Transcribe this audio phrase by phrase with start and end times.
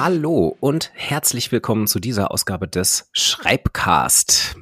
[0.00, 4.54] Hallo und herzlich willkommen zu dieser Ausgabe des Schreibcast.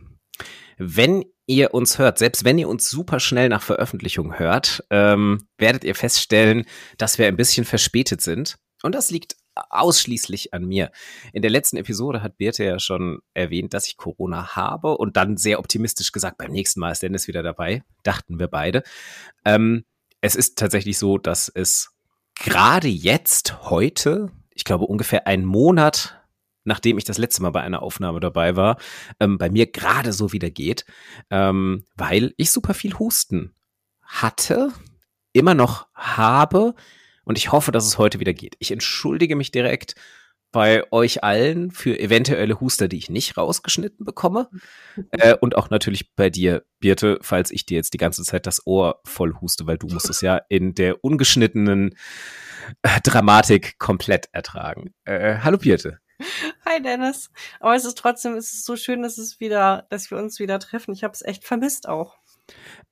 [0.79, 5.85] Wenn ihr uns hört, selbst wenn ihr uns super schnell nach Veröffentlichung hört, ähm, werdet
[5.85, 6.65] ihr feststellen,
[6.97, 8.57] dass wir ein bisschen verspätet sind.
[8.83, 10.91] Und das liegt ausschließlich an mir.
[11.35, 15.37] In der letzten Episode hat Birte ja schon erwähnt, dass ich Corona habe und dann
[15.37, 18.85] sehr optimistisch gesagt, beim nächsten Mal ist Dennis wieder dabei, dachten wir beide.
[19.45, 19.85] Ähm,
[20.23, 21.91] es ist tatsächlich so, dass es
[22.37, 26.21] gerade jetzt, heute, ich glaube ungefähr einen Monat
[26.67, 28.77] nachdem ich das letzte Mal bei einer Aufnahme dabei war,
[29.21, 30.85] ähm, bei mir gerade so wieder geht,
[31.31, 33.55] ähm, weil ich super viel Husten
[34.03, 34.73] hatte,
[35.33, 36.75] immer noch habe
[37.25, 38.57] und ich hoffe, dass es heute wieder geht.
[38.59, 39.95] Ich entschuldige mich direkt
[40.57, 44.49] bei euch allen für eventuelle Huster, die ich nicht rausgeschnitten bekomme.
[45.11, 48.67] Äh, und auch natürlich bei dir, Birte, falls ich dir jetzt die ganze Zeit das
[48.67, 51.95] Ohr voll huste, weil du musst es ja in der ungeschnittenen
[52.81, 54.95] äh, Dramatik komplett ertragen.
[55.05, 55.99] Äh, hallo Birte.
[56.65, 57.31] Hi Dennis.
[57.61, 60.59] Aber es ist trotzdem, es ist so schön, dass es wieder, dass wir uns wieder
[60.59, 60.95] treffen.
[60.95, 62.17] Ich habe es echt vermisst auch.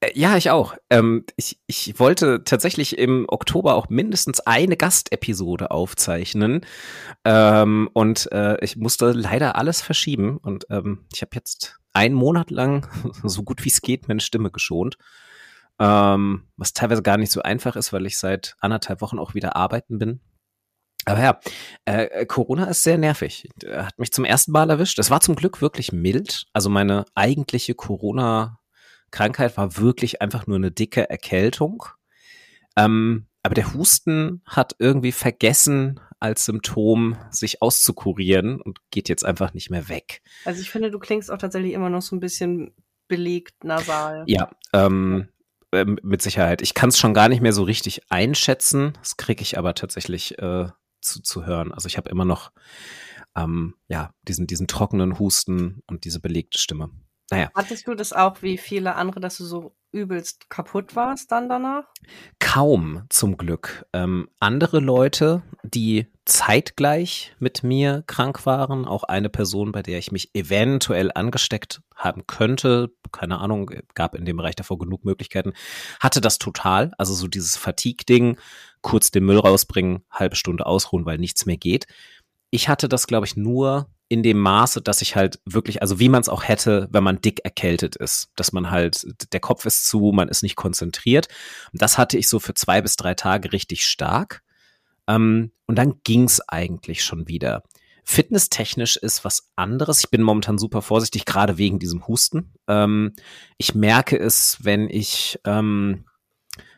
[0.00, 0.76] Äh, ja, ich auch.
[0.90, 6.64] Ähm, ich, ich wollte tatsächlich im Oktober auch mindestens eine Gastepisode aufzeichnen.
[7.24, 10.38] Ähm, und äh, ich musste leider alles verschieben.
[10.38, 12.88] Und ähm, ich habe jetzt einen Monat lang,
[13.22, 14.96] so gut wie es geht, meine Stimme geschont.
[15.80, 19.56] Ähm, was teilweise gar nicht so einfach ist, weil ich seit anderthalb Wochen auch wieder
[19.56, 20.20] arbeiten bin.
[21.06, 21.40] Aber ja,
[21.84, 23.48] äh, Corona ist sehr nervig.
[23.66, 24.98] Hat mich zum ersten Mal erwischt.
[24.98, 26.46] Es war zum Glück wirklich mild.
[26.52, 27.74] Also meine eigentliche
[29.14, 31.84] Corona-Krankheit war wirklich einfach nur eine dicke Erkältung.
[32.76, 39.52] Ähm, aber der Husten hat irgendwie vergessen, als Symptom sich auszukurieren und geht jetzt einfach
[39.52, 40.22] nicht mehr weg.
[40.44, 42.74] Also ich finde, du klingst auch tatsächlich immer noch so ein bisschen
[43.06, 44.24] belegt nasal.
[44.26, 45.28] Ja, ähm,
[45.72, 46.62] äh, mit Sicherheit.
[46.62, 48.94] Ich kann es schon gar nicht mehr so richtig einschätzen.
[49.00, 50.68] Das kriege ich aber tatsächlich äh,
[51.02, 51.72] zu, zu hören.
[51.72, 52.50] Also ich habe immer noch
[53.36, 56.90] ähm, ja diesen diesen trockenen Husten und diese belegte Stimme.
[57.30, 57.50] Naja.
[57.54, 61.84] Hattest du das auch wie viele andere, dass du so übelst kaputt warst dann danach?
[62.38, 63.86] Kaum, zum Glück.
[63.92, 70.10] Ähm, andere Leute, die zeitgleich mit mir krank waren, auch eine Person, bei der ich
[70.10, 75.52] mich eventuell angesteckt haben könnte, keine Ahnung, gab in dem Bereich davor genug Möglichkeiten,
[76.00, 76.92] hatte das total.
[76.98, 78.38] Also so dieses Fatigue-Ding,
[78.80, 81.86] kurz den Müll rausbringen, halbe Stunde ausruhen, weil nichts mehr geht.
[82.50, 86.08] Ich hatte das, glaube ich, nur in dem Maße, dass ich halt wirklich, also wie
[86.08, 89.88] man es auch hätte, wenn man dick erkältet ist, dass man halt, der Kopf ist
[89.88, 91.26] zu, man ist nicht konzentriert.
[91.72, 94.42] Und das hatte ich so für zwei bis drei Tage richtig stark.
[95.08, 97.64] Ähm, und dann ging's eigentlich schon wieder.
[98.04, 99.98] Fitnesstechnisch ist was anderes.
[99.98, 102.52] Ich bin momentan super vorsichtig, gerade wegen diesem Husten.
[102.68, 103.14] Ähm,
[103.58, 106.04] ich merke es, wenn ich ähm,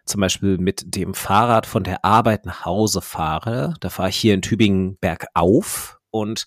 [0.06, 3.74] zum Beispiel mit dem Fahrrad von der Arbeit nach Hause fahre.
[3.80, 6.46] Da fahre ich hier in Tübingen bergauf und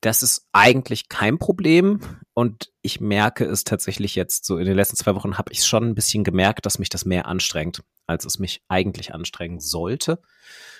[0.00, 2.00] das ist eigentlich kein Problem.
[2.34, 5.84] Und ich merke es tatsächlich jetzt so in den letzten zwei Wochen habe ich schon
[5.84, 10.22] ein bisschen gemerkt, dass mich das mehr anstrengt, als es mich eigentlich anstrengen sollte.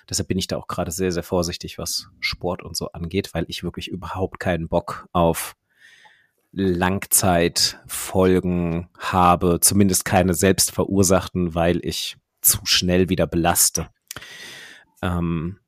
[0.08, 3.44] Deshalb bin ich da auch gerade sehr, sehr vorsichtig, was Sport und so angeht, weil
[3.48, 5.54] ich wirklich überhaupt keinen Bock auf
[6.52, 13.88] Langzeitfolgen habe, zumindest keine selbstverursachten, weil ich zu schnell wieder belaste.
[15.02, 15.58] Ähm,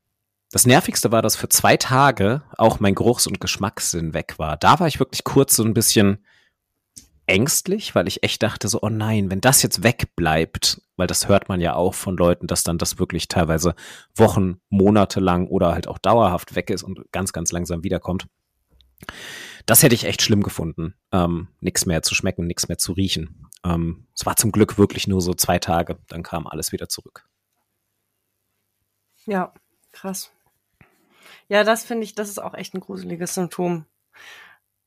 [0.52, 4.56] das Nervigste war, dass für zwei Tage auch mein Geruchs- und Geschmackssinn weg war.
[4.56, 6.24] Da war ich wirklich kurz so ein bisschen
[7.26, 11.48] ängstlich, weil ich echt dachte so, oh nein, wenn das jetzt wegbleibt, weil das hört
[11.48, 13.74] man ja auch von Leuten, dass dann das wirklich teilweise
[14.16, 18.26] Wochen, Monate lang oder halt auch dauerhaft weg ist und ganz, ganz langsam wiederkommt.
[19.66, 23.46] Das hätte ich echt schlimm gefunden, ähm, nichts mehr zu schmecken, nichts mehr zu riechen.
[23.64, 27.28] Ähm, es war zum Glück wirklich nur so zwei Tage, dann kam alles wieder zurück.
[29.26, 29.54] Ja,
[29.92, 30.32] krass.
[31.50, 33.84] Ja, das finde ich, das ist auch echt ein gruseliges Symptom.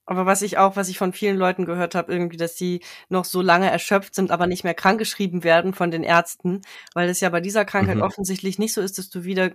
[0.06, 3.26] Aber was ich auch, was ich von vielen Leuten gehört habe, irgendwie, dass sie noch
[3.26, 6.62] so lange erschöpft sind, aber nicht mehr krankgeschrieben werden von den Ärzten,
[6.94, 8.02] weil es ja bei dieser Krankheit mhm.
[8.02, 9.52] offensichtlich nicht so ist, dass du wieder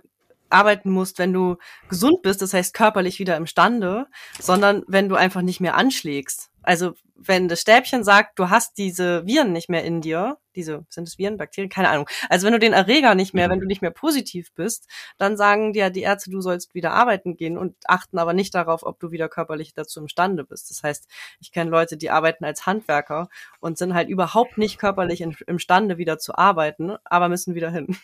[0.51, 1.57] arbeiten musst, wenn du
[1.89, 4.05] gesund bist, das heißt körperlich wieder imstande,
[4.39, 6.51] sondern wenn du einfach nicht mehr anschlägst.
[6.61, 11.07] Also wenn das Stäbchen sagt, du hast diese Viren nicht mehr in dir, diese, sind
[11.07, 12.09] es Viren, Bakterien, keine Ahnung.
[12.29, 13.51] Also wenn du den Erreger nicht mehr, mhm.
[13.51, 14.87] wenn du nicht mehr positiv bist,
[15.17, 18.83] dann sagen dir die Ärzte, du sollst wieder arbeiten gehen und achten aber nicht darauf,
[18.83, 20.69] ob du wieder körperlich dazu imstande bist.
[20.69, 21.07] Das heißt,
[21.39, 23.29] ich kenne Leute, die arbeiten als Handwerker
[23.59, 27.97] und sind halt überhaupt nicht körperlich in, imstande wieder zu arbeiten, aber müssen wieder hin.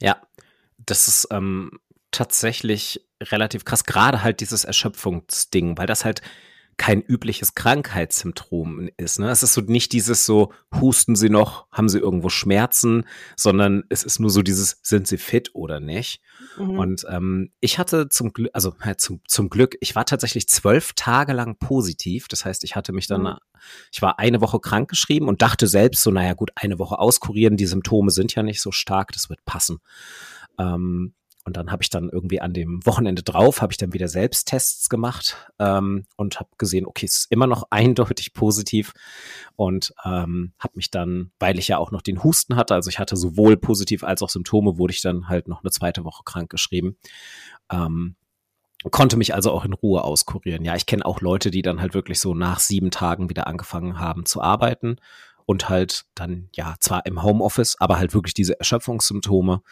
[0.00, 0.20] Ja,
[0.78, 1.78] das ist ähm,
[2.10, 6.22] tatsächlich relativ krass, gerade halt dieses Erschöpfungsding, weil das halt
[6.80, 9.18] kein übliches Krankheitssymptom ist.
[9.18, 9.28] Ne?
[9.28, 10.50] Es ist so nicht dieses so,
[10.80, 13.04] husten Sie noch, haben Sie irgendwo Schmerzen,
[13.36, 16.22] sondern es ist nur so dieses, sind Sie fit oder nicht?
[16.56, 16.78] Mhm.
[16.78, 20.94] Und ähm, ich hatte zum Glück, also halt zum, zum Glück, ich war tatsächlich zwölf
[20.94, 22.28] Tage lang positiv.
[22.28, 23.36] Das heißt, ich hatte mich dann, mhm.
[23.92, 27.66] ich war eine Woche krankgeschrieben und dachte selbst so, naja gut, eine Woche auskurieren, die
[27.66, 29.80] Symptome sind ja nicht so stark, das wird passen.
[30.58, 31.12] Ähm,
[31.50, 34.88] und dann habe ich dann irgendwie an dem Wochenende drauf, habe ich dann wieder Selbsttests
[34.88, 38.92] gemacht ähm, und habe gesehen, okay, es ist immer noch eindeutig positiv
[39.56, 43.00] und ähm, habe mich dann, weil ich ja auch noch den Husten hatte, also ich
[43.00, 46.50] hatte sowohl positiv als auch Symptome, wurde ich dann halt noch eine zweite Woche krank
[46.50, 46.96] geschrieben.
[47.68, 48.14] Ähm,
[48.92, 50.64] konnte mich also auch in Ruhe auskurieren.
[50.64, 53.98] Ja, ich kenne auch Leute, die dann halt wirklich so nach sieben Tagen wieder angefangen
[53.98, 54.98] haben zu arbeiten
[55.46, 59.62] und halt dann ja zwar im Homeoffice, aber halt wirklich diese Erschöpfungssymptome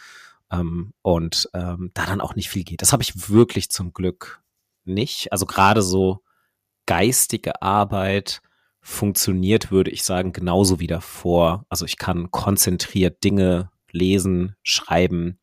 [0.50, 2.82] ähm, und ähm, da dann auch nicht viel geht.
[2.82, 4.42] Das habe ich wirklich zum Glück
[4.84, 5.32] nicht.
[5.32, 6.22] Also gerade so
[6.86, 8.40] geistige Arbeit
[8.80, 11.66] funktioniert, würde ich sagen, genauso wie davor.
[11.68, 15.38] Also ich kann konzentriert Dinge lesen, schreiben,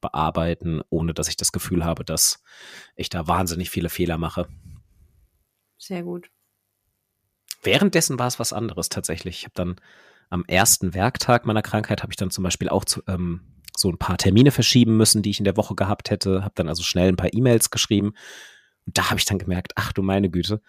[0.00, 2.42] bearbeiten, ohne dass ich das Gefühl habe, dass
[2.94, 4.48] ich da wahnsinnig viele Fehler mache.
[5.78, 6.30] Sehr gut.
[7.62, 9.38] Währenddessen war es was anderes tatsächlich.
[9.38, 9.76] Ich habe dann
[10.30, 13.40] am ersten Werktag meiner Krankheit habe ich dann zum Beispiel auch zu, ähm,
[13.76, 16.42] so ein paar Termine verschieben müssen, die ich in der Woche gehabt hätte.
[16.42, 18.14] Habe dann also schnell ein paar E-Mails geschrieben.
[18.86, 20.60] Und da habe ich dann gemerkt, ach du meine Güte,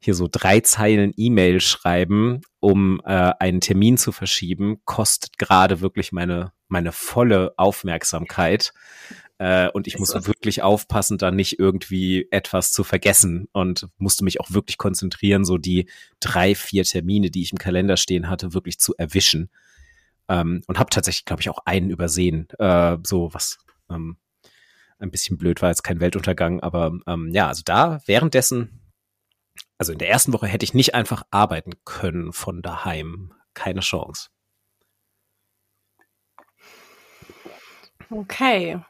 [0.00, 6.10] hier so drei Zeilen E-Mail schreiben, um äh, einen Termin zu verschieben, kostet gerade wirklich
[6.12, 8.72] meine, meine volle Aufmerksamkeit.
[9.40, 14.38] Äh, und ich muss wirklich aufpassen, da nicht irgendwie etwas zu vergessen und musste mich
[14.38, 15.88] auch wirklich konzentrieren, so die
[16.20, 19.48] drei, vier Termine, die ich im Kalender stehen hatte, wirklich zu erwischen.
[20.28, 22.48] Ähm, und habe tatsächlich, glaube ich, auch einen übersehen.
[22.58, 23.56] Äh, so was
[23.88, 24.18] ähm,
[24.98, 28.92] ein bisschen blöd war, jetzt kein Weltuntergang, aber ähm, ja, also da währenddessen,
[29.78, 33.32] also in der ersten Woche hätte ich nicht einfach arbeiten können von daheim.
[33.54, 34.28] Keine Chance.
[38.10, 38.80] Okay.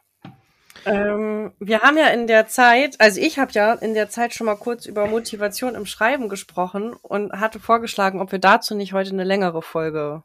[0.86, 4.46] Ähm, wir haben ja in der Zeit, also ich habe ja in der Zeit schon
[4.46, 9.10] mal kurz über Motivation im Schreiben gesprochen und hatte vorgeschlagen, ob wir dazu nicht heute
[9.10, 10.22] eine längere Folge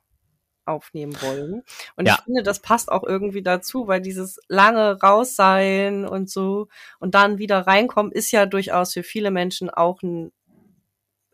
[0.66, 1.63] aufnehmen wollen.
[1.96, 2.16] Und ja.
[2.16, 6.68] ich finde, das passt auch irgendwie dazu, weil dieses lange raus sein und so
[7.00, 10.31] und dann wieder reinkommen ist ja durchaus für viele Menschen auch ein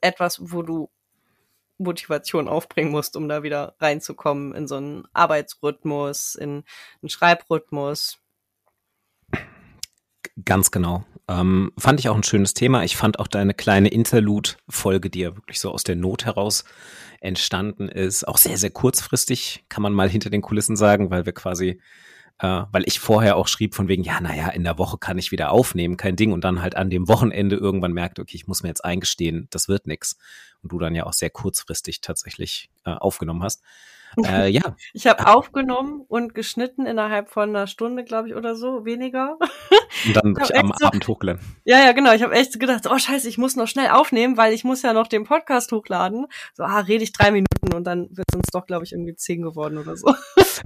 [0.01, 0.89] etwas, wo du
[1.77, 6.63] Motivation aufbringen musst, um da wieder reinzukommen in so einen Arbeitsrhythmus, in
[7.01, 8.20] einen Schreibrhythmus.
[10.45, 11.03] Ganz genau.
[11.27, 12.83] Ähm, fand ich auch ein schönes Thema.
[12.83, 16.63] Ich fand auch deine kleine Interlude-Folge, die ja wirklich so aus der Not heraus
[17.19, 18.27] entstanden ist.
[18.27, 21.81] Auch sehr, sehr kurzfristig, kann man mal hinter den Kulissen sagen, weil wir quasi,
[22.39, 25.31] äh, weil ich vorher auch schrieb von wegen, ja, naja, in der Woche kann ich
[25.31, 26.31] wieder aufnehmen, kein Ding.
[26.31, 29.67] Und dann halt an dem Wochenende irgendwann merkte, okay, ich muss mir jetzt eingestehen, das
[29.67, 30.17] wird nix.
[30.63, 33.61] Und du dann ja auch sehr kurzfristig tatsächlich äh, aufgenommen hast.
[34.17, 34.61] Äh, ja.
[34.93, 39.37] Ich habe aufgenommen und geschnitten innerhalb von einer Stunde, glaube ich, oder so, weniger.
[40.05, 41.41] Und dann ich am so, Abend hochgeladen.
[41.63, 42.13] Ja, ja, genau.
[42.13, 44.93] Ich habe echt gedacht, oh scheiße, ich muss noch schnell aufnehmen, weil ich muss ja
[44.93, 46.27] noch den Podcast hochladen.
[46.53, 49.15] So, ah, rede ich drei Minuten und dann wird es uns doch, glaube ich, irgendwie
[49.15, 50.13] zehn geworden oder so.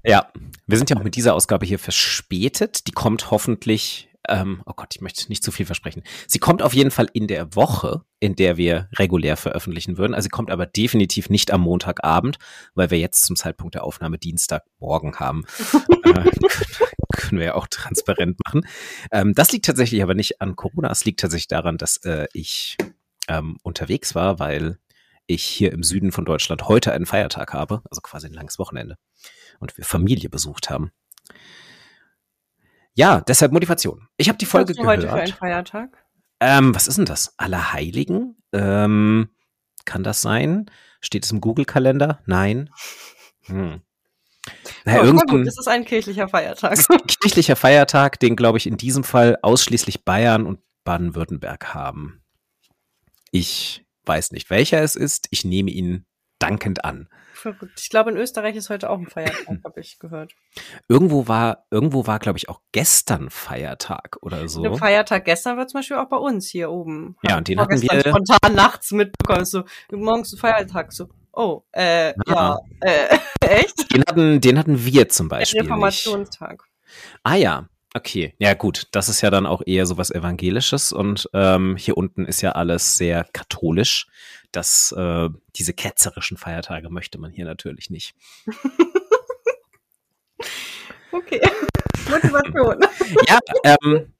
[0.03, 0.27] Ja,
[0.65, 2.87] wir sind ja auch mit dieser Ausgabe hier verspätet.
[2.87, 6.03] Die kommt hoffentlich ähm, oh Gott, ich möchte nicht zu viel versprechen.
[6.27, 10.13] Sie kommt auf jeden Fall in der Woche, in der wir regulär veröffentlichen würden.
[10.13, 12.37] Also sie kommt aber definitiv nicht am Montagabend,
[12.73, 15.45] weil wir jetzt zum Zeitpunkt der Aufnahme Dienstagmorgen haben.
[16.03, 16.31] äh,
[17.15, 18.67] können wir ja auch transparent machen.
[19.11, 20.91] Ähm, das liegt tatsächlich aber nicht an Corona.
[20.91, 22.77] Es liegt tatsächlich daran, dass äh, ich
[23.27, 24.77] ähm, unterwegs war, weil
[25.27, 28.97] ich hier im Süden von Deutschland heute einen Feiertag habe, also quasi ein langes Wochenende
[29.59, 30.91] und wir Familie besucht haben.
[32.95, 34.07] Ja, deshalb Motivation.
[34.17, 34.97] Ich habe die Folge was gehört.
[34.99, 36.05] heute für einen Feiertag?
[36.39, 37.33] Ähm, was ist denn das?
[37.37, 38.37] Allerheiligen?
[38.53, 39.29] Ähm,
[39.83, 40.71] kann das sein?
[41.01, 42.21] Steht es im Google-Kalender?
[42.25, 42.69] Nein.
[43.43, 43.81] Hm.
[44.85, 46.73] Naja, oh, irgendein, gut, das ist ein kirchlicher Feiertag.
[46.73, 52.21] Ist ein kirchlicher Feiertag, den, glaube ich, in diesem Fall ausschließlich Bayern und Baden-Württemberg haben.
[53.31, 55.27] Ich weiß nicht, welcher es ist.
[55.31, 56.05] Ich nehme ihn
[56.39, 57.07] dankend an
[57.45, 57.79] verrückt.
[57.79, 60.33] Ich glaube, in Österreich ist heute auch ein Feiertag, habe ich gehört.
[60.87, 64.63] Irgendwo war, irgendwo war, glaube ich, auch gestern Feiertag oder so.
[64.63, 67.17] Der Feiertag gestern war zum Beispiel auch bei uns hier oben.
[67.23, 69.45] Ja, und den hatten wir spontan nachts mitbekommen.
[69.45, 70.91] So, morgens ein Feiertag.
[70.91, 73.93] So, oh, äh, ja, äh, echt?
[73.93, 75.61] Den hatten, den hatten wir zum Beispiel.
[75.61, 76.63] Reformationstag.
[76.63, 77.19] Nicht.
[77.23, 81.29] Ah ja, Okay, ja gut, das ist ja dann auch eher so was Evangelisches und
[81.31, 84.07] ähm, hier unten ist ja alles sehr katholisch.
[84.51, 88.13] Das, äh, diese ketzerischen Feiertage möchte man hier natürlich nicht.
[91.13, 91.39] okay,
[92.09, 92.85] Motivation.
[93.29, 94.13] ja, ähm,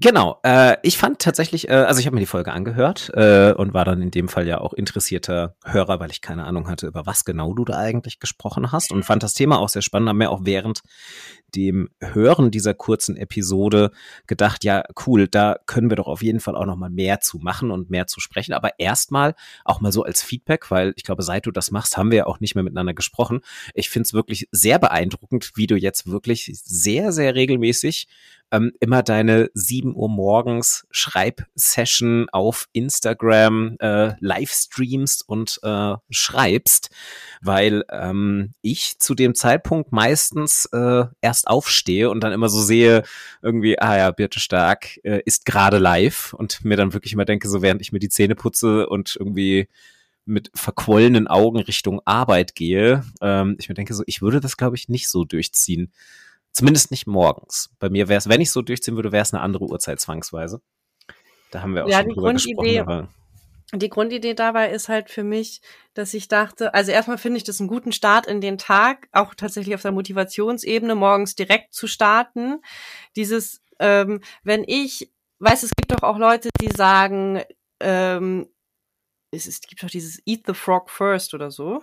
[0.00, 0.38] Genau.
[0.42, 3.84] Äh, ich fand tatsächlich, äh, also ich habe mir die Folge angehört äh, und war
[3.84, 7.24] dann in dem Fall ja auch interessierter Hörer, weil ich keine Ahnung hatte, über was
[7.24, 10.30] genau du da eigentlich gesprochen hast und fand das Thema auch sehr spannend, haben mir
[10.30, 10.82] auch während
[11.54, 13.90] dem Hören dieser kurzen Episode
[14.26, 17.38] gedacht, ja, cool, da können wir doch auf jeden Fall auch noch mal mehr zu
[17.38, 18.52] machen und mehr zu sprechen.
[18.52, 22.10] Aber erstmal auch mal so als Feedback, weil ich glaube, seit du das machst, haben
[22.10, 23.40] wir ja auch nicht mehr miteinander gesprochen.
[23.74, 28.08] Ich finde es wirklich sehr beeindruckend, wie du jetzt wirklich sehr, sehr regelmäßig
[28.52, 36.90] ähm, immer deine 7 Uhr morgens Schreibsession auf Instagram äh, Livestreamst und äh, schreibst,
[37.40, 43.02] weil ähm, ich zu dem Zeitpunkt meistens äh, erst aufstehe und dann immer so sehe,
[43.40, 47.48] irgendwie, ah ja, Birte Stark äh, ist gerade live und mir dann wirklich immer denke,
[47.48, 49.68] so während ich mir die Zähne putze und irgendwie
[50.24, 54.76] mit verquollenen Augen Richtung Arbeit gehe, ähm, ich mir denke so, ich würde das, glaube
[54.76, 55.90] ich, nicht so durchziehen.
[56.52, 57.70] Zumindest nicht morgens.
[57.78, 60.60] Bei mir wäre es, wenn ich so durchziehen würde, wäre es eine andere Uhrzeit zwangsweise.
[61.50, 63.08] Da haben wir auch ja, schon die drüber Grundidee, gesprochen.
[63.74, 65.62] Die Grundidee dabei ist halt für mich,
[65.94, 69.34] dass ich dachte, also erstmal finde ich das einen guten Start in den Tag, auch
[69.34, 72.60] tatsächlich auf der Motivationsebene, morgens direkt zu starten.
[73.16, 77.42] Dieses, ähm, wenn ich, weiß, es gibt doch auch Leute, die sagen,
[77.80, 78.46] ähm,
[79.30, 81.82] es, es gibt doch dieses Eat the Frog first oder so.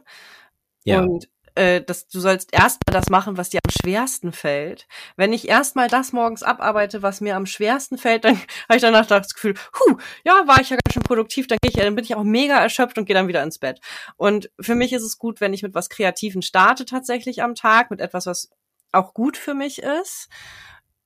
[0.83, 1.01] Ja.
[1.01, 4.87] Und äh, dass du sollst erstmal das machen, was dir am schwersten fällt.
[5.15, 8.35] Wenn ich erstmal das morgens abarbeite, was mir am schwersten fällt, dann
[8.69, 11.71] habe ich danach das Gefühl, huh, ja, war ich ja ganz schön produktiv, dann gehe
[11.71, 13.79] ich, dann bin ich auch mega erschöpft und gehe dann wieder ins Bett.
[14.17, 17.91] Und für mich ist es gut, wenn ich mit was Kreativen starte tatsächlich am Tag,
[17.91, 18.49] mit etwas, was
[18.91, 20.29] auch gut für mich ist.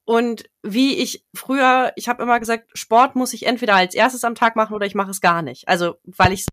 [0.05, 4.35] Und wie ich früher, ich habe immer gesagt, Sport muss ich entweder als erstes am
[4.35, 5.67] Tag machen oder ich mache es gar nicht.
[5.69, 6.45] Also weil ich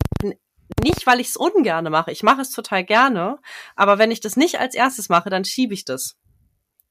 [0.83, 2.12] nicht, weil ich es ungerne mache.
[2.12, 3.39] Ich mache es total gerne.
[3.77, 6.17] Aber wenn ich das nicht als erstes mache, dann schiebe ich das.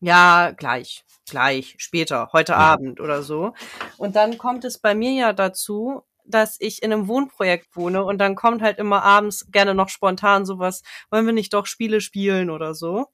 [0.02, 2.60] Ja, gleich, gleich, später, heute ja.
[2.60, 3.54] Abend oder so.
[3.98, 8.20] Und dann kommt es bei mir ja dazu, dass ich in einem Wohnprojekt wohne und
[8.20, 12.50] dann kommt halt immer abends gerne noch spontan sowas, wollen wir nicht doch Spiele spielen
[12.50, 13.08] oder so.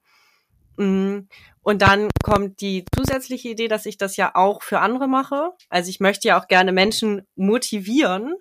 [0.77, 1.21] Mm.
[1.61, 5.49] Und dann kommt die zusätzliche Idee, dass ich das ja auch für andere mache.
[5.69, 8.35] Also ich möchte ja auch gerne Menschen motivieren,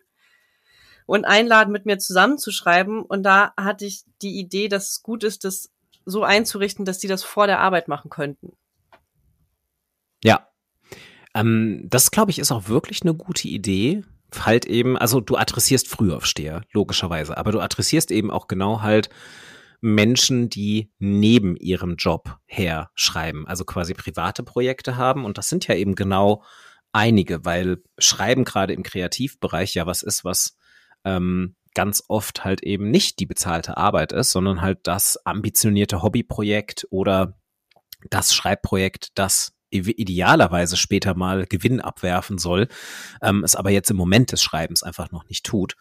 [1.06, 3.02] und einladen, mit mir zusammenzuschreiben.
[3.02, 5.70] Und da hatte ich die Idee, dass es gut ist, das
[6.06, 8.52] so einzurichten, dass die das vor der Arbeit machen könnten.
[10.22, 10.48] Ja.
[11.34, 14.04] Ähm, das, glaube ich, ist auch wirklich eine gute Idee.
[14.38, 19.08] Halt eben, also du adressierst Frühaufsteher, logischerweise, aber du adressierst eben auch genau halt
[19.80, 25.24] Menschen, die neben ihrem Job her schreiben, also quasi private Projekte haben.
[25.24, 26.42] Und das sind ja eben genau
[26.92, 30.56] einige, weil Schreiben gerade im Kreativbereich ja was ist, was
[31.04, 36.86] ähm, ganz oft halt eben nicht die bezahlte Arbeit ist, sondern halt das ambitionierte Hobbyprojekt
[36.90, 37.36] oder
[38.10, 42.68] das Schreibprojekt, das idealerweise später mal Gewinn abwerfen soll,
[43.22, 45.74] ähm, es aber jetzt im Moment des Schreibens einfach noch nicht tut,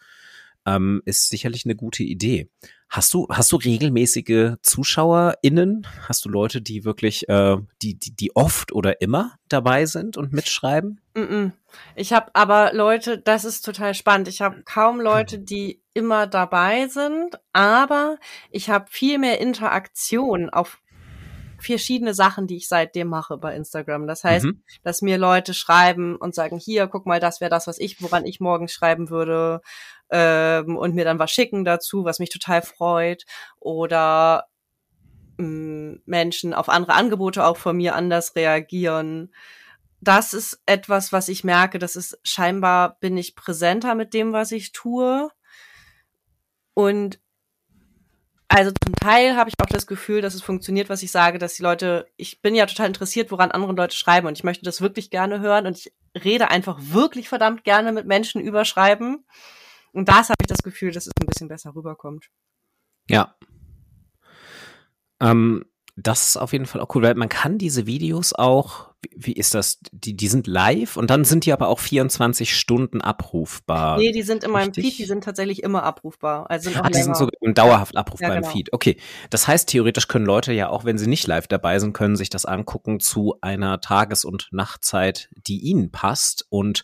[0.66, 2.50] ähm, ist sicherlich eine gute Idee.
[2.88, 5.86] Hast du, hast du regelmäßige ZuschauerInnen?
[6.08, 10.32] Hast du Leute, die wirklich, äh, die, die, die oft oder immer dabei sind und
[10.32, 11.00] mitschreiben?
[11.14, 11.52] Mm -mm.
[11.96, 14.28] Ich habe aber Leute, das ist total spannend.
[14.28, 18.18] Ich habe kaum Leute, die immer dabei sind, aber
[18.50, 20.78] ich habe viel mehr Interaktion auf
[21.58, 24.06] verschiedene Sachen, die ich seitdem mache bei Instagram.
[24.06, 24.62] Das heißt, mhm.
[24.82, 28.24] dass mir Leute schreiben und sagen, hier, guck mal, das wäre das, was ich, woran
[28.24, 29.60] ich morgen schreiben würde
[30.10, 33.24] ähm, und mir dann was schicken dazu, was mich total freut.
[33.60, 34.46] Oder
[35.38, 39.32] ähm, Menschen auf andere Angebote auch von mir anders reagieren.
[40.00, 44.52] Das ist etwas, was ich merke, das ist scheinbar bin ich präsenter mit dem, was
[44.52, 45.30] ich tue.
[46.74, 47.18] Und
[48.48, 51.54] also zum Teil habe ich auch das Gefühl, dass es funktioniert, was ich sage, dass
[51.54, 54.80] die Leute, ich bin ja total interessiert, woran andere Leute schreiben und ich möchte das
[54.80, 55.92] wirklich gerne hören und ich
[56.22, 59.24] rede einfach wirklich verdammt gerne mit Menschen über Schreiben.
[59.94, 62.28] Und das habe ich das Gefühl, dass es ein bisschen besser rüberkommt.
[63.08, 63.36] Ja.
[65.20, 65.64] Ähm,
[65.96, 69.32] das ist auf jeden Fall auch cool, weil man kann diese Videos auch, wie, wie
[69.32, 73.98] ist das, die, die sind live und dann sind die aber auch 24 Stunden abrufbar.
[73.98, 76.50] Nee, die sind in meinem Feed, die sind tatsächlich immer abrufbar.
[76.50, 78.48] Also sind auch Ach, die sind so dauerhaft abrufbar ja, genau.
[78.48, 78.72] im Feed.
[78.72, 78.96] Okay,
[79.30, 82.30] das heißt, theoretisch können Leute ja auch, wenn sie nicht live dabei sind, können sich
[82.30, 86.82] das angucken zu einer Tages- und Nachtzeit, die ihnen passt und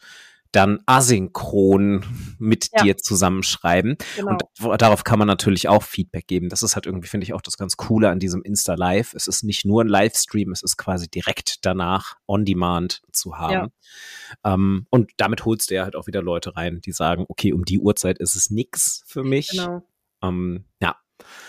[0.52, 2.04] dann asynchron
[2.38, 2.83] mit ja.
[2.83, 3.97] dir zusammenschreiben.
[4.16, 4.38] Genau.
[4.62, 6.49] Und darauf kann man natürlich auch Feedback geben.
[6.49, 9.14] Das ist halt irgendwie, finde ich, auch das ganz Coole an diesem Insta-Live.
[9.14, 13.73] Es ist nicht nur ein Livestream, es ist quasi direkt danach on demand zu haben.
[14.45, 14.54] Ja.
[14.54, 17.64] Ähm, und damit holst du ja halt auch wieder Leute rein, die sagen, okay, um
[17.64, 19.50] die Uhrzeit ist es nix für mich.
[19.50, 19.83] Genau.
[20.23, 20.97] Ähm, ja.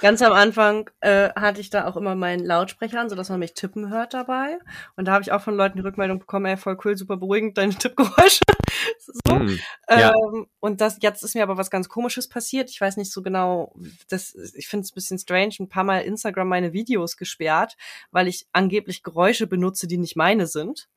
[0.02, 3.54] Ganz am Anfang äh, hatte ich da auch immer meinen Lautsprecher an, sodass man mich
[3.54, 4.60] tippen hört dabei.
[4.96, 7.58] Und da habe ich auch von Leuten die Rückmeldung bekommen, ey, voll cool, super beruhigend,
[7.58, 8.42] deine Tippgeräusche.
[9.28, 9.36] so.
[9.36, 9.60] Mm,
[9.90, 10.14] ja.
[10.14, 12.70] ähm, und das, jetzt ist mir aber was ganz komisches passiert.
[12.70, 13.74] Ich weiß nicht so genau,
[14.10, 17.76] das, ich finde es ein bisschen strange, ein paar Mal Instagram meine Videos gesperrt,
[18.12, 20.90] weil ich angeblich Geräusche benutze, die nicht meine sind.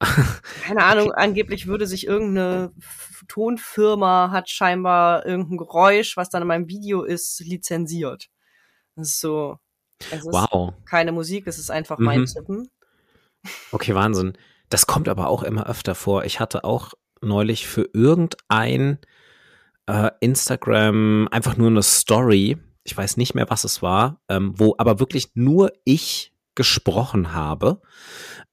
[0.62, 1.22] Keine Ahnung, okay.
[1.22, 2.72] angeblich würde sich irgendeine
[3.28, 8.28] Tonfirma hat scheinbar irgendein Geräusch, was dann in meinem Video ist, lizenziert.
[8.94, 9.58] Das ist so.
[10.10, 10.74] Es ist wow.
[10.84, 12.04] keine Musik, es ist einfach mhm.
[12.04, 12.68] mein Tippen.
[13.72, 14.36] Okay, Wahnsinn.
[14.68, 16.24] Das kommt aber auch immer öfter vor.
[16.24, 18.98] Ich hatte auch neulich für irgendein
[19.86, 24.74] äh, Instagram einfach nur eine Story, ich weiß nicht mehr, was es war, ähm, wo
[24.78, 27.80] aber wirklich nur ich gesprochen habe.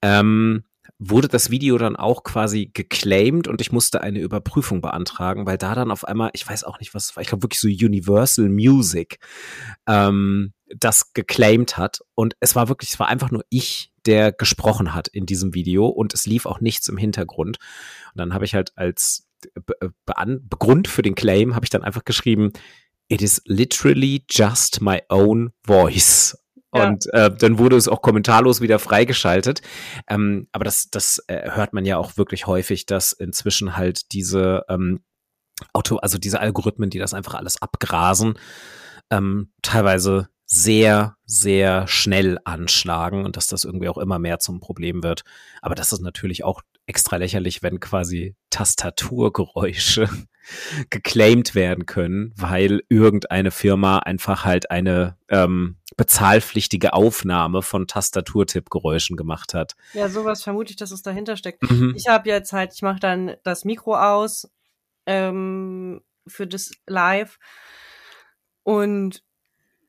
[0.01, 0.63] Ähm,
[0.99, 5.75] wurde das Video dann auch quasi geclaimed und ich musste eine Überprüfung beantragen, weil da
[5.75, 8.49] dann auf einmal, ich weiß auch nicht, was es war, ich glaube wirklich so Universal
[8.49, 9.19] Music
[9.87, 11.99] ähm, das geclaimed hat.
[12.15, 15.87] Und es war wirklich, es war einfach nur ich, der gesprochen hat in diesem Video
[15.87, 17.57] und es lief auch nichts im Hintergrund.
[18.13, 19.27] Und dann habe ich halt als
[19.65, 22.51] Be Be Grund für den Claim, habe ich dann einfach geschrieben,
[23.09, 26.37] It is literally just my own voice.
[26.71, 29.61] Und äh, dann wurde es auch kommentarlos wieder freigeschaltet.
[30.07, 34.63] Ähm, aber das, das äh, hört man ja auch wirklich häufig, dass inzwischen halt diese
[34.69, 35.01] ähm,
[35.71, 38.39] Auto, also diese Algorithmen, die das einfach alles abgrasen,
[39.11, 45.01] ähm, teilweise sehr, sehr schnell anschlagen und dass das irgendwie auch immer mehr zum Problem
[45.01, 45.23] wird.
[45.63, 50.07] Aber das ist natürlich auch extra lächerlich, wenn quasi Tastaturgeräusche
[50.91, 59.55] geclaimed werden können, weil irgendeine Firma einfach halt eine ähm, bezahlpflichtige Aufnahme von Tastaturtippgeräuschen gemacht
[59.55, 59.75] hat.
[59.93, 61.63] Ja, sowas vermute ich, dass es dahinter steckt.
[61.63, 61.95] Mhm.
[61.97, 64.47] Ich habe jetzt halt, ich mache dann das Mikro aus
[65.07, 67.39] ähm, für das Live
[68.61, 69.23] und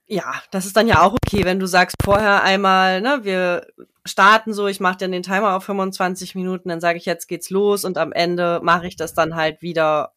[0.07, 3.67] ja, das ist dann ja auch okay, wenn du sagst vorher einmal, ne, wir
[4.05, 7.51] starten so, ich mache dann den Timer auf 25 Minuten, dann sage ich, jetzt geht's
[7.51, 10.13] los und am Ende mache ich das dann halt wieder,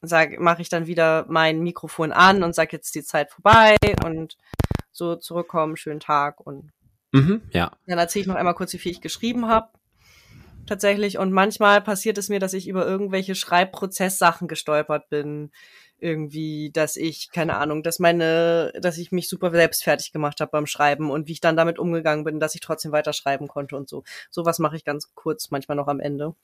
[0.00, 4.38] sag, mache ich dann wieder mein Mikrofon an und sage jetzt die Zeit vorbei und
[4.92, 6.70] so zurückkommen, schönen Tag und
[7.12, 7.72] mhm, ja.
[7.86, 9.68] Dann erzähle ich noch einmal kurz, wie viel ich geschrieben habe.
[10.66, 11.18] Tatsächlich.
[11.18, 15.52] Und manchmal passiert es mir, dass ich über irgendwelche Schreibprozesssachen gestolpert bin
[15.98, 20.50] irgendwie, dass ich, keine Ahnung, dass meine, dass ich mich super selbst fertig gemacht habe
[20.50, 23.76] beim Schreiben und wie ich dann damit umgegangen bin, dass ich trotzdem weiter schreiben konnte
[23.76, 24.04] und so.
[24.30, 26.34] Sowas mache ich ganz kurz, manchmal noch am Ende.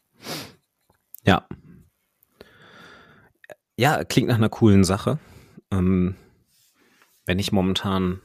[1.25, 1.47] Ja.
[3.77, 5.19] Ja, klingt nach einer coolen Sache.
[5.71, 6.17] Ähm,
[7.27, 8.21] wenn ich momentan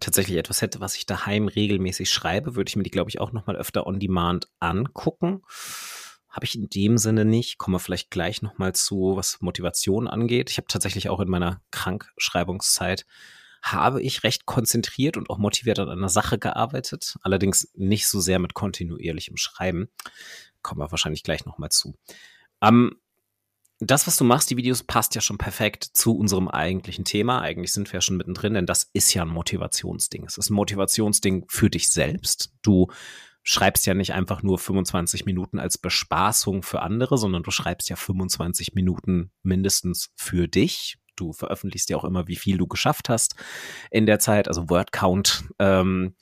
[0.00, 3.32] tatsächlich etwas hätte, was ich daheim regelmäßig schreibe, würde ich mir die, glaube ich, auch
[3.32, 5.42] noch mal öfter on demand angucken.
[6.38, 7.58] Habe ich in dem Sinne nicht.
[7.58, 10.52] Komme vielleicht gleich noch mal zu, was Motivation angeht.
[10.52, 13.06] Ich habe tatsächlich auch in meiner Krankschreibungszeit
[13.60, 17.16] habe ich recht konzentriert und auch motiviert an einer Sache gearbeitet.
[17.22, 19.88] Allerdings nicht so sehr mit kontinuierlichem Schreiben.
[20.62, 21.96] Kommen wir wahrscheinlich gleich noch mal zu.
[22.62, 22.94] Ähm,
[23.80, 27.40] das, was du machst, die Videos, passt ja schon perfekt zu unserem eigentlichen Thema.
[27.40, 30.24] Eigentlich sind wir ja schon mittendrin, denn das ist ja ein Motivationsding.
[30.24, 32.52] Es ist ein Motivationsding für dich selbst.
[32.62, 32.86] Du
[33.48, 37.96] schreibst ja nicht einfach nur 25 Minuten als Bespaßung für andere, sondern du schreibst ja
[37.96, 40.98] 25 Minuten mindestens für dich.
[41.16, 43.36] Du veröffentlichst ja auch immer, wie viel du geschafft hast
[43.90, 45.44] in der Zeit, also Word Count.
[45.58, 46.14] Ähm,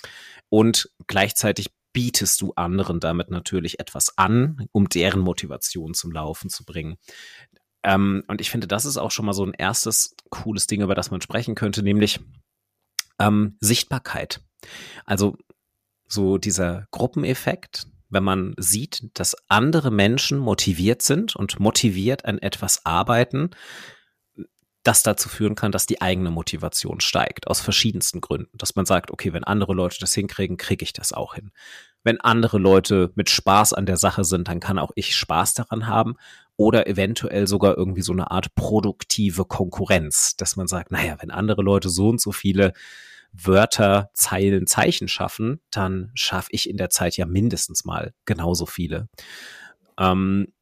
[0.50, 6.64] und gleichzeitig bietest du anderen damit natürlich etwas an, um deren Motivation zum Laufen zu
[6.64, 6.96] bringen.
[7.82, 10.94] Ähm, und ich finde, das ist auch schon mal so ein erstes cooles Ding, über
[10.94, 12.20] das man sprechen könnte, nämlich
[13.18, 14.44] ähm, Sichtbarkeit.
[15.04, 15.36] Also
[16.08, 22.86] so dieser Gruppeneffekt, wenn man sieht, dass andere Menschen motiviert sind und motiviert an etwas
[22.86, 23.50] arbeiten,
[24.86, 28.56] das dazu führen kann, dass die eigene Motivation steigt, aus verschiedensten Gründen.
[28.56, 31.50] Dass man sagt, okay, wenn andere Leute das hinkriegen, kriege ich das auch hin.
[32.04, 35.88] Wenn andere Leute mit Spaß an der Sache sind, dann kann auch ich Spaß daran
[35.88, 36.14] haben.
[36.56, 41.62] Oder eventuell sogar irgendwie so eine Art produktive Konkurrenz, dass man sagt, naja, wenn andere
[41.62, 42.72] Leute so und so viele
[43.42, 49.08] Wörter, Zeilen, Zeichen schaffen, dann schaffe ich in der Zeit ja mindestens mal genauso viele.
[49.98, 50.52] Ähm,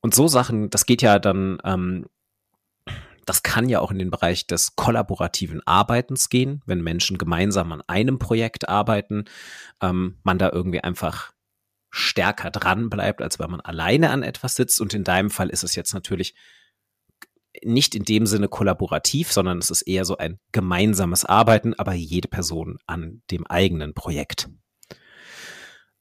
[0.00, 2.06] und so Sachen, das geht ja dann ähm,
[3.26, 7.82] das kann ja auch in den Bereich des kollaborativen Arbeitens gehen, wenn Menschen gemeinsam an
[7.86, 9.24] einem Projekt arbeiten,
[9.80, 11.32] ähm, man da irgendwie einfach
[11.90, 14.80] stärker dran bleibt, als wenn man alleine an etwas sitzt.
[14.80, 16.34] Und in deinem Fall ist es jetzt natürlich
[17.62, 22.28] nicht in dem Sinne kollaborativ, sondern es ist eher so ein gemeinsames Arbeiten, aber jede
[22.28, 24.48] Person an dem eigenen Projekt.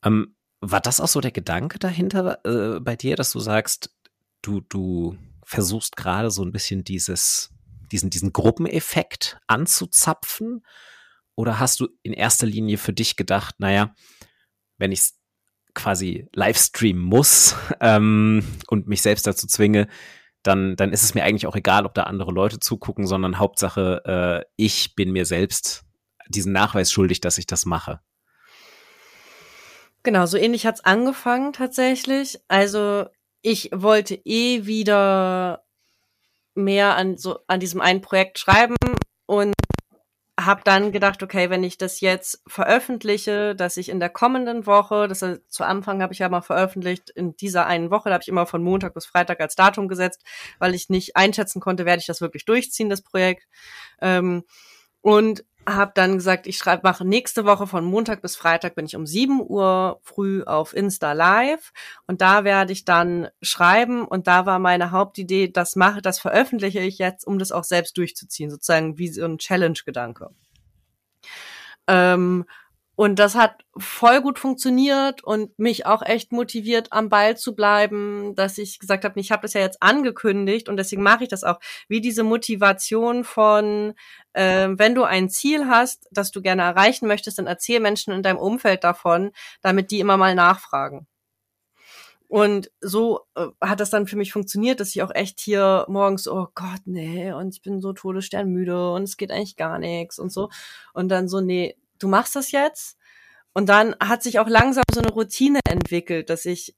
[0.03, 3.93] Ähm, war das auch so der Gedanke dahinter äh, bei dir, dass du sagst,
[4.41, 7.51] du, du versuchst gerade so ein bisschen dieses,
[7.91, 10.65] diesen, diesen Gruppeneffekt anzuzapfen?
[11.35, 13.93] Oder hast du in erster Linie für dich gedacht, naja,
[14.77, 15.19] wenn ich es
[15.73, 19.87] quasi livestreamen muss ähm, und mich selbst dazu zwinge,
[20.43, 24.43] dann, dann ist es mir eigentlich auch egal, ob da andere Leute zugucken, sondern Hauptsache,
[24.45, 25.83] äh, ich bin mir selbst
[26.27, 27.99] diesen Nachweis schuldig, dass ich das mache.
[30.03, 32.39] Genau, so ähnlich hat's angefangen tatsächlich.
[32.49, 33.05] Also
[33.41, 35.63] ich wollte eh wieder
[36.55, 38.75] mehr an so an diesem einen Projekt schreiben
[39.25, 39.53] und
[40.39, 45.07] habe dann gedacht, okay, wenn ich das jetzt veröffentliche, dass ich in der kommenden Woche,
[45.07, 48.23] das ist, zu Anfang habe ich ja mal veröffentlicht, in dieser einen Woche, da habe
[48.23, 50.23] ich immer von Montag bis Freitag als Datum gesetzt,
[50.57, 53.47] weil ich nicht einschätzen konnte, werde ich das wirklich durchziehen, das Projekt.
[54.01, 54.43] Ähm,
[55.01, 58.95] und habe dann gesagt, ich schreibe, mache nächste Woche von Montag bis Freitag bin ich
[58.95, 61.71] um 7 Uhr früh auf Insta Live.
[62.07, 64.05] Und da werde ich dann schreiben.
[64.05, 67.97] Und da war meine Hauptidee, das mache, das veröffentliche ich jetzt, um das auch selbst
[67.97, 70.29] durchzuziehen, sozusagen wie so ein Challenge-Gedanke.
[71.87, 72.45] Ähm,
[72.95, 78.35] und das hat voll gut funktioniert und mich auch echt motiviert, am Ball zu bleiben,
[78.35, 81.43] dass ich gesagt habe, ich habe das ja jetzt angekündigt und deswegen mache ich das
[81.43, 81.59] auch.
[81.87, 83.95] Wie diese Motivation von,
[84.33, 88.21] äh, wenn du ein Ziel hast, das du gerne erreichen möchtest, dann erzähl Menschen in
[88.21, 91.07] deinem Umfeld davon, damit die immer mal nachfragen.
[92.27, 96.27] Und so äh, hat das dann für mich funktioniert, dass ich auch echt hier morgens,
[96.27, 100.31] oh Gott, nee, und ich bin so todessternmüde und es geht eigentlich gar nichts und
[100.31, 100.49] so.
[100.93, 102.97] Und dann so, nee, du machst das jetzt.
[103.53, 106.75] Und dann hat sich auch langsam so eine Routine entwickelt, dass ich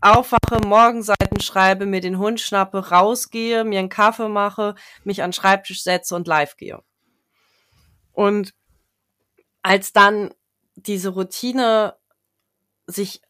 [0.00, 5.34] aufwache, Morgenseiten schreibe, mir den Hund schnappe, rausgehe, mir einen Kaffee mache, mich an den
[5.34, 6.82] Schreibtisch setze und live gehe.
[8.12, 8.52] Und
[9.62, 10.34] als dann
[10.74, 11.96] diese Routine
[12.86, 13.22] sich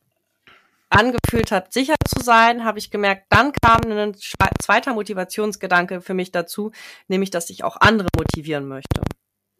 [0.90, 4.16] angefühlt hat, sicher zu sein, habe ich gemerkt, dann kam ein
[4.60, 6.72] zweiter Motivationsgedanke für mich dazu,
[7.06, 9.00] nämlich, dass ich auch andere motivieren möchte.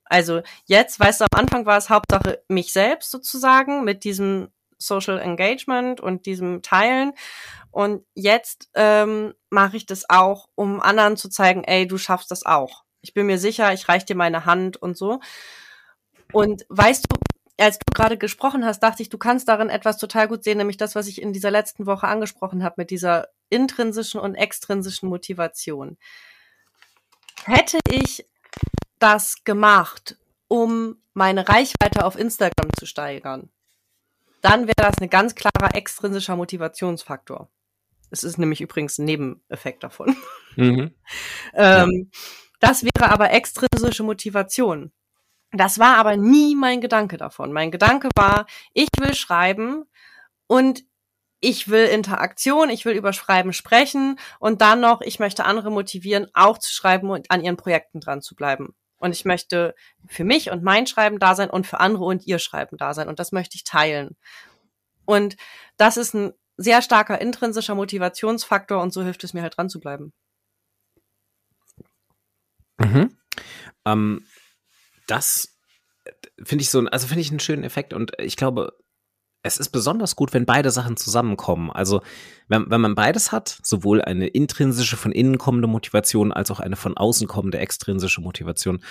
[0.05, 5.19] Also jetzt, weißt du, am Anfang war es Hauptsache mich selbst sozusagen mit diesem Social
[5.19, 7.13] Engagement und diesem Teilen.
[7.71, 12.45] Und jetzt ähm, mache ich das auch, um anderen zu zeigen, ey, du schaffst das
[12.45, 12.85] auch.
[13.01, 15.21] Ich bin mir sicher, ich reiche dir meine Hand und so.
[16.33, 17.17] Und weißt du,
[17.63, 20.77] als du gerade gesprochen hast, dachte ich, du kannst darin etwas total gut sehen, nämlich
[20.77, 25.97] das, was ich in dieser letzten Woche angesprochen habe, mit dieser intrinsischen und extrinsischen Motivation.
[27.45, 28.27] Hätte ich
[29.05, 30.17] das gemacht,
[30.49, 33.51] um meine Reichweite auf Instagram zu steigern,
[34.41, 37.51] dann wäre das ein ganz klarer extrinsischer Motivationsfaktor.
[38.11, 40.17] Es ist nämlich übrigens ein Nebeneffekt davon.
[40.57, 40.95] Mhm.
[41.55, 42.21] ähm, ja.
[42.61, 44.93] Das wäre aber extrinsische Motivation.
[45.51, 47.53] Das war aber nie mein Gedanke davon.
[47.53, 49.83] Mein Gedanke war, ich will schreiben
[50.47, 50.85] und
[51.41, 56.29] ich will Interaktion, ich will über Schreiben sprechen und dann noch, ich möchte andere motivieren,
[56.35, 58.77] auch zu schreiben und an ihren Projekten dran zu bleiben.
[58.99, 59.75] Und ich möchte
[60.07, 63.09] für mich und mein Schreiben da sein und für andere und ihr Schreiben da sein.
[63.09, 64.17] Und das möchte ich teilen.
[65.05, 65.37] Und
[65.77, 69.81] das ist ein sehr starker intrinsischer Motivationsfaktor und so hilft es mir halt dran zu
[69.81, 70.13] bleiben.
[72.79, 73.17] Mhm.
[73.85, 74.27] Ähm,
[75.07, 75.59] das
[76.43, 78.77] finde ich so, also finde ich einen schönen Effekt und ich glaube,
[79.45, 81.71] es ist besonders gut, wenn beide Sachen zusammenkommen.
[81.71, 82.01] Also
[82.49, 86.77] wenn, wenn man beides hat, sowohl eine intrinsische von innen kommende Motivation als auch eine
[86.77, 88.83] von außen kommende extrinsische Motivation,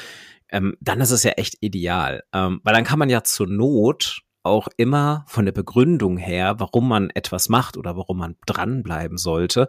[0.49, 2.23] ähm, dann ist es ja echt ideal.
[2.33, 6.87] Ähm, weil dann kann man ja zur Not auch immer von der Begründung her, warum
[6.87, 9.67] man etwas macht oder warum man dranbleiben sollte,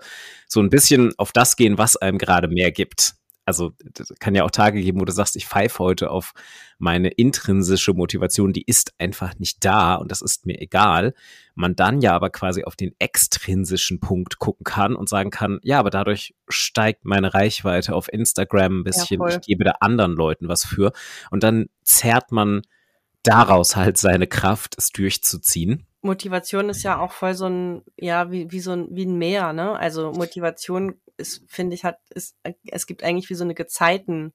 [0.48, 3.72] so ein bisschen auf das gehen, was einem gerade mehr gibt also
[4.20, 6.32] kann ja auch Tage geben, wo du sagst, ich pfeife heute auf
[6.78, 11.14] meine intrinsische Motivation, die ist einfach nicht da und das ist mir egal.
[11.54, 15.78] Man dann ja aber quasi auf den extrinsischen Punkt gucken kann und sagen kann, ja,
[15.78, 20.48] aber dadurch steigt meine Reichweite auf Instagram ein bisschen, ja, ich gebe da anderen Leuten
[20.48, 20.92] was für
[21.30, 22.62] und dann zerrt man
[23.22, 25.86] daraus halt seine Kraft, es durchzuziehen.
[26.02, 29.54] Motivation ist ja auch voll so ein, ja, wie, wie so ein, wie ein Meer,
[29.54, 29.76] ne?
[29.76, 34.32] Also Motivation ist, finde ich, hat, ist, es gibt eigentlich wie so eine Gezeiten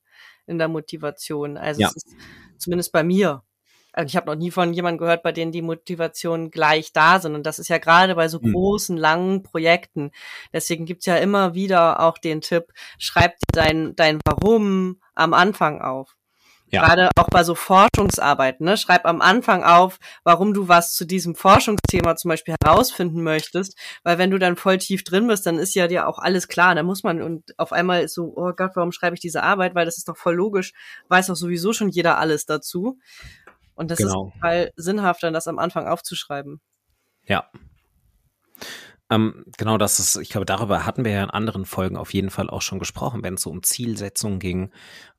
[0.48, 1.58] in der Motivation.
[1.58, 1.88] Also ja.
[1.88, 2.16] es ist
[2.58, 3.44] zumindest bei mir.
[3.92, 7.36] Also ich habe noch nie von jemandem gehört, bei denen die Motivation gleich da sind.
[7.36, 8.54] Und das ist ja gerade bei so mhm.
[8.54, 10.12] großen, langen Projekten.
[10.54, 15.82] Deswegen gibt's ja immer wieder auch den Tipp, schreib dir dein, dein Warum am Anfang
[15.82, 16.16] auf.
[16.72, 16.86] Ja.
[16.86, 18.78] Gerade auch bei so Forschungsarbeiten, ne?
[18.78, 24.18] Schreib am Anfang auf, warum du was zu diesem Forschungsthema zum Beispiel herausfinden möchtest, weil
[24.20, 26.76] wenn du dann voll tief drin bist, dann ist ja dir auch alles klar.
[26.76, 29.74] Da muss man und auf einmal ist so, oh Gott, warum schreibe ich diese Arbeit?
[29.74, 30.74] Weil das ist doch voll logisch,
[31.08, 33.00] weiß doch sowieso schon jeder alles dazu.
[33.74, 34.28] Und das genau.
[34.28, 36.62] ist total sinnhaft, dann das am Anfang aufzuschreiben.
[37.26, 37.50] Ja.
[39.10, 42.30] Ähm, genau, das ist, ich glaube, darüber hatten wir ja in anderen Folgen auf jeden
[42.30, 44.72] Fall auch schon gesprochen, wenn es so um Zielsetzungen ging,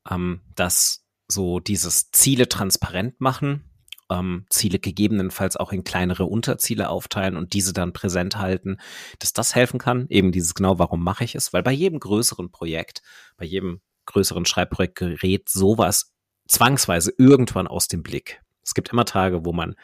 [0.08, 3.64] ähm, dass so dieses Ziele transparent machen,
[4.10, 8.78] ähm, Ziele gegebenenfalls auch in kleinere Unterziele aufteilen und diese dann präsent halten,
[9.18, 10.06] dass das helfen kann.
[10.08, 11.52] Eben dieses genau, warum mache ich es?
[11.52, 13.02] Weil bei jedem größeren Projekt,
[13.36, 16.12] bei jedem größeren Schreibprojekt gerät sowas
[16.48, 18.42] zwangsweise irgendwann aus dem Blick.
[18.62, 19.76] Es gibt immer Tage, wo man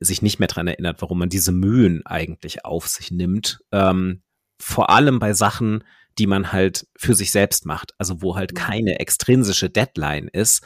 [0.00, 3.60] sich nicht mehr dran erinnert, warum man diese Mühen eigentlich auf sich nimmt.
[3.72, 4.22] Ähm,
[4.58, 5.84] vor allem bei Sachen,
[6.18, 10.64] die man halt für sich selbst macht, also wo halt keine extrinsische Deadline ist,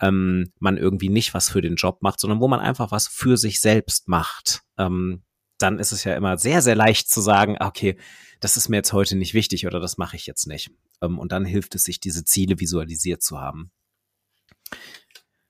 [0.00, 3.36] ähm, man irgendwie nicht was für den Job macht, sondern wo man einfach was für
[3.36, 4.62] sich selbst macht.
[4.78, 5.22] Ähm,
[5.58, 7.96] dann ist es ja immer sehr, sehr leicht zu sagen, ah, okay,
[8.40, 10.70] das ist mir jetzt heute nicht wichtig oder das mache ich jetzt nicht.
[11.02, 13.70] Ähm, und dann hilft es sich, diese Ziele visualisiert zu haben.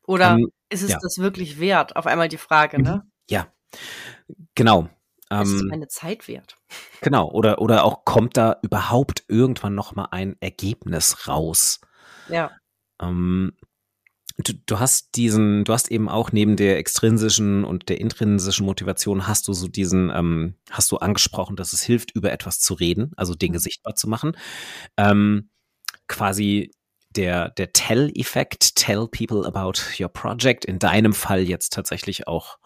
[0.06, 0.98] Oder ähm, ist es ja.
[1.00, 1.94] das wirklich wert?
[1.96, 3.04] Auf einmal die Frage, ne?
[3.28, 3.52] Ja,
[4.54, 4.88] genau.
[5.30, 6.56] Ist ähm, meine Zeit wert?
[7.02, 7.30] Genau.
[7.30, 11.80] Oder, oder auch kommt da überhaupt irgendwann noch mal ein Ergebnis raus?
[12.28, 12.50] Ja.
[13.00, 13.52] Ähm,
[14.36, 19.26] du, du hast diesen, du hast eben auch neben der extrinsischen und der intrinsischen Motivation
[19.26, 23.12] hast du so diesen, ähm, hast du angesprochen, dass es hilft, über etwas zu reden,
[23.16, 23.62] also Dinge mhm.
[23.62, 24.36] sichtbar zu machen.
[24.96, 25.50] Ähm,
[26.06, 26.72] quasi
[27.16, 32.58] der, der Tell-Effekt, tell people about your project, in deinem Fall jetzt tatsächlich auch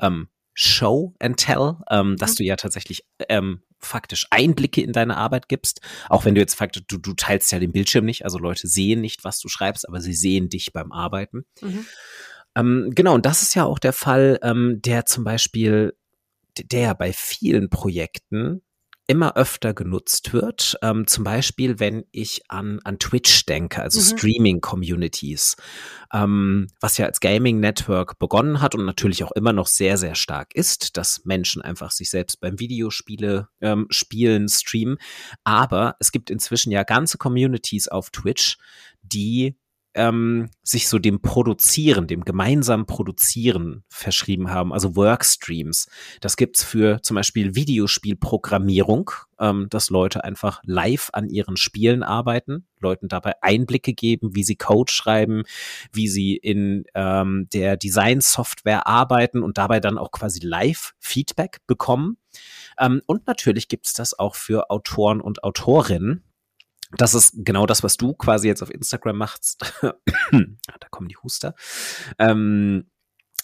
[0.00, 2.36] ähm, Show and Tell, ähm, dass mhm.
[2.36, 6.82] du ja tatsächlich ähm, faktisch Einblicke in deine Arbeit gibst, auch wenn du jetzt faktisch,
[6.88, 10.00] du, du teilst ja den Bildschirm nicht, also Leute sehen nicht, was du schreibst, aber
[10.00, 11.44] sie sehen dich beim Arbeiten.
[11.60, 11.86] Mhm.
[12.56, 15.94] Ähm, genau, und das ist ja auch der Fall, ähm, der zum Beispiel,
[16.58, 18.62] der bei vielen Projekten
[19.06, 20.76] immer öfter genutzt wird.
[20.82, 24.18] Ähm, zum Beispiel, wenn ich an, an Twitch denke, also mhm.
[24.18, 25.56] Streaming-Communities,
[26.12, 30.54] ähm, was ja als Gaming-Network begonnen hat und natürlich auch immer noch sehr, sehr stark
[30.54, 34.98] ist, dass Menschen einfach sich selbst beim Videospiele ähm, spielen, streamen.
[35.44, 38.58] Aber es gibt inzwischen ja ganze Communities auf Twitch,
[39.02, 39.56] die
[39.96, 45.88] ähm, sich so dem Produzieren, dem gemeinsamen Produzieren verschrieben haben, also Workstreams.
[46.20, 52.66] Das gibt's für zum Beispiel Videospielprogrammierung, ähm, dass Leute einfach live an ihren Spielen arbeiten,
[52.78, 55.42] Leuten dabei Einblicke geben, wie sie Code schreiben,
[55.92, 62.18] wie sie in ähm, der Design-Software arbeiten und dabei dann auch quasi Live-Feedback bekommen.
[62.78, 66.22] Ähm, und natürlich gibt's das auch für Autoren und Autorinnen,
[67.00, 69.74] das ist genau das, was du quasi jetzt auf Instagram machst.
[69.82, 71.54] da kommen die Huster.
[72.18, 72.86] Ähm,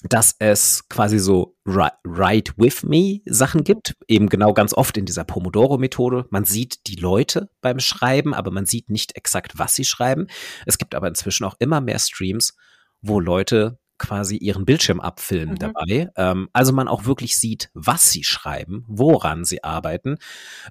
[0.03, 5.25] dass es quasi so Write with me Sachen gibt, eben genau ganz oft in dieser
[5.25, 6.27] Pomodoro-Methode.
[6.31, 10.27] Man sieht die Leute beim Schreiben, aber man sieht nicht exakt, was sie schreiben.
[10.67, 12.57] Es gibt aber inzwischen auch immer mehr Streams,
[13.01, 15.59] wo Leute quasi ihren Bildschirm abfilmen mhm.
[15.59, 16.11] dabei.
[16.17, 20.19] Ähm, also man auch wirklich sieht, was sie schreiben, woran sie arbeiten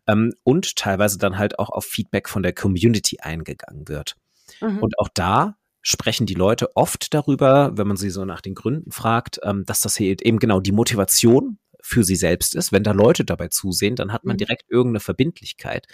[0.06, 4.16] ähm, und teilweise dann halt auch auf Feedback von der Community eingegangen wird.
[4.60, 4.80] Mhm.
[4.80, 8.92] Und auch da sprechen die Leute oft darüber, wenn man sie so nach den Gründen
[8.92, 12.72] fragt, ähm, dass das hier eben genau die Motivation für sie selbst ist.
[12.72, 14.40] Wenn da Leute dabei zusehen, dann hat man mhm.
[14.40, 15.88] direkt irgendeine Verbindlichkeit.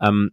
[0.00, 0.30] Ähm,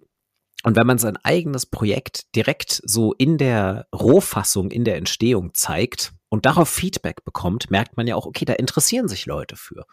[0.63, 6.13] und wenn man sein eigenes Projekt direkt so in der Rohfassung, in der Entstehung zeigt
[6.33, 9.85] und darauf Feedback bekommt, merkt man ja auch, okay, da interessieren sich Leute für.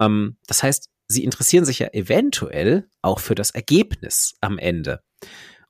[0.00, 5.00] Ähm, das heißt, sie interessieren sich ja eventuell auch für das Ergebnis am Ende.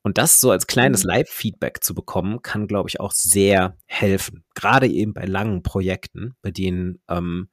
[0.00, 1.10] Und das so als kleines mhm.
[1.10, 4.42] Live-Feedback zu bekommen, kann, glaube ich, auch sehr helfen.
[4.54, 7.50] Gerade eben bei langen Projekten, bei denen ähm,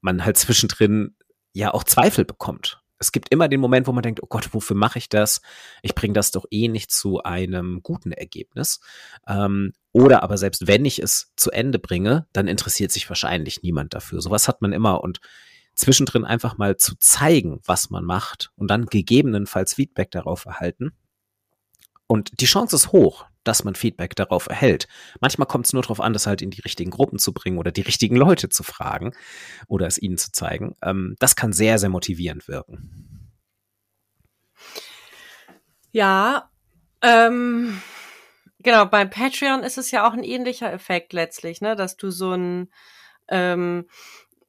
[0.00, 1.16] man halt zwischendrin
[1.52, 4.76] ja auch Zweifel bekommt es gibt immer den Moment, wo man denkt, oh Gott, wofür
[4.76, 5.40] mache ich das?
[5.82, 8.80] Ich bringe das doch eh nicht zu einem guten Ergebnis.
[9.26, 13.94] Ähm, oder aber selbst wenn ich es zu Ende bringe, dann interessiert sich wahrscheinlich niemand
[13.94, 14.20] dafür.
[14.20, 15.20] Sowas hat man immer und
[15.74, 20.92] zwischendrin einfach mal zu zeigen, was man macht und dann gegebenenfalls Feedback darauf erhalten.
[22.08, 24.86] Und die Chance ist hoch, dass man Feedback darauf erhält.
[25.20, 27.72] Manchmal kommt es nur darauf an, das halt in die richtigen Gruppen zu bringen oder
[27.72, 29.12] die richtigen Leute zu fragen
[29.66, 30.76] oder es ihnen zu zeigen.
[30.82, 33.30] Ähm, das kann sehr, sehr motivierend wirken.
[35.90, 36.50] Ja,
[37.02, 37.80] ähm,
[38.58, 42.32] genau, bei Patreon ist es ja auch ein ähnlicher Effekt letztlich, ne, dass du so
[42.32, 42.70] ein
[43.28, 43.86] ähm,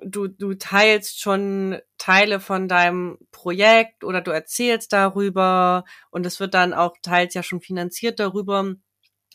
[0.01, 6.53] du, du teilst schon Teile von deinem Projekt oder du erzählst darüber und es wird
[6.53, 8.75] dann auch teils ja schon finanziert darüber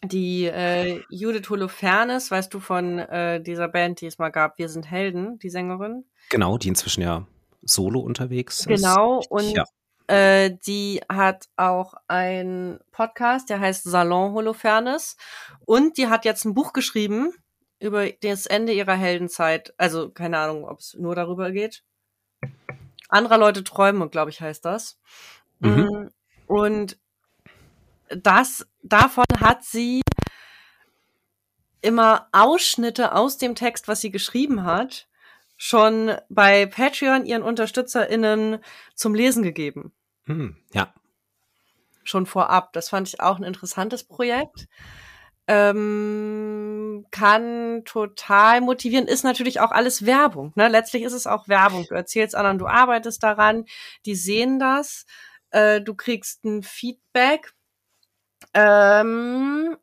[0.05, 4.69] die äh, Judith Holofernes, weißt du von äh, dieser Band, die es mal gab, Wir
[4.69, 6.05] sind Helden, die Sängerin?
[6.31, 7.27] Genau, die inzwischen ja
[7.63, 8.69] solo unterwegs ist.
[8.69, 9.65] Genau, und ja.
[10.07, 15.17] äh, die hat auch einen Podcast, der heißt Salon Holofernes.
[15.65, 17.33] Und die hat jetzt ein Buch geschrieben
[17.81, 19.75] über das Ende ihrer Heldenzeit.
[19.77, 21.83] Also keine Ahnung, ob es nur darüber geht.
[23.09, 24.99] anderer Leute Träume, glaube ich, heißt das.
[25.61, 25.83] Mhm.
[25.83, 26.11] Mm,
[26.47, 26.99] und
[28.17, 30.03] das, davon hat sie
[31.81, 35.07] immer Ausschnitte aus dem Text, was sie geschrieben hat,
[35.57, 38.59] schon bei Patreon ihren UnterstützerInnen
[38.95, 39.93] zum Lesen gegeben.
[40.25, 40.93] Hm, ja.
[42.03, 42.73] Schon vorab.
[42.73, 44.67] Das fand ich auch ein interessantes Projekt.
[45.47, 50.53] Ähm, kann total motivieren, ist natürlich auch alles Werbung.
[50.55, 50.69] Ne?
[50.69, 51.85] Letztlich ist es auch Werbung.
[51.87, 53.67] Du erzählst anderen, du arbeitest daran,
[54.07, 55.05] die sehen das,
[55.51, 57.53] äh, du kriegst ein Feedback.
[58.55, 59.77] Ähm,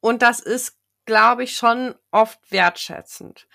[0.00, 3.46] und das ist, glaube ich, schon oft wertschätzend.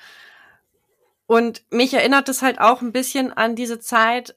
[1.25, 4.36] Und mich erinnert es halt auch ein bisschen an diese Zeit,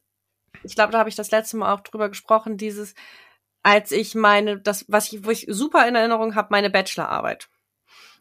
[0.62, 2.94] ich glaube, da habe ich das letzte Mal auch drüber gesprochen, dieses,
[3.62, 7.48] als ich meine, das, was ich, wo ich super in Erinnerung habe, meine Bachelorarbeit.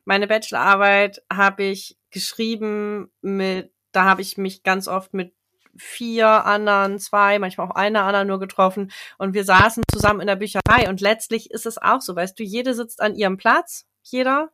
[0.06, 5.34] Meine Bachelorarbeit habe ich geschrieben mit, da habe ich mich ganz oft mit
[5.78, 8.92] vier anderen, zwei, manchmal auch einer anderen nur getroffen.
[9.18, 10.90] Und wir saßen zusammen in der Bücherei.
[10.90, 14.52] Und letztlich ist es auch so, weißt du, jede sitzt an ihrem Platz, jeder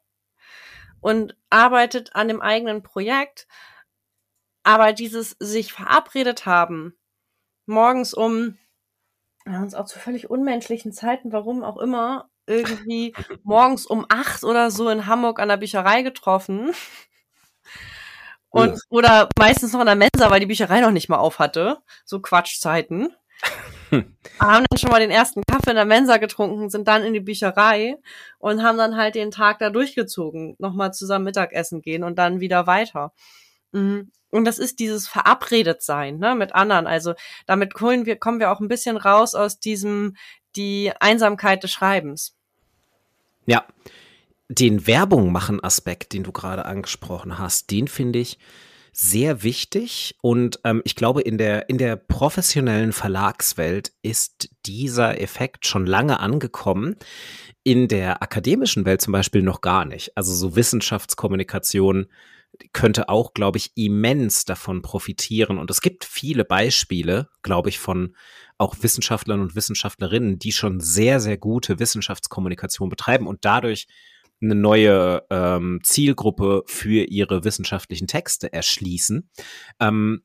[1.02, 3.48] und arbeitet an dem eigenen Projekt.
[4.64, 6.94] Aber dieses sich verabredet haben,
[7.66, 8.58] morgens um,
[9.46, 14.44] wir haben uns auch zu völlig unmenschlichen Zeiten, warum auch immer, irgendwie morgens um acht
[14.44, 16.72] oder so in Hamburg an der Bücherei getroffen.
[18.50, 18.78] Und, ja.
[18.90, 21.78] oder meistens noch in der Mensa, weil die Bücherei noch nicht mal auf hatte.
[22.06, 23.10] So Quatschzeiten.
[23.92, 27.20] haben dann schon mal den ersten Kaffee in der Mensa getrunken, sind dann in die
[27.20, 27.98] Bücherei
[28.40, 30.56] und haben dann halt den Tag da durchgezogen.
[30.60, 33.14] Nochmal zusammen Mittagessen gehen und dann wieder weiter.
[33.72, 34.12] Mhm.
[34.30, 36.86] Und das ist dieses verabredet sein, ne, mit anderen.
[36.86, 37.14] Also
[37.46, 40.18] damit kommen wir, kommen wir auch ein bisschen raus aus diesem,
[40.56, 42.36] die Einsamkeit des Schreibens.
[43.46, 43.66] Ja.
[44.50, 48.38] Den Werbung machen Aspekt, den du gerade angesprochen hast, den finde ich
[49.00, 55.68] sehr wichtig und ähm, ich glaube, in der, in der professionellen Verlagswelt ist dieser Effekt
[55.68, 56.96] schon lange angekommen.
[57.64, 60.18] In der akademischen Welt zum Beispiel noch gar nicht.
[60.18, 62.08] Also so Wissenschaftskommunikation
[62.74, 65.60] könnte auch, glaube ich, immens davon profitieren.
[65.60, 68.16] Und es gibt viele Beispiele, glaube ich, von
[68.58, 73.88] auch Wissenschaftlern und Wissenschaftlerinnen, die schon sehr, sehr gute Wissenschaftskommunikation betreiben und dadurch
[74.42, 79.30] eine neue ähm, Zielgruppe für ihre wissenschaftlichen Texte erschließen.
[79.80, 80.22] Ähm,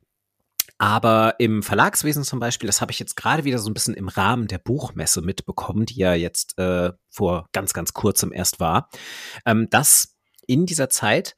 [0.79, 4.09] aber im Verlagswesen zum Beispiel, das habe ich jetzt gerade wieder so ein bisschen im
[4.09, 8.89] Rahmen der Buchmesse mitbekommen, die ja jetzt äh, vor ganz, ganz kurzem erst war,
[9.47, 11.37] ähm, dass in dieser Zeit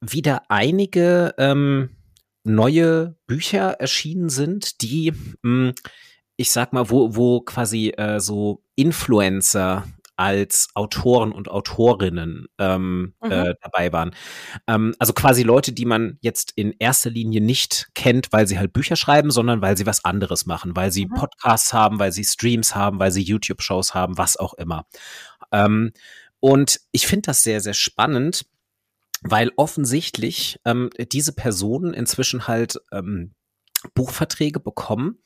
[0.00, 1.96] wieder einige ähm,
[2.44, 5.74] neue Bücher erschienen sind, die, mh, hm,
[6.36, 13.30] ich sag mal, wo, wo quasi äh, so Influencer als Autoren und Autorinnen ähm, mhm.
[13.30, 14.14] äh, dabei waren.
[14.66, 18.72] Ähm, also quasi Leute, die man jetzt in erster Linie nicht kennt, weil sie halt
[18.72, 21.14] Bücher schreiben, sondern weil sie was anderes machen, weil sie mhm.
[21.14, 24.86] Podcasts haben, weil sie Streams haben, weil sie YouTube-Shows haben, was auch immer.
[25.52, 25.92] Ähm,
[26.40, 28.46] und ich finde das sehr, sehr spannend,
[29.22, 33.34] weil offensichtlich ähm, diese Personen inzwischen halt ähm,
[33.94, 35.18] Buchverträge bekommen,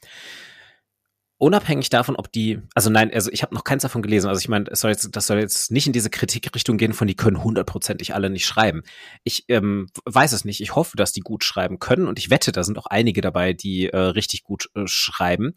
[1.38, 4.28] unabhängig davon, ob die, also nein, also ich habe noch keins davon gelesen.
[4.28, 7.14] Also ich meine, soll jetzt, das soll jetzt nicht in diese Kritikrichtung gehen, von die
[7.14, 8.82] können hundertprozentig alle nicht schreiben.
[9.22, 10.60] Ich ähm, weiß es nicht.
[10.60, 13.52] Ich hoffe, dass die gut schreiben können und ich wette, da sind auch einige dabei,
[13.52, 15.54] die äh, richtig gut äh, schreiben.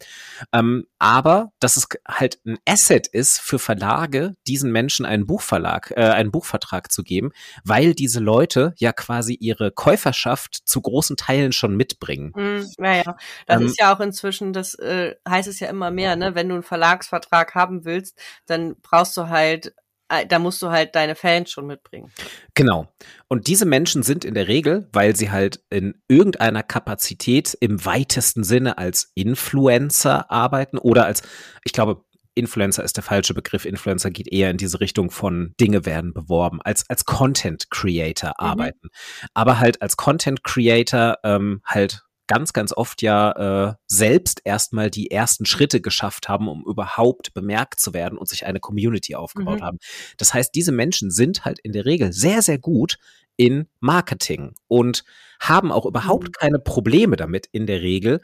[0.52, 6.02] Ähm, aber dass es halt ein Asset ist für Verlage, diesen Menschen einen Buchverlag, äh,
[6.02, 7.32] einen Buchvertrag zu geben,
[7.64, 12.32] weil diese Leute ja quasi ihre Käuferschaft zu großen Teilen schon mitbringen.
[12.36, 13.16] Mm, ja, ja.
[13.46, 16.34] Das ähm, ist ja auch inzwischen, das äh, heißt es ja immer mehr, ne?
[16.34, 19.74] Wenn du einen Verlagsvertrag haben willst, dann brauchst du halt
[20.12, 22.12] äh, da musst du halt deine Fans schon mitbringen.
[22.54, 22.92] Genau.
[23.28, 28.44] Und diese Menschen sind in der Regel, weil sie halt in irgendeiner Kapazität im weitesten
[28.44, 31.22] Sinne als Influencer arbeiten oder als,
[31.64, 32.04] ich glaube,
[32.34, 33.64] Influencer ist der falsche Begriff.
[33.64, 38.46] Influencer geht eher in diese Richtung von Dinge werden beworben, als als Content Creator mhm.
[38.46, 38.88] arbeiten.
[39.34, 45.10] Aber halt als Content Creator ähm, halt ganz, ganz oft ja äh, selbst erstmal die
[45.10, 49.64] ersten Schritte geschafft haben, um überhaupt bemerkt zu werden und sich eine Community aufgebaut mhm.
[49.64, 49.78] haben.
[50.16, 52.98] Das heißt, diese Menschen sind halt in der Regel sehr, sehr gut
[53.36, 55.04] in Marketing und
[55.40, 56.32] haben auch überhaupt mhm.
[56.32, 58.20] keine Probleme damit in der Regel,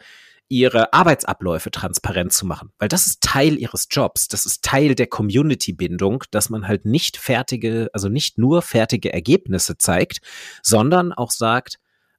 [0.48, 5.06] ihre Arbeitsabläufe transparent zu machen, weil das ist Teil ihres Jobs, das ist Teil der
[5.06, 10.20] Community-Bindung, dass man halt nicht fertige, also nicht nur fertige Ergebnisse zeigt,
[10.62, 11.78] sondern auch sagt,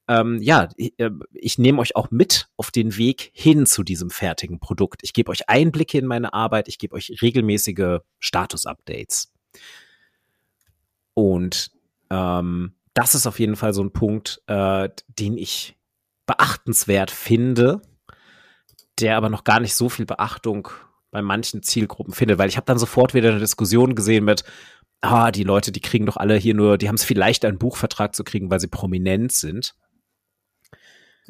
[0.10, 4.10] ähm, ja, ich, äh, ich nehme euch auch mit auf den Weg hin zu diesem
[4.10, 5.02] fertigen Produkt.
[5.04, 9.32] Ich gebe euch Einblicke in meine Arbeit, ich gebe euch regelmäßige Status-Updates.
[11.14, 11.72] Und
[12.10, 15.78] ähm, das ist auf jeden Fall so ein Punkt, äh, den ich
[16.26, 17.84] beachtenswert finde,
[19.00, 20.70] der aber noch gar nicht so viel Beachtung
[21.12, 24.44] bei manchen Zielgruppen findet, weil ich habe dann sofort wieder eine Diskussion gesehen mit,
[25.02, 27.60] ah, die Leute, die kriegen doch alle hier nur, die haben es viel leichter, einen
[27.60, 29.76] Buchvertrag zu kriegen, weil sie prominent sind.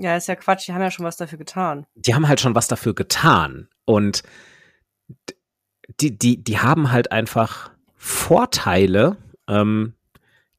[0.01, 1.85] Ja, ist ja Quatsch, die haben ja schon was dafür getan.
[1.95, 3.67] Die haben halt schon was dafür getan.
[3.83, 4.23] Und
[5.99, 9.17] die, die, die haben halt einfach Vorteile
[9.49, 9.95] ähm,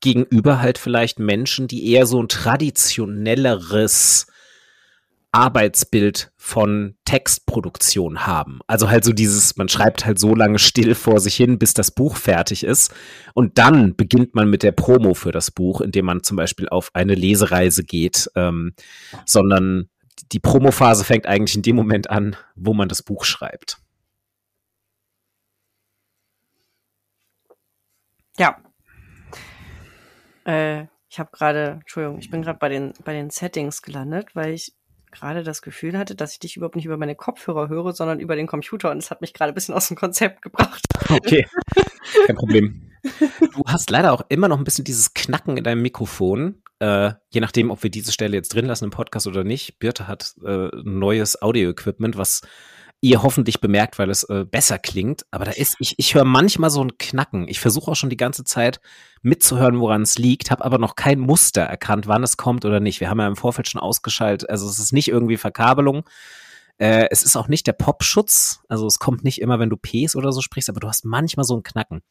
[0.01, 4.27] gegenüber halt vielleicht Menschen, die eher so ein traditionelleres
[5.33, 8.61] Arbeitsbild von Textproduktion haben.
[8.67, 11.93] Also halt so dieses, man schreibt halt so lange still vor sich hin, bis das
[11.93, 12.93] Buch fertig ist.
[13.35, 16.91] Und dann beginnt man mit der Promo für das Buch, indem man zum Beispiel auf
[16.95, 18.75] eine Lesereise geht, ähm,
[19.25, 19.89] sondern
[20.33, 23.79] die Promophase fängt eigentlich in dem Moment an, wo man das Buch schreibt.
[28.39, 28.57] Ja.
[30.45, 34.55] Äh, ich habe gerade, Entschuldigung, ich bin gerade bei den, bei den Settings gelandet, weil
[34.55, 34.73] ich
[35.11, 38.37] gerade das Gefühl hatte, dass ich dich überhaupt nicht über meine Kopfhörer höre, sondern über
[38.37, 40.85] den Computer und das hat mich gerade ein bisschen aus dem Konzept gebracht.
[41.09, 41.47] Okay,
[42.27, 42.91] kein Problem.
[43.55, 46.63] Du hast leider auch immer noch ein bisschen dieses Knacken in deinem Mikrofon.
[46.81, 49.79] Äh, je nachdem, ob wir diese Stelle jetzt drin lassen im Podcast oder nicht.
[49.79, 52.43] Birte hat äh, neues Audio-Equipment, was
[53.01, 55.25] ihr hoffentlich bemerkt, weil es äh, besser klingt.
[55.31, 57.49] Aber da ist, ich, ich höre manchmal so ein Knacken.
[57.49, 58.81] Ich versuche auch schon die ganze Zeit
[59.23, 63.01] mitzuhören, woran es liegt, habe aber noch kein Muster erkannt, wann es kommt oder nicht.
[63.01, 64.51] Wir haben ja im Vorfeld schon ausgeschaltet.
[64.51, 66.09] Also es ist nicht irgendwie Verkabelung.
[66.77, 68.61] Äh, es ist auch nicht der Popschutz.
[68.69, 71.45] Also es kommt nicht immer, wenn du Ps oder so sprichst, aber du hast manchmal
[71.45, 72.03] so ein Knacken.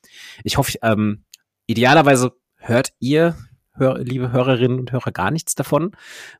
[0.43, 1.23] Ich hoffe, ähm,
[1.67, 3.35] idealerweise hört ihr
[3.79, 5.91] hör, liebe Hörerinnen und Hörer, gar nichts davon,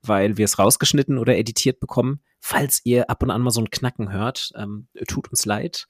[0.02, 2.22] weil wir es rausgeschnitten oder editiert bekommen.
[2.40, 5.88] Falls ihr ab und an mal so ein Knacken hört, ähm, tut uns leid.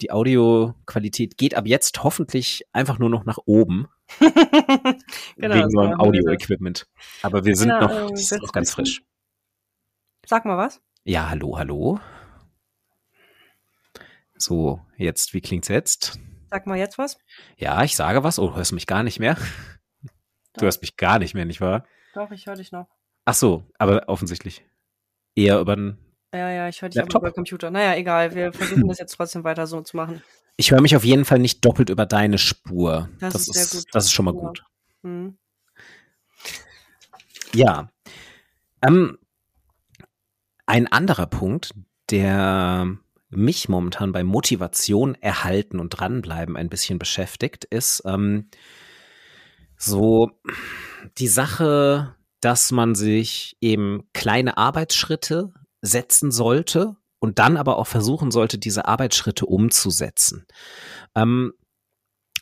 [0.00, 3.88] Die Audioqualität geht ab jetzt hoffentlich einfach nur noch nach oben.
[4.18, 6.88] genau, wegen neuen Audio-Equipment.
[7.22, 9.02] Aber wir sind genau, noch, das ist noch ganz frisch.
[10.26, 10.80] Sag mal was.
[11.04, 12.00] Ja, hallo, hallo.
[14.36, 16.18] So, jetzt, wie klingt's jetzt?
[16.50, 17.18] Sag mal jetzt was.
[17.56, 18.38] Ja, ich sage was.
[18.38, 19.36] Oh, du hörst mich gar nicht mehr.
[20.54, 21.86] Du hörst mich gar nicht mehr, nicht wahr?
[22.12, 22.86] Doch, ich höre dich noch.
[23.24, 24.66] Ach so, aber offensichtlich.
[25.34, 25.98] Eher über den.
[26.34, 27.22] Ja, ja, ich höre dich Laptop?
[27.22, 27.70] aber über Computer.
[27.70, 28.34] Naja, egal.
[28.34, 30.22] Wir versuchen das jetzt trotzdem weiter so zu machen.
[30.56, 33.08] Ich höre mich auf jeden Fall nicht doppelt über deine Spur.
[33.20, 33.88] Das, das ist, sehr gut.
[33.92, 34.40] Das ist schon mal ja.
[34.40, 34.64] gut.
[35.02, 35.36] Hm.
[37.54, 37.90] Ja.
[38.82, 39.18] Ähm,
[40.66, 41.74] ein anderer Punkt,
[42.10, 42.96] der
[43.30, 48.48] mich momentan bei Motivation erhalten und dranbleiben ein bisschen beschäftigt, ist, ähm,
[49.76, 50.30] so
[51.18, 58.30] die Sache, dass man sich eben kleine Arbeitsschritte setzen sollte und dann aber auch versuchen
[58.30, 60.44] sollte, diese Arbeitsschritte umzusetzen.
[61.14, 61.54] Ähm,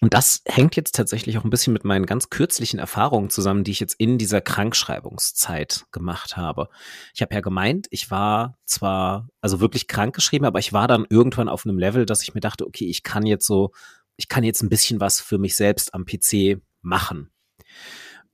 [0.01, 3.73] und das hängt jetzt tatsächlich auch ein bisschen mit meinen ganz kürzlichen Erfahrungen zusammen, die
[3.73, 6.71] ich jetzt in dieser Krankschreibungszeit gemacht habe.
[7.15, 11.51] Ich habe ja gemeint, ich war zwar also wirklich krankgeschrieben, aber ich war dann irgendwann
[11.51, 13.73] auf einem Level, dass ich mir dachte, okay, ich kann jetzt so,
[14.17, 17.31] ich kann jetzt ein bisschen was für mich selbst am PC machen.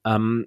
[0.04, 0.46] Ähm,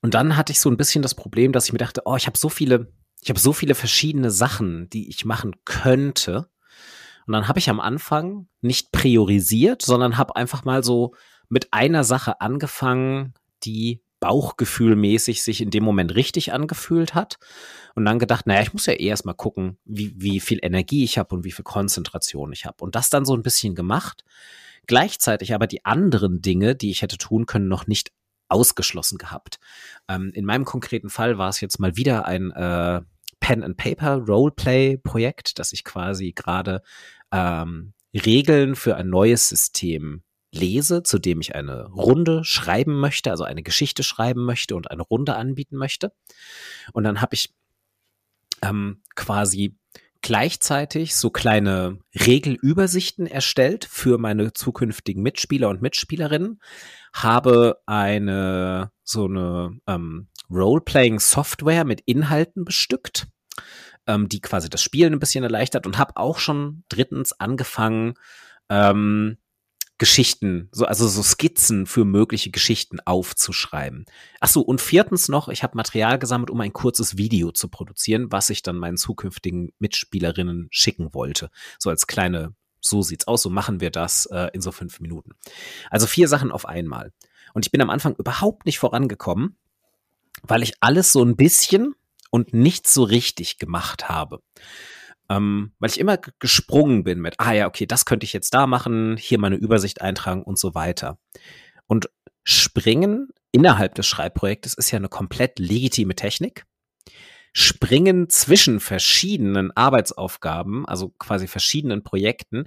[0.00, 2.26] und dann hatte ich so ein bisschen das Problem, dass ich mir dachte, oh, ich
[2.26, 6.48] habe so viele, ich habe so viele verschiedene Sachen, die ich machen könnte.
[7.26, 11.14] Und dann habe ich am Anfang nicht priorisiert, sondern habe einfach mal so
[11.48, 13.34] mit einer Sache angefangen,
[13.64, 17.38] die bauchgefühlmäßig sich in dem Moment richtig angefühlt hat.
[17.94, 21.04] Und dann gedacht, naja, ich muss ja eh erst mal gucken, wie, wie viel Energie
[21.04, 22.82] ich habe und wie viel Konzentration ich habe.
[22.84, 24.24] Und das dann so ein bisschen gemacht
[24.88, 28.10] gleichzeitig aber die anderen Dinge, die ich hätte tun können, noch nicht
[28.48, 29.58] ausgeschlossen gehabt.
[30.08, 33.00] Ähm, in meinem konkreten Fall war es jetzt mal wieder ein äh,
[33.40, 36.82] Pen and Paper Roleplay Projekt, dass ich quasi gerade
[37.32, 40.22] ähm, Regeln für ein neues System
[40.52, 45.02] lese, zu dem ich eine Runde schreiben möchte, also eine Geschichte schreiben möchte und eine
[45.02, 46.12] Runde anbieten möchte.
[46.92, 47.54] Und dann habe ich
[48.62, 49.77] ähm, quasi
[50.22, 56.60] gleichzeitig so kleine Regelübersichten erstellt für meine zukünftigen Mitspieler und Mitspielerinnen,
[57.12, 63.28] habe eine so eine ähm, Role-Playing-Software mit Inhalten bestückt,
[64.06, 68.14] ähm, die quasi das Spielen ein bisschen erleichtert und habe auch schon drittens angefangen,
[68.68, 69.38] ähm,
[69.98, 74.06] Geschichten, so, also so Skizzen für mögliche Geschichten aufzuschreiben.
[74.40, 78.30] Ach so, und viertens noch, ich habe Material gesammelt, um ein kurzes Video zu produzieren,
[78.30, 81.50] was ich dann meinen zukünftigen Mitspielerinnen schicken wollte.
[81.78, 85.32] So als kleine, so sieht's aus, so machen wir das äh, in so fünf Minuten.
[85.90, 87.12] Also vier Sachen auf einmal.
[87.52, 89.56] Und ich bin am Anfang überhaupt nicht vorangekommen,
[90.42, 91.94] weil ich alles so ein bisschen
[92.30, 94.42] und nicht so richtig gemacht habe
[95.28, 98.66] ähm, weil ich immer gesprungen bin mit, ah ja, okay, das könnte ich jetzt da
[98.66, 101.18] machen, hier meine Übersicht eintragen und so weiter.
[101.86, 102.10] Und
[102.44, 106.64] springen innerhalb des Schreibprojektes ist ja eine komplett legitime Technik.
[107.52, 112.64] Springen zwischen verschiedenen Arbeitsaufgaben, also quasi verschiedenen Projekten,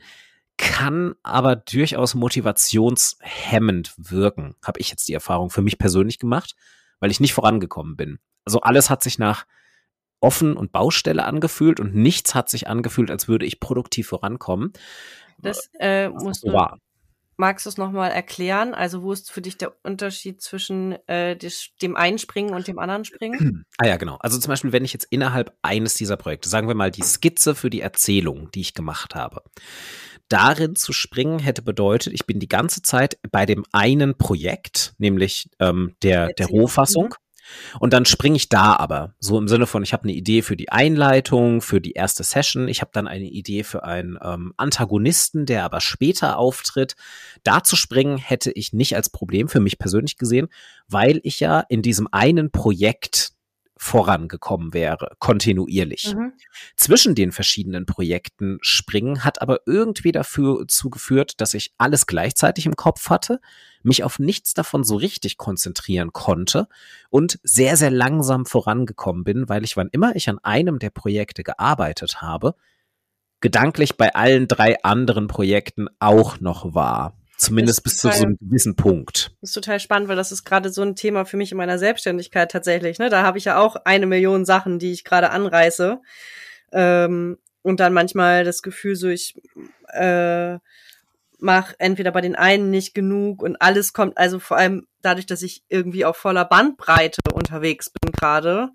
[0.58, 6.56] kann aber durchaus motivationshemmend wirken, habe ich jetzt die Erfahrung für mich persönlich gemacht,
[7.00, 8.20] weil ich nicht vorangekommen bin.
[8.46, 9.46] Also alles hat sich nach
[10.22, 14.72] offen und Baustelle angefühlt und nichts hat sich angefühlt, als würde ich produktiv vorankommen.
[15.40, 16.78] Das äh, musst du, war.
[17.38, 18.74] magst du es nochmal erklären?
[18.74, 21.36] Also wo ist für dich der Unterschied zwischen äh,
[21.82, 23.66] dem einen Springen und dem anderen Springen?
[23.78, 24.18] Ah ja, genau.
[24.20, 27.56] Also zum Beispiel, wenn ich jetzt innerhalb eines dieser Projekte, sagen wir mal die Skizze
[27.56, 29.42] für die Erzählung, die ich gemacht habe,
[30.30, 35.50] darin zu springen hätte bedeutet, ich bin die ganze Zeit bei dem einen Projekt, nämlich
[35.60, 37.16] ähm, der, der Rohfassung.
[37.80, 40.56] Und dann springe ich da aber, so im Sinne von, ich habe eine Idee für
[40.56, 45.46] die Einleitung, für die erste Session, ich habe dann eine Idee für einen ähm, Antagonisten,
[45.46, 46.96] der aber später auftritt.
[47.44, 50.48] Da zu springen hätte ich nicht als Problem für mich persönlich gesehen,
[50.88, 53.32] weil ich ja in diesem einen Projekt
[53.84, 56.14] vorangekommen wäre, kontinuierlich.
[56.14, 56.34] Mhm.
[56.76, 62.76] Zwischen den verschiedenen Projekten springen hat aber irgendwie dafür zugeführt, dass ich alles gleichzeitig im
[62.76, 63.42] Kopf hatte,
[63.82, 66.68] mich auf nichts davon so richtig konzentrieren konnte
[67.10, 71.42] und sehr, sehr langsam vorangekommen bin, weil ich, wann immer ich an einem der Projekte
[71.42, 72.54] gearbeitet habe,
[73.40, 77.18] gedanklich bei allen drei anderen Projekten auch noch war.
[77.42, 79.32] Zumindest bis total, zu so einem gewissen Punkt.
[79.42, 81.80] Das ist total spannend, weil das ist gerade so ein Thema für mich in meiner
[81.80, 83.00] Selbstständigkeit tatsächlich.
[83.00, 83.10] Ne?
[83.10, 86.00] Da habe ich ja auch eine Million Sachen, die ich gerade anreiße.
[86.72, 89.42] Ähm, und dann manchmal das Gefühl, so ich
[89.88, 90.60] äh,
[91.40, 95.42] mache entweder bei den einen nicht genug und alles kommt, also vor allem dadurch, dass
[95.42, 98.70] ich irgendwie auf voller Bandbreite unterwegs bin gerade,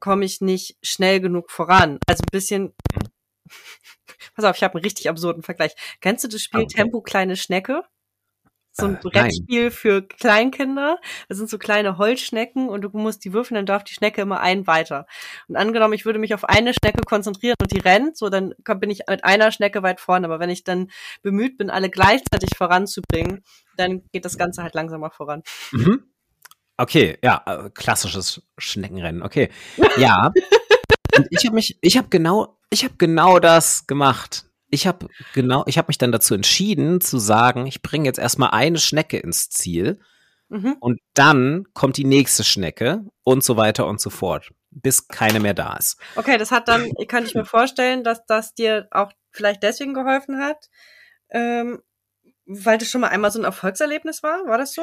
[0.00, 1.98] komme ich nicht schnell genug voran.
[2.06, 2.74] Also ein bisschen.
[4.34, 5.74] Pass auf, ich habe einen richtig absurden Vergleich.
[6.00, 6.76] Kennst du das Spiel okay.
[6.76, 7.82] Tempo kleine Schnecke?
[8.76, 9.70] So ein äh, Brettspiel nein.
[9.70, 10.98] für Kleinkinder.
[11.28, 14.40] Das sind so kleine Holzschnecken und du musst die würfeln, dann darf die Schnecke immer
[14.40, 15.06] einen weiter.
[15.48, 18.90] Und angenommen, ich würde mich auf eine Schnecke konzentrieren und die rennt, so dann bin
[18.90, 20.26] ich mit einer Schnecke weit vorne.
[20.26, 20.90] Aber wenn ich dann
[21.22, 23.42] bemüht bin, alle gleichzeitig voranzubringen,
[23.76, 25.42] dann geht das Ganze halt langsamer voran.
[25.72, 26.04] Mhm.
[26.76, 29.22] Okay, ja, äh, klassisches Schneckenrennen.
[29.22, 29.48] Okay,
[29.96, 30.32] ja.
[31.16, 35.64] und ich habe mich, ich habe genau, ich habe genau das gemacht ich habe genau,
[35.66, 39.48] ich habe mich dann dazu entschieden zu sagen, ich bringe jetzt erstmal eine Schnecke ins
[39.48, 40.00] Ziel
[40.48, 40.76] mhm.
[40.80, 45.54] und dann kommt die nächste Schnecke und so weiter und so fort, bis keine mehr
[45.54, 45.98] da ist.
[46.16, 50.38] Okay, das hat dann, kann ich mir vorstellen, dass das dir auch vielleicht deswegen geholfen
[50.38, 50.68] hat,
[51.30, 51.80] ähm,
[52.46, 54.82] weil das schon mal einmal so ein Erfolgserlebnis war, war das so?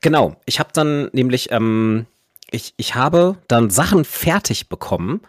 [0.00, 2.06] Genau, ich habe dann nämlich, ähm,
[2.50, 5.22] ich, ich habe dann Sachen fertig bekommen,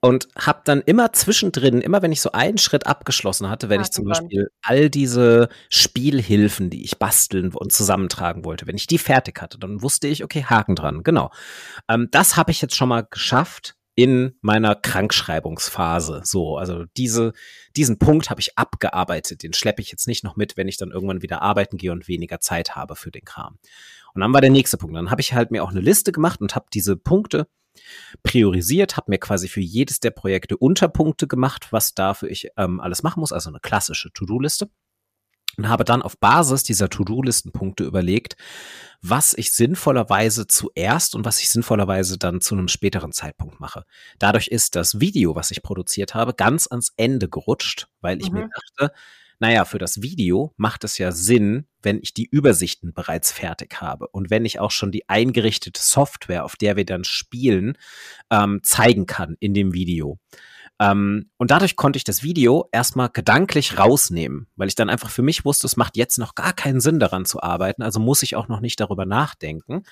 [0.00, 3.90] und habe dann immer zwischendrin, immer wenn ich so einen Schritt abgeschlossen hatte, wenn ich
[3.90, 9.40] zum Beispiel all diese Spielhilfen, die ich basteln und zusammentragen wollte, wenn ich die fertig
[9.40, 11.30] hatte, dann wusste ich, okay, Haken dran, genau.
[11.88, 16.20] Ähm, das habe ich jetzt schon mal geschafft in meiner Krankschreibungsphase.
[16.22, 17.32] So, also diese,
[17.74, 19.42] diesen Punkt habe ich abgearbeitet.
[19.42, 22.06] Den schleppe ich jetzt nicht noch mit, wenn ich dann irgendwann wieder arbeiten gehe und
[22.06, 23.58] weniger Zeit habe für den Kram.
[24.14, 24.94] Und dann war der nächste Punkt.
[24.94, 27.48] Dann habe ich halt mir auch eine Liste gemacht und habe diese Punkte
[28.22, 33.02] priorisiert, habe mir quasi für jedes der Projekte Unterpunkte gemacht, was dafür ich ähm, alles
[33.02, 34.68] machen muss, also eine klassische To-Do-Liste.
[35.56, 38.36] Und habe dann auf Basis dieser To-Do-Listenpunkte überlegt,
[39.02, 43.82] was ich sinnvollerweise zuerst und was ich sinnvollerweise dann zu einem späteren Zeitpunkt mache.
[44.20, 48.38] Dadurch ist das Video, was ich produziert habe, ganz ans Ende gerutscht, weil ich mhm.
[48.38, 48.94] mir dachte,
[49.38, 54.08] naja, für das Video macht es ja Sinn, wenn ich die Übersichten bereits fertig habe
[54.08, 57.78] und wenn ich auch schon die eingerichtete Software, auf der wir dann spielen,
[58.30, 60.18] ähm, zeigen kann in dem Video.
[60.80, 65.22] Ähm, und dadurch konnte ich das Video erstmal gedanklich rausnehmen, weil ich dann einfach für
[65.22, 68.36] mich wusste, es macht jetzt noch gar keinen Sinn daran zu arbeiten, also muss ich
[68.36, 69.82] auch noch nicht darüber nachdenken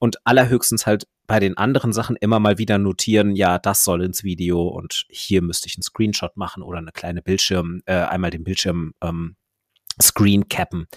[0.00, 4.24] und allerhöchstens halt bei den anderen Sachen immer mal wieder notieren, ja, das soll ins
[4.24, 8.42] Video und hier müsste ich einen Screenshot machen oder eine kleine Bildschirm, äh, einmal den
[8.42, 9.36] Bildschirm ähm,
[10.02, 10.88] Screen cappen.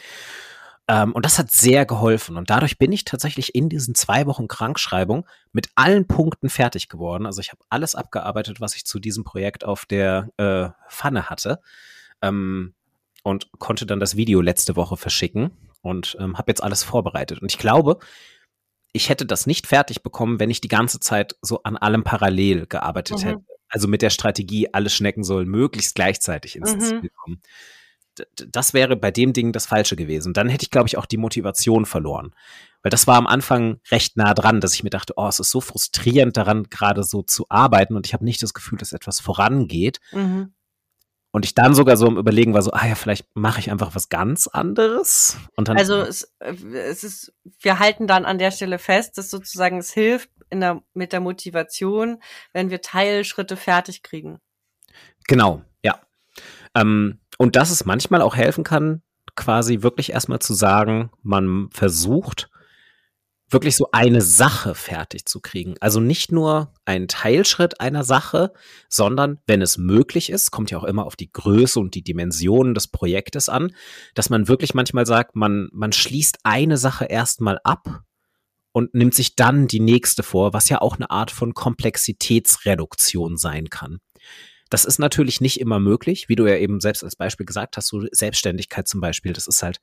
[0.87, 2.37] Ähm, und das hat sehr geholfen.
[2.37, 7.25] Und dadurch bin ich tatsächlich in diesen zwei Wochen Krankschreibung mit allen Punkten fertig geworden.
[7.25, 11.59] Also ich habe alles abgearbeitet, was ich zu diesem Projekt auf der äh, Pfanne hatte.
[12.21, 12.73] Ähm,
[13.23, 15.51] und konnte dann das Video letzte Woche verschicken
[15.81, 17.41] und ähm, habe jetzt alles vorbereitet.
[17.41, 17.99] Und ich glaube,
[18.93, 22.67] ich hätte das nicht fertig bekommen, wenn ich die ganze Zeit so an allem parallel
[22.67, 23.27] gearbeitet mhm.
[23.27, 23.45] hätte.
[23.67, 26.79] Also mit der Strategie, alle Schnecken sollen möglichst gleichzeitig ins mhm.
[26.79, 27.41] Ziel kommen.
[28.35, 30.33] das wäre bei dem Ding das Falsche gewesen.
[30.33, 32.35] Dann hätte ich, glaube ich, auch die Motivation verloren.
[32.83, 35.49] Weil das war am Anfang recht nah dran, dass ich mir dachte, oh, es ist
[35.49, 39.19] so frustrierend daran, gerade so zu arbeiten und ich habe nicht das Gefühl, dass etwas
[39.19, 39.99] vorangeht.
[40.11, 40.53] Mhm.
[41.36, 43.95] Und ich dann sogar so im Überlegen war so, ah ja, vielleicht mache ich einfach
[43.95, 45.36] was ganz anderes.
[45.55, 49.31] Und dann also es, äh, es ist, wir halten dann an der Stelle fest, dass
[49.31, 52.21] sozusagen es hilft, in der, mit der Motivation,
[52.53, 54.39] wenn wir Teilschritte fertig kriegen.
[55.27, 55.99] Genau, ja.
[56.75, 59.01] Ähm, und dass es manchmal auch helfen kann,
[59.36, 62.51] quasi wirklich erstmal zu sagen, man versucht,
[63.53, 65.75] wirklich so eine Sache fertig zu kriegen.
[65.79, 68.51] Also nicht nur einen Teilschritt einer Sache,
[68.89, 72.73] sondern wenn es möglich ist, kommt ja auch immer auf die Größe und die Dimensionen
[72.73, 73.73] des Projektes an,
[74.15, 78.03] dass man wirklich manchmal sagt, man, man schließt eine Sache erstmal ab
[78.73, 83.69] und nimmt sich dann die nächste vor, was ja auch eine Art von Komplexitätsreduktion sein
[83.69, 83.99] kann.
[84.69, 87.87] Das ist natürlich nicht immer möglich, wie du ja eben selbst als Beispiel gesagt hast,
[87.87, 89.79] so Selbstständigkeit zum Beispiel, das ist halt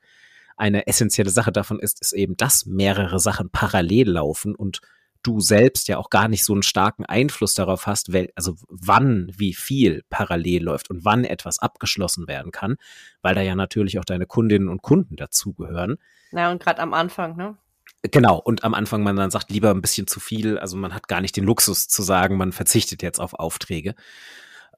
[0.61, 4.80] eine essentielle Sache davon ist, ist eben, dass mehrere Sachen parallel laufen und
[5.22, 9.30] du selbst ja auch gar nicht so einen starken Einfluss darauf hast, wel, also wann
[9.36, 12.76] wie viel parallel läuft und wann etwas abgeschlossen werden kann,
[13.22, 15.96] weil da ja natürlich auch deine Kundinnen und Kunden dazugehören.
[16.30, 17.56] Na und gerade am Anfang, ne?
[18.02, 21.08] Genau, und am Anfang man dann sagt, lieber ein bisschen zu viel, also man hat
[21.08, 23.94] gar nicht den Luxus zu sagen, man verzichtet jetzt auf Aufträge.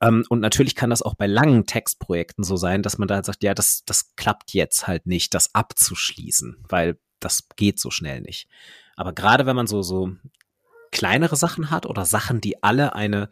[0.02, 3.24] Ähm, und natürlich kann das auch bei langen Textprojekten so sein, dass man da halt
[3.24, 8.20] sagt, ja, das, das klappt jetzt halt nicht, das abzuschließen, weil das geht so schnell
[8.20, 8.48] nicht.
[8.96, 10.12] Aber gerade wenn man so, so
[10.90, 13.30] kleinere Sachen hat oder Sachen, die alle eine,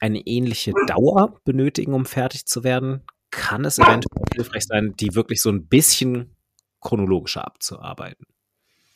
[0.00, 5.42] eine ähnliche Dauer benötigen, um fertig zu werden, kann es eventuell hilfreich sein, die wirklich
[5.42, 6.36] so ein bisschen
[6.80, 8.26] chronologischer abzuarbeiten.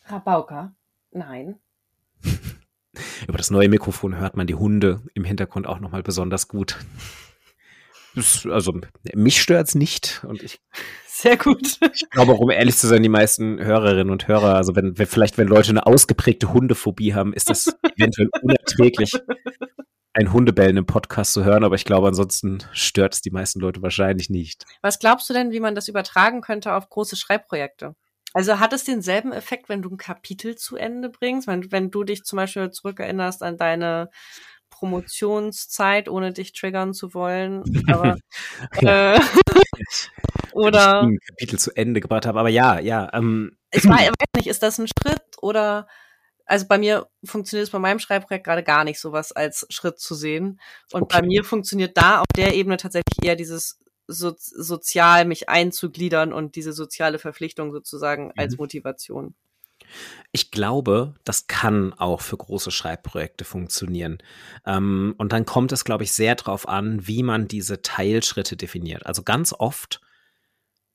[0.04, 0.74] Rabauka?
[1.10, 1.58] Nein.
[3.28, 6.78] Über das neue Mikrofon hört man die Hunde im Hintergrund auch nochmal besonders gut.
[8.44, 8.80] also
[9.14, 10.60] mich stört's nicht und ich
[11.06, 11.78] sehr gut.
[11.94, 15.38] Ich glaube, um ehrlich zu sein, die meisten Hörerinnen und Hörer, also wenn, wenn vielleicht
[15.38, 19.12] wenn Leute eine ausgeprägte Hundephobie haben, ist das eventuell unerträglich,
[20.12, 23.82] ein Hundebellen im Podcast zu hören, aber ich glaube, ansonsten stört es die meisten Leute
[23.82, 24.64] wahrscheinlich nicht.
[24.82, 27.94] Was glaubst du denn, wie man das übertragen könnte auf große Schreibprojekte?
[28.36, 31.48] Also hat es denselben Effekt, wenn du ein Kapitel zu Ende bringst?
[31.48, 34.10] Wenn, wenn du dich zum Beispiel zurückerinnerst an deine
[34.68, 37.62] Promotionszeit, ohne dich triggern zu wollen.
[37.90, 38.18] Aber,
[38.82, 39.18] äh,
[40.52, 42.38] oder ein Kapitel zu Ende gebracht habe.
[42.38, 43.08] Aber ja, ja.
[43.14, 43.56] Ähm.
[43.70, 45.88] Ich weiß nicht, ist das ein Schritt oder
[46.44, 50.14] also bei mir funktioniert es bei meinem Schreibprojekt gerade gar nicht, sowas als Schritt zu
[50.14, 50.60] sehen.
[50.92, 51.20] Und okay.
[51.20, 56.56] bei mir funktioniert da auf der Ebene tatsächlich eher dieses so, sozial mich einzugliedern und
[56.56, 58.32] diese soziale Verpflichtung sozusagen mhm.
[58.36, 59.34] als Motivation.
[60.32, 64.18] Ich glaube, das kann auch für große Schreibprojekte funktionieren.
[64.66, 69.06] Ähm, und dann kommt es, glaube ich, sehr darauf an, wie man diese Teilschritte definiert.
[69.06, 70.00] Also ganz oft,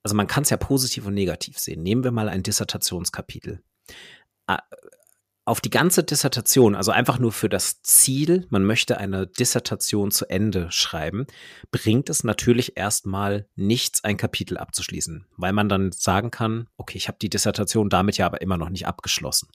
[0.02, 1.82] also man kann es ja positiv und negativ sehen.
[1.82, 3.62] Nehmen wir mal ein Dissertationskapitel
[5.44, 10.30] auf die ganze Dissertation, also einfach nur für das Ziel, man möchte eine Dissertation zu
[10.30, 11.26] Ende schreiben,
[11.72, 17.08] bringt es natürlich erstmal nichts, ein Kapitel abzuschließen, weil man dann sagen kann, okay, ich
[17.08, 19.48] habe die Dissertation damit ja aber immer noch nicht abgeschlossen.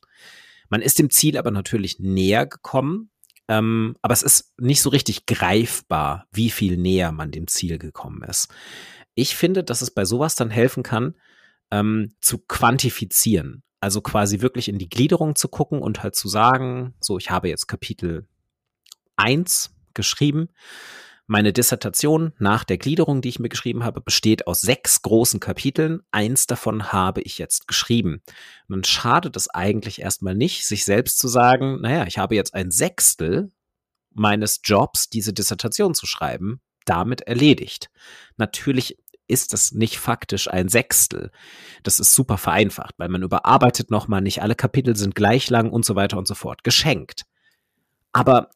[0.69, 3.09] Man ist dem Ziel aber natürlich näher gekommen,
[3.47, 8.23] ähm, aber es ist nicht so richtig greifbar, wie viel näher man dem Ziel gekommen
[8.23, 8.49] ist.
[9.15, 11.15] Ich finde, dass es bei sowas dann helfen kann,
[11.71, 13.63] ähm, zu quantifizieren.
[13.79, 17.47] Also quasi wirklich in die Gliederung zu gucken und halt zu sagen, so, ich habe
[17.47, 18.27] jetzt Kapitel
[19.17, 20.49] 1 geschrieben.
[21.29, 25.99] Meine Dissertation nach der Gliederung, die ich mir geschrieben habe, besteht aus sechs großen Kapiteln.
[26.11, 28.21] Eins davon habe ich jetzt geschrieben.
[28.69, 32.71] Dann schadet es eigentlich erstmal nicht, sich selbst zu sagen, naja, ich habe jetzt ein
[32.71, 33.51] Sechstel
[34.13, 37.89] meines Jobs, diese Dissertation zu schreiben, damit erledigt.
[38.37, 38.97] Natürlich
[39.27, 41.31] ist das nicht faktisch ein Sechstel.
[41.83, 45.85] Das ist super vereinfacht, weil man überarbeitet nochmal, nicht alle Kapitel sind gleich lang und
[45.85, 46.63] so weiter und so fort.
[46.63, 47.25] Geschenkt.
[48.13, 48.49] Aber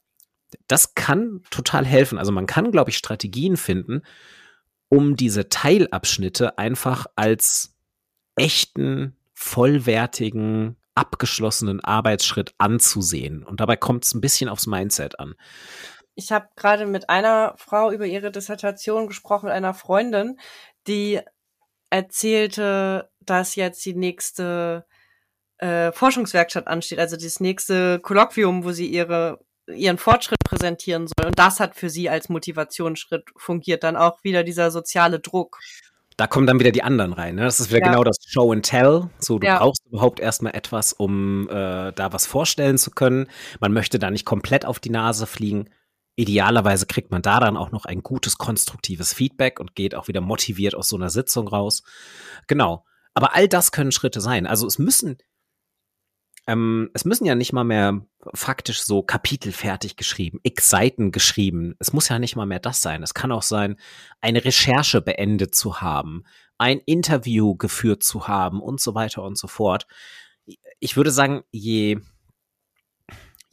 [0.67, 2.17] das kann total helfen.
[2.17, 4.01] Also man kann, glaube ich, Strategien finden,
[4.89, 7.75] um diese Teilabschnitte einfach als
[8.35, 13.43] echten, vollwertigen, abgeschlossenen Arbeitsschritt anzusehen.
[13.43, 15.35] Und dabei kommt es ein bisschen aufs Mindset an
[16.15, 20.37] ich habe gerade mit einer Frau über ihre Dissertation gesprochen, mit einer Freundin,
[20.87, 21.19] die
[21.89, 24.85] erzählte, dass jetzt die nächste
[25.57, 31.27] äh, Forschungswerkstatt ansteht, also das nächste Kolloquium, wo sie ihre ihren Fortschritt präsentieren soll.
[31.27, 33.83] Und das hat für sie als Motivationsschritt fungiert.
[33.83, 35.59] Dann auch wieder dieser soziale Druck.
[36.17, 37.35] Da kommen dann wieder die anderen rein.
[37.35, 37.43] Ne?
[37.43, 37.91] Das ist wieder ja.
[37.91, 39.09] genau das Show and Tell.
[39.19, 39.59] So, du ja.
[39.59, 43.27] brauchst überhaupt erstmal etwas, um äh, da was vorstellen zu können.
[43.59, 45.69] Man möchte da nicht komplett auf die Nase fliegen.
[46.21, 50.21] Idealerweise kriegt man da dann auch noch ein gutes, konstruktives Feedback und geht auch wieder
[50.21, 51.81] motiviert aus so einer Sitzung raus.
[52.45, 52.85] Genau.
[53.15, 54.45] Aber all das können Schritte sein.
[54.45, 55.17] Also es müssen,
[56.45, 58.05] ähm, es müssen ja nicht mal mehr
[58.35, 61.73] faktisch so Kapitel fertig geschrieben, x Seiten geschrieben.
[61.79, 63.01] Es muss ja nicht mal mehr das sein.
[63.01, 63.77] Es kann auch sein,
[64.19, 66.23] eine Recherche beendet zu haben,
[66.59, 69.87] ein Interview geführt zu haben und so weiter und so fort.
[70.79, 71.99] Ich würde sagen, je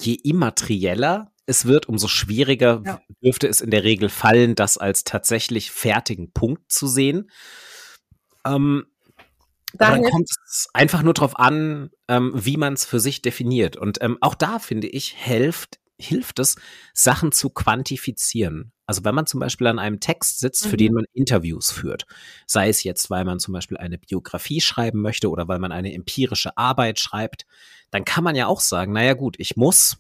[0.01, 3.01] je immaterieller es wird, umso schwieriger ja.
[3.23, 7.31] dürfte es in der Regel fallen, das als tatsächlich fertigen Punkt zu sehen.
[8.45, 8.87] Ähm,
[9.75, 13.77] dann kommt es einfach nur darauf an, ähm, wie man es für sich definiert.
[13.77, 16.57] Und ähm, auch da, finde ich, hilft, hilft es,
[16.93, 18.73] Sachen zu quantifizieren.
[18.87, 20.71] Also wenn man zum Beispiel an einem Text sitzt, mhm.
[20.71, 22.07] für den man Interviews führt,
[22.47, 25.93] sei es jetzt, weil man zum Beispiel eine Biografie schreiben möchte oder weil man eine
[25.93, 27.47] empirische Arbeit schreibt,
[27.91, 29.99] dann kann man ja auch sagen, naja gut, ich muss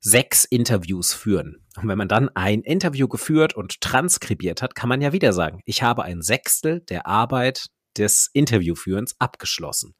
[0.00, 1.64] sechs Interviews führen.
[1.76, 5.60] Und wenn man dann ein Interview geführt und transkribiert hat, kann man ja wieder sagen,
[5.64, 9.94] ich habe ein Sechstel der Arbeit des Interviewführens abgeschlossen.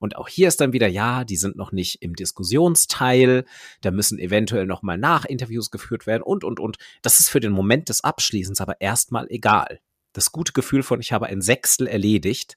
[0.00, 3.44] Und auch hier ist dann wieder, ja, die sind noch nicht im Diskussionsteil,
[3.80, 6.76] da müssen eventuell nochmal Nachinterviews geführt werden und, und, und.
[7.02, 9.80] Das ist für den Moment des Abschließens aber erstmal egal.
[10.12, 12.56] Das gute Gefühl von, ich habe ein Sechstel erledigt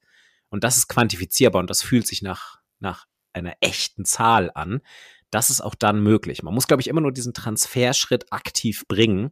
[0.49, 4.81] und das ist quantifizierbar und das fühlt sich nach, nach einer echten Zahl an.
[5.32, 6.43] Das ist auch dann möglich.
[6.43, 9.32] Man muss, glaube ich, immer nur diesen Transferschritt aktiv bringen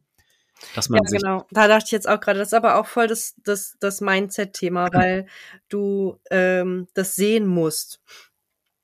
[0.76, 1.48] dass man ja, genau.
[1.52, 4.90] Da dachte ich jetzt auch gerade, das ist aber auch voll das, das, das Mindset-Thema,
[4.94, 5.28] weil
[5.70, 8.02] du ähm, das sehen musst.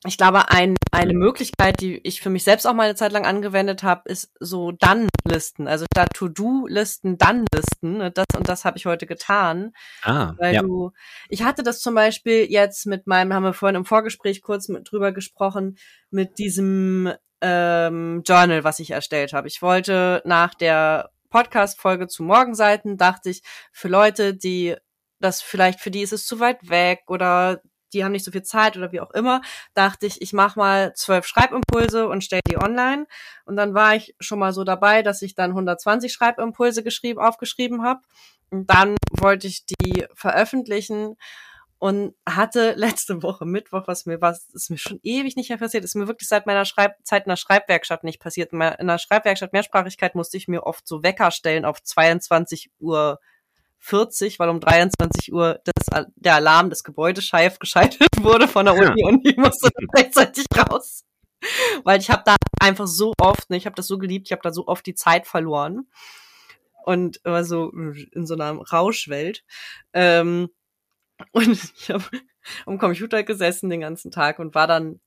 [0.05, 3.25] Ich glaube, ein, eine Möglichkeit, die ich für mich selbst auch mal eine Zeit lang
[3.25, 5.67] angewendet habe, ist so Dann-Listen.
[5.67, 7.97] Also statt To-Do-Listen, Dann-Listen.
[7.97, 9.71] Ne, das und das habe ich heute getan.
[10.01, 10.61] Ah, weil ja.
[10.61, 10.91] du,
[11.29, 14.91] ich hatte das zum Beispiel jetzt mit meinem, haben wir vorhin im Vorgespräch kurz mit,
[14.91, 15.77] drüber gesprochen,
[16.09, 19.47] mit diesem ähm, Journal, was ich erstellt habe.
[19.47, 23.41] Ich wollte nach der Podcast-Folge zu Morgenseiten dachte ich,
[23.71, 24.75] für Leute, die
[25.19, 27.61] das vielleicht, für die ist es zu weit weg oder
[27.93, 29.41] die haben nicht so viel Zeit oder wie auch immer,
[29.73, 33.05] dachte ich, ich mache mal zwölf Schreibimpulse und stelle die online.
[33.45, 37.83] Und dann war ich schon mal so dabei, dass ich dann 120 Schreibimpulse geschrieben, aufgeschrieben
[37.83, 38.01] habe.
[38.49, 41.15] Und dann wollte ich die veröffentlichen
[41.83, 45.83] und hatte letzte Woche Mittwoch, was mir was ist mir schon ewig nicht mehr passiert,
[45.83, 48.53] ist mir wirklich seit meiner Schreib Zeit in der Schreibwerkstatt nicht passiert.
[48.53, 53.19] In der Schreibwerkstatt Mehrsprachigkeit musste ich mir oft so Wecker stellen auf 22 Uhr
[53.83, 58.75] 40, weil um 23 Uhr das, der Alarm des Gebäudes scheif geschaltet wurde von der
[58.75, 59.07] Uni ja.
[59.07, 61.03] und ich musste rechtzeitig raus.
[61.83, 64.41] Weil ich habe da einfach so oft, ne, ich habe das so geliebt, ich habe
[64.41, 65.89] da so oft die Zeit verloren
[66.85, 69.43] und war so in so einer Rauschwelt.
[69.91, 70.49] Ähm,
[71.33, 72.05] und ich habe
[72.65, 75.01] am Computer gesessen den ganzen Tag und war dann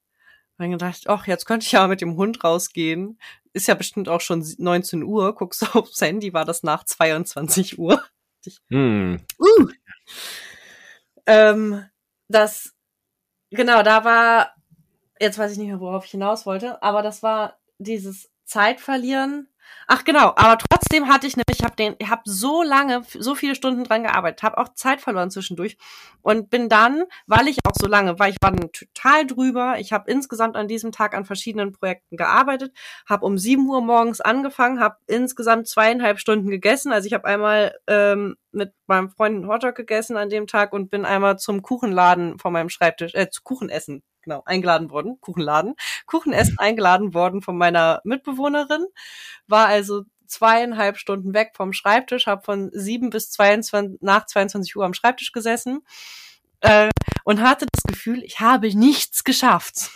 [0.58, 3.18] dann gedacht, ach, jetzt könnte ich ja mit dem Hund rausgehen.
[3.52, 5.34] Ist ja bestimmt auch schon 19 Uhr.
[5.34, 8.02] Guckst du aufs Handy, war das nach 22 Uhr.
[8.68, 9.20] Hm.
[9.38, 9.68] Uh.
[11.26, 11.84] Ähm,
[12.28, 12.74] das,
[13.50, 14.54] genau, da war,
[15.20, 19.48] jetzt weiß ich nicht mehr, worauf ich hinaus wollte, aber das war dieses Zeitverlieren
[19.88, 23.34] Ach genau, aber trotzdem hatte ich nämlich, ich habe den, ich habe so lange, so
[23.36, 25.76] viele Stunden dran gearbeitet, habe auch Zeit verloren zwischendurch
[26.22, 29.92] und bin dann, weil ich auch so lange, weil ich war dann total drüber, ich
[29.92, 32.72] habe insgesamt an diesem Tag an verschiedenen Projekten gearbeitet,
[33.08, 37.76] habe um sieben Uhr morgens angefangen, habe insgesamt zweieinhalb Stunden gegessen, also ich habe einmal
[37.86, 42.38] ähm, mit meinem Freund einen Hotdog gegessen an dem Tag und bin einmal zum Kuchenladen
[42.38, 47.56] von meinem Schreibtisch, äh, zu Kuchen essen genau, eingeladen worden, Kuchenladen, Kuchenessen eingeladen worden von
[47.56, 48.84] meiner Mitbewohnerin,
[49.46, 54.84] war also zweieinhalb Stunden weg vom Schreibtisch, habe von sieben bis 22, nach 22 Uhr
[54.84, 55.86] am Schreibtisch gesessen
[56.60, 56.90] äh,
[57.24, 59.90] und hatte das Gefühl, ich habe nichts geschafft.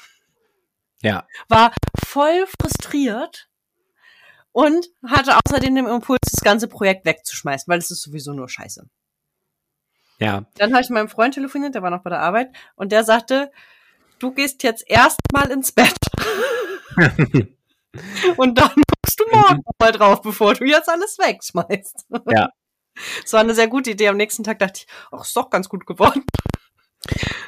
[1.03, 1.26] Ja.
[1.49, 1.72] War
[2.05, 3.49] voll frustriert
[4.53, 8.89] und hatte außerdem den Impuls, das ganze Projekt wegzuschmeißen, weil es ist sowieso nur Scheiße.
[10.20, 10.45] Ja.
[10.57, 13.03] Dann habe ich mit meinem Freund telefoniert, der war noch bei der Arbeit, und der
[13.05, 13.51] sagte,
[14.20, 15.98] du gehst jetzt erstmal ins Bett.
[18.36, 22.06] Und dann guckst du morgen mal drauf, bevor du jetzt alles wegschmeißt.
[22.30, 22.50] Ja.
[23.22, 24.08] Das war eine sehr gute Idee.
[24.08, 26.24] Am nächsten Tag dachte ich, ach, ist doch ganz gut geworden.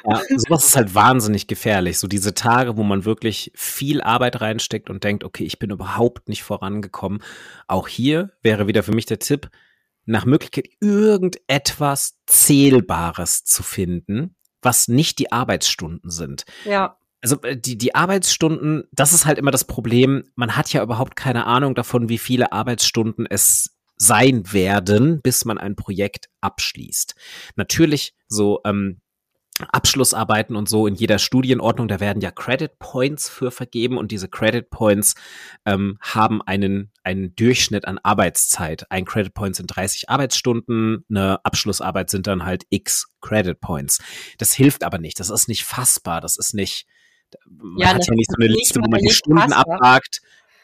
[0.05, 1.99] Ja, sowas ist halt wahnsinnig gefährlich.
[1.99, 6.27] So diese Tage, wo man wirklich viel Arbeit reinsteckt und denkt, okay, ich bin überhaupt
[6.27, 7.23] nicht vorangekommen.
[7.67, 9.49] Auch hier wäre wieder für mich der Tipp,
[10.05, 16.45] nach Möglichkeit irgendetwas Zählbares zu finden, was nicht die Arbeitsstunden sind.
[16.65, 16.97] Ja.
[17.21, 20.23] Also äh, die, die Arbeitsstunden, das ist halt immer das Problem.
[20.35, 25.57] Man hat ja überhaupt keine Ahnung davon, wie viele Arbeitsstunden es sein werden, bis man
[25.57, 27.15] ein Projekt abschließt.
[27.55, 28.99] Natürlich so ähm,
[29.71, 34.27] Abschlussarbeiten und so in jeder Studienordnung, da werden ja Credit Points für vergeben und diese
[34.27, 35.13] Credit Points
[35.65, 38.89] ähm, haben einen, einen Durchschnitt an Arbeitszeit.
[38.89, 43.99] Ein Credit Point sind 30 Arbeitsstunden, eine Abschlussarbeit sind dann halt x Credit Points.
[44.39, 46.87] Das hilft aber nicht, das ist nicht fassbar, das ist nicht,
[47.47, 50.21] man ja, hat ja nicht so eine Liste, wo man die Stunden abhakt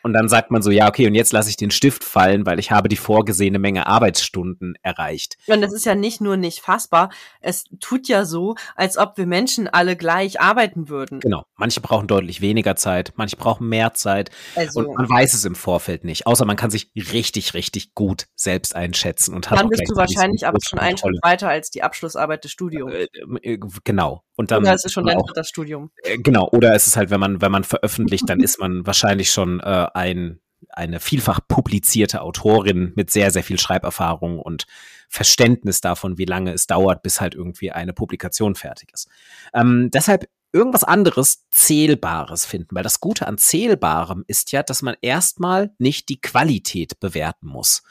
[0.09, 2.57] und dann sagt man so, ja, okay, und jetzt lasse ich den Stift fallen, weil
[2.57, 5.37] ich habe die vorgesehene Menge Arbeitsstunden erreicht.
[5.45, 9.27] Und das ist ja nicht nur nicht fassbar, es tut ja so, als ob wir
[9.27, 11.19] Menschen alle gleich arbeiten würden.
[11.19, 11.45] Genau.
[11.57, 14.31] Manche brauchen deutlich weniger Zeit, manche brauchen mehr Zeit.
[14.55, 18.25] Also, und man weiß es im Vorfeld nicht, außer man kann sich richtig, richtig gut
[18.35, 21.83] selbst einschätzen und hat Dann bist du wahrscheinlich aber schon einen Schritt weiter als die
[21.83, 22.93] Abschlussarbeit des Studiums.
[22.93, 23.07] Äh,
[23.43, 24.23] äh, genau.
[24.39, 25.91] Und dann oder es ist schon dein drittes Studium.
[26.01, 26.47] Äh, genau.
[26.53, 29.87] Oder es ist halt, wenn man, wenn man veröffentlicht, dann ist man wahrscheinlich schon äh,
[29.93, 34.65] ein eine vielfach publizierte Autorin mit sehr, sehr viel Schreiberfahrung und
[35.09, 39.09] Verständnis davon, wie lange es dauert, bis halt irgendwie eine Publikation fertig ist.
[39.53, 44.95] Ähm, deshalb irgendwas anderes Zählbares finden, weil das Gute an Zählbarem ist ja, dass man
[45.01, 47.83] erstmal nicht die Qualität bewerten muss.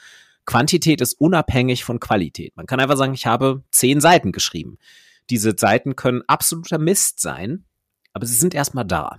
[0.45, 2.57] Quantität ist unabhängig von Qualität.
[2.57, 4.79] Man kann einfach sagen, ich habe zehn Seiten geschrieben.
[5.29, 7.65] Diese Seiten können absoluter Mist sein,
[8.13, 9.17] aber sie sind erstmal da.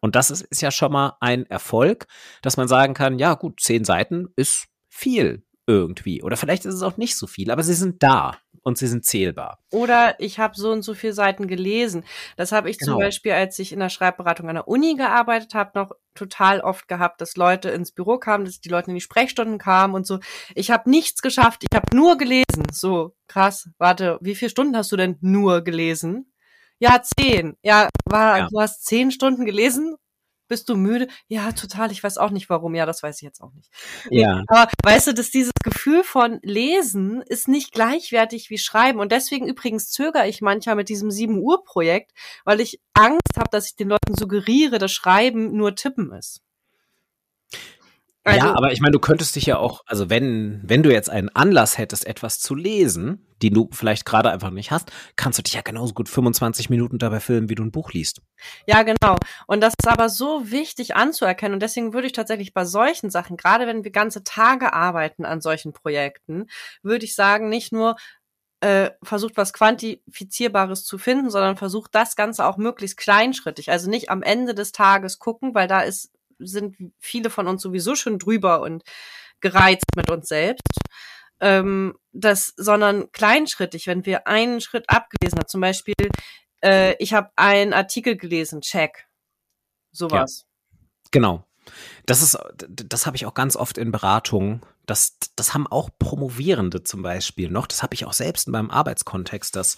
[0.00, 2.06] Und das ist, ist ja schon mal ein Erfolg,
[2.42, 6.22] dass man sagen kann, ja gut, zehn Seiten ist viel irgendwie.
[6.22, 9.04] Oder vielleicht ist es auch nicht so viel, aber sie sind da und sie sind
[9.04, 9.58] zählbar.
[9.70, 12.04] Oder ich habe so und so viele Seiten gelesen.
[12.36, 12.92] Das habe ich genau.
[12.92, 16.88] zum Beispiel, als ich in der Schreibberatung an der Uni gearbeitet habe, noch total oft
[16.88, 20.18] gehabt, dass Leute ins Büro kamen, dass die Leute in die Sprechstunden kamen und so.
[20.54, 22.66] Ich habe nichts geschafft, ich habe nur gelesen.
[22.72, 26.32] So, krass, warte, wie viele Stunden hast du denn nur gelesen?
[26.78, 27.56] Ja, zehn.
[27.62, 28.48] Ja, war, ja.
[28.50, 29.96] du hast zehn Stunden gelesen?
[30.50, 31.06] Bist du müde?
[31.28, 31.92] Ja, total.
[31.92, 32.74] Ich weiß auch nicht warum.
[32.74, 33.70] Ja, das weiß ich jetzt auch nicht.
[34.10, 34.42] Ja.
[34.48, 38.98] Aber weißt du, dass dieses Gefühl von Lesen ist nicht gleichwertig wie Schreiben.
[38.98, 42.10] Und deswegen übrigens zögere ich manchmal mit diesem 7 Uhr Projekt,
[42.44, 46.42] weil ich Angst habe, dass ich den Leuten suggeriere, dass Schreiben nur Tippen ist.
[48.22, 51.08] Also, ja, aber ich meine, du könntest dich ja auch, also wenn, wenn du jetzt
[51.08, 55.42] einen Anlass hättest, etwas zu lesen, den du vielleicht gerade einfach nicht hast, kannst du
[55.42, 58.20] dich ja genauso gut 25 Minuten dabei filmen, wie du ein Buch liest.
[58.66, 59.16] Ja, genau.
[59.46, 61.54] Und das ist aber so wichtig anzuerkennen.
[61.54, 65.40] Und deswegen würde ich tatsächlich bei solchen Sachen, gerade wenn wir ganze Tage arbeiten an
[65.40, 66.46] solchen Projekten,
[66.82, 67.96] würde ich sagen, nicht nur
[68.60, 73.70] äh, versucht was Quantifizierbares zu finden, sondern versucht das Ganze auch möglichst kleinschrittig.
[73.70, 77.94] Also nicht am Ende des Tages gucken, weil da ist sind viele von uns sowieso
[77.94, 78.82] schon drüber und
[79.40, 80.62] gereizt mit uns selbst.
[81.40, 85.94] Ähm, das, sondern kleinschrittig, wenn wir einen Schritt abgelesen haben, zum Beispiel,
[86.62, 89.06] äh, ich habe einen Artikel gelesen, check.
[89.92, 90.46] Sowas.
[90.72, 90.78] Ja,
[91.10, 91.46] genau.
[92.06, 94.62] Das ist, das habe ich auch ganz oft in Beratungen.
[94.86, 97.66] Das, das haben auch Promovierende zum Beispiel noch.
[97.66, 99.76] Das habe ich auch selbst in meinem Arbeitskontext, dass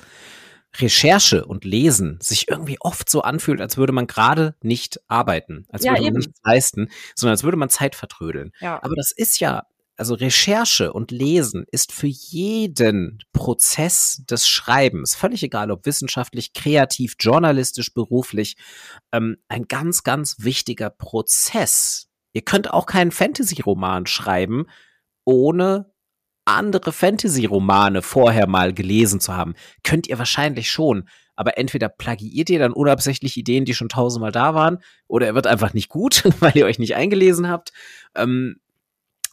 [0.79, 5.85] Recherche und Lesen sich irgendwie oft so anfühlt, als würde man gerade nicht arbeiten, als
[5.85, 6.19] ja, würde man eben.
[6.19, 8.53] nichts leisten, sondern als würde man Zeit vertrödeln.
[8.61, 8.83] Ja.
[8.83, 9.67] Aber das ist ja,
[9.97, 17.17] also Recherche und Lesen ist für jeden Prozess des Schreibens, völlig egal ob wissenschaftlich, kreativ,
[17.21, 18.57] journalistisch, beruflich,
[19.13, 22.09] ähm, ein ganz, ganz wichtiger Prozess.
[22.33, 24.67] Ihr könnt auch keinen Fantasy-Roman schreiben,
[25.25, 25.92] ohne
[26.45, 29.55] andere Fantasy-Romane vorher mal gelesen zu haben.
[29.85, 31.09] Könnt ihr wahrscheinlich schon.
[31.35, 34.79] Aber entweder plagiiert ihr dann unabsichtlich Ideen, die schon tausendmal da waren,
[35.09, 37.73] oder er wird einfach nicht gut, weil ihr euch nicht eingelesen habt.
[38.15, 38.57] Ähm,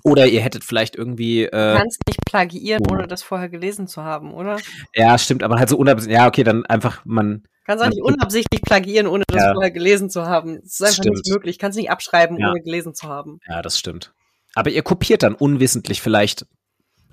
[0.04, 1.44] oder ihr hättet vielleicht irgendwie.
[1.44, 4.58] Äh, du kannst nicht plagiieren, ohne das vorher gelesen zu haben, oder?
[4.96, 6.18] Ja, stimmt, aber halt so unabsichtlich.
[6.18, 7.44] Ja, okay, dann einfach man.
[7.66, 9.54] Kannst auch nicht unabsichtlich plagiieren, ohne das ja.
[9.54, 10.56] vorher gelesen zu haben.
[10.62, 11.18] Das ist einfach stimmt.
[11.18, 11.60] nicht möglich.
[11.60, 12.50] Kannst nicht abschreiben, ja.
[12.50, 13.40] ohne gelesen zu haben.
[13.48, 14.14] Ja, das stimmt.
[14.56, 16.48] Aber ihr kopiert dann unwissentlich vielleicht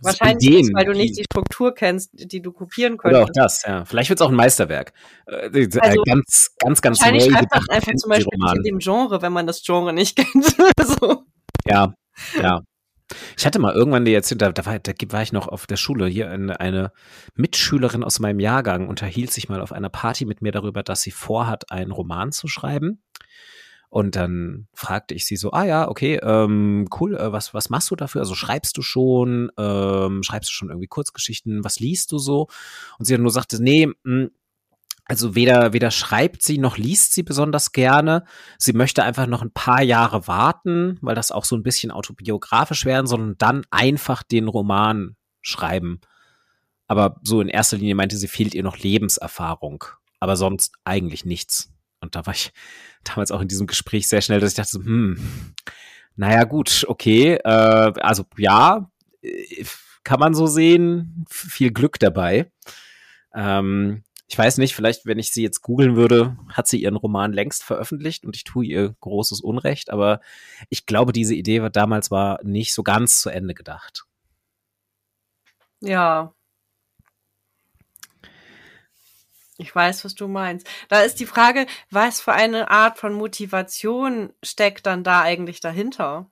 [0.02, 3.22] Wahrscheinlich Ideen, nicht, weil du nicht die Struktur kennst, die du kopieren könntest.
[3.22, 3.84] Oder auch das, ja.
[3.84, 4.92] Vielleicht wird es auch ein Meisterwerk.
[5.26, 7.32] Äh, also, ganz, ganz, ganz wahrscheinlich neu.
[7.32, 10.56] Schreibt man einfach zum Beispiel nicht in dem Genre, wenn man das Genre nicht kennt.
[11.00, 11.24] so.
[11.66, 11.94] Ja,
[12.40, 12.60] ja.
[13.36, 15.76] Ich hatte mal irgendwann die jetzt, da, da, war, da war ich noch auf der
[15.76, 16.92] Schule, hier eine, eine
[17.34, 21.12] Mitschülerin aus meinem Jahrgang unterhielt sich mal auf einer Party mit mir darüber, dass sie
[21.12, 23.02] vorhat, einen Roman zu schreiben.
[23.88, 27.90] Und dann fragte ich sie so, ah ja, okay, ähm, cool, äh, was, was machst
[27.90, 28.20] du dafür?
[28.20, 32.48] Also schreibst du schon, ähm, schreibst du schon irgendwie Kurzgeschichten, was liest du so?
[32.98, 34.30] Und sie hat nur sagte, nee, mh, hm,
[35.08, 38.24] also weder, weder schreibt sie noch liest sie besonders gerne.
[38.58, 42.84] Sie möchte einfach noch ein paar Jahre warten, weil das auch so ein bisschen autobiografisch
[42.84, 46.00] werden, sondern dann einfach den Roman schreiben.
[46.88, 49.84] Aber so in erster Linie meinte sie, fehlt ihr noch Lebenserfahrung.
[50.18, 51.72] Aber sonst eigentlich nichts.
[52.06, 52.52] Und da war ich
[53.04, 55.18] damals auch in diesem Gespräch sehr schnell, dass ich dachte, so, hm,
[56.14, 58.88] naja, gut, okay, äh, also ja,
[59.22, 59.64] äh,
[60.04, 62.52] kann man so sehen, viel Glück dabei.
[63.34, 67.32] Ähm, ich weiß nicht, vielleicht, wenn ich sie jetzt googeln würde, hat sie ihren Roman
[67.32, 70.20] längst veröffentlicht und ich tue ihr großes Unrecht, aber
[70.70, 74.04] ich glaube, diese Idee war damals war nicht so ganz zu Ende gedacht.
[75.80, 76.35] Ja.
[79.58, 80.66] Ich weiß, was du meinst.
[80.88, 86.30] Da ist die Frage, was für eine Art von Motivation steckt dann da eigentlich dahinter?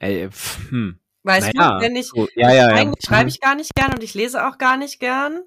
[0.00, 0.28] Ey,
[0.70, 0.98] hm.
[1.22, 2.74] Weißt naja, du, wenn ich, so, ja, ja, ja.
[2.74, 5.42] eigentlich schreibe ich gar nicht gern und ich lese auch gar nicht gern.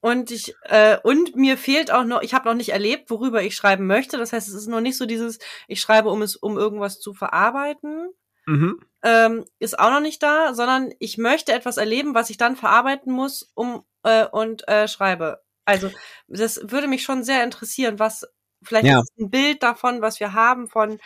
[0.00, 3.54] Und ich, äh, und mir fehlt auch noch, ich habe noch nicht erlebt, worüber ich
[3.54, 4.16] schreiben möchte.
[4.16, 7.12] Das heißt, es ist noch nicht so dieses, ich schreibe, um es, um irgendwas zu
[7.12, 8.08] verarbeiten.
[8.50, 8.80] Mhm.
[9.02, 13.12] ähm, ist auch noch nicht da, sondern ich möchte etwas erleben, was ich dann verarbeiten
[13.12, 15.40] muss, um äh, und äh, schreibe.
[15.64, 15.90] Also
[16.28, 18.26] das würde mich schon sehr interessieren, was
[18.62, 19.02] vielleicht Ja.
[19.18, 20.98] ein Bild davon, was wir haben von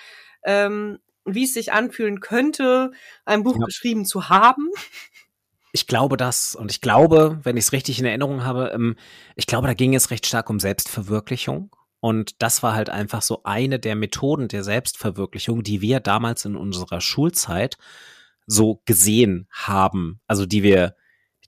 [0.45, 2.93] ähm, wie es sich anfühlen könnte,
[3.25, 3.67] ein Buch Ja.
[3.67, 4.71] geschrieben zu haben.
[5.73, 8.97] Ich glaube das und ich glaube, wenn ich es richtig in Erinnerung habe, ähm,
[9.35, 11.75] ich glaube, da ging es recht stark um Selbstverwirklichung.
[12.05, 16.55] Und das war halt einfach so eine der Methoden der Selbstverwirklichung, die wir damals in
[16.55, 17.79] unserer Schulzeit
[18.47, 20.97] so gesehen haben, also die wir,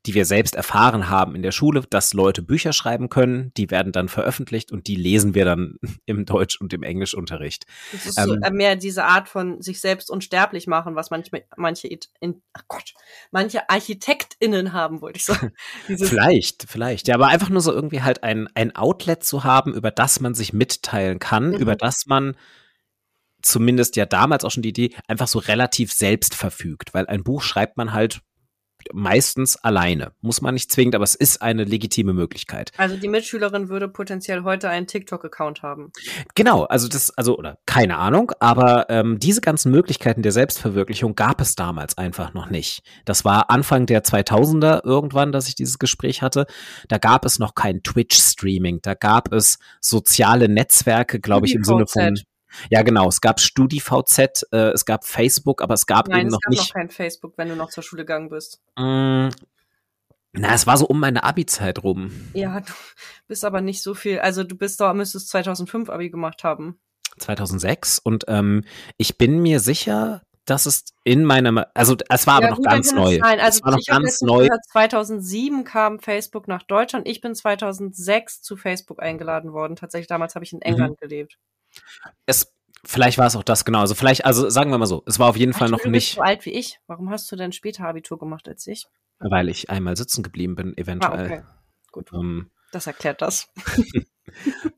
[0.07, 3.93] die wir selbst erfahren haben in der Schule, dass Leute Bücher schreiben können, die werden
[3.93, 7.67] dann veröffentlicht und die lesen wir dann im Deutsch- und im Englischunterricht.
[7.93, 11.31] Das ist so Ähm, äh, mehr diese Art von sich selbst unsterblich machen, was manche,
[11.57, 11.89] manche,
[12.21, 12.95] in, ach Gott,
[13.31, 15.53] manche ArchitektInnen haben, wollte ich sagen.
[15.87, 17.09] Vielleicht, vielleicht.
[17.09, 20.35] Ja, aber einfach nur so irgendwie halt ein, ein Outlet zu haben, über das man
[20.35, 21.57] sich mitteilen kann, Mhm.
[21.57, 22.37] über das man
[23.43, 27.43] zumindest ja damals auch schon die Idee, einfach so relativ selbst verfügt, weil ein Buch
[27.43, 28.21] schreibt man halt
[28.93, 30.13] meistens alleine.
[30.21, 32.73] Muss man nicht zwingend, aber es ist eine legitime Möglichkeit.
[32.77, 35.93] also die Mitschülerin würde potenziell heute einen TikTok-Account haben.
[36.35, 41.41] Genau, also das, also, oder keine Ahnung, aber ähm, diese ganzen Möglichkeiten der Selbstverwirklichung gab
[41.41, 42.83] es damals einfach noch nicht.
[43.05, 46.47] Das war Anfang der 2000er irgendwann, dass ich dieses Gespräch hatte.
[46.89, 51.87] Da gab es noch kein Twitch-Streaming, da gab es soziale Netzwerke, glaube ich, im Sinne
[51.87, 52.15] von.
[52.71, 56.33] Ja, genau, es gab StudiVZ, äh, es gab Facebook, aber es gab Nein, eben es
[56.33, 56.61] noch gab nicht.
[56.61, 58.61] noch kein Facebook, wenn du noch zur Schule gegangen bist.
[58.77, 59.29] Mm,
[60.33, 62.11] na, es war so um meine Abi-Zeit rum.
[62.35, 62.73] Ja, du
[63.27, 64.19] bist aber nicht so viel.
[64.19, 66.79] Also du bist doch, müsstest 2005 Abi gemacht haben.
[67.19, 68.63] 2006 und ähm,
[68.99, 72.67] ich bin mir sicher, dass es in meinem, also es war aber ja, noch gut,
[72.67, 73.19] ganz es neu.
[73.19, 73.41] Sein.
[73.41, 74.45] Also es war noch ganz neu.
[74.45, 77.09] gehört, 2007 kam Facebook nach Deutschland.
[77.09, 79.77] Ich bin 2006 zu Facebook eingeladen worden.
[79.77, 81.39] Tatsächlich damals habe ich in England gelebt.
[82.27, 82.55] Es,
[82.85, 83.81] vielleicht war es auch das genau.
[83.81, 85.91] Also vielleicht, also sagen wir mal so, es war auf jeden Fall Ach, noch du
[85.91, 86.81] bist nicht, so alt wie ich.
[86.87, 88.87] Warum hast du denn später Abitur gemacht als ich?
[89.19, 91.25] weil ich einmal sitzen geblieben bin, Ah, eventuell.
[91.27, 91.43] okay.
[91.91, 93.49] Gut, ähm, das erklärt das.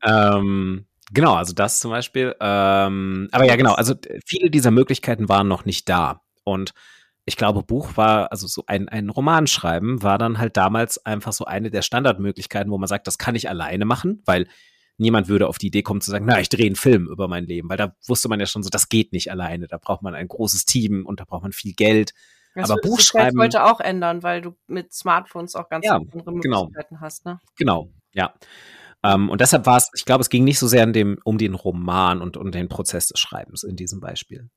[0.03, 2.35] ähm, genau, also das zum Beispiel.
[2.39, 3.95] Ähm, aber ja, genau, also
[4.25, 6.21] viele dieser Möglichkeiten waren noch nicht da.
[6.43, 6.73] Und
[7.25, 11.33] ich glaube, Buch war, also so ein, ein Roman schreiben, war dann halt damals einfach
[11.33, 14.47] so eine der Standardmöglichkeiten, wo man sagt, das kann ich alleine machen, weil
[14.99, 17.45] niemand würde auf die Idee kommen zu sagen, na, ich drehe einen Film über mein
[17.45, 19.67] Leben, weil da wusste man ja schon so, das geht nicht alleine.
[19.67, 22.13] Da braucht man ein großes Team und da braucht man viel Geld.
[22.55, 25.95] Das Aber sich Buchschreiben- vielleicht heute auch ändern, weil du mit Smartphones auch ganz Ja,
[25.95, 26.65] andere genau.
[26.65, 27.39] Möglichkeiten hast, ne?
[27.57, 28.33] Genau, ja.
[29.03, 31.53] Ähm, und deshalb war es, ich glaube, es ging nicht so sehr dem, um den
[31.53, 34.49] Roman und um den Prozess des Schreibens in diesem Beispiel.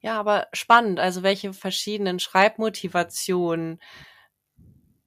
[0.00, 3.80] Ja, aber spannend, also welche verschiedenen Schreibmotivationen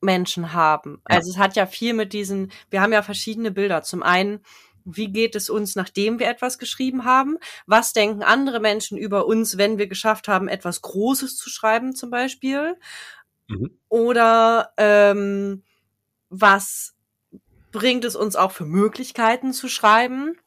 [0.01, 1.01] Menschen haben.
[1.09, 1.17] Ja.
[1.17, 3.83] Also es hat ja viel mit diesen, wir haben ja verschiedene Bilder.
[3.83, 4.41] Zum einen,
[4.83, 7.37] wie geht es uns, nachdem wir etwas geschrieben haben?
[7.67, 12.09] Was denken andere Menschen über uns, wenn wir geschafft haben, etwas Großes zu schreiben, zum
[12.09, 12.75] Beispiel?
[13.47, 13.77] Mhm.
[13.89, 15.63] Oder ähm,
[16.29, 16.95] was
[17.71, 20.37] bringt es uns auch für Möglichkeiten zu schreiben?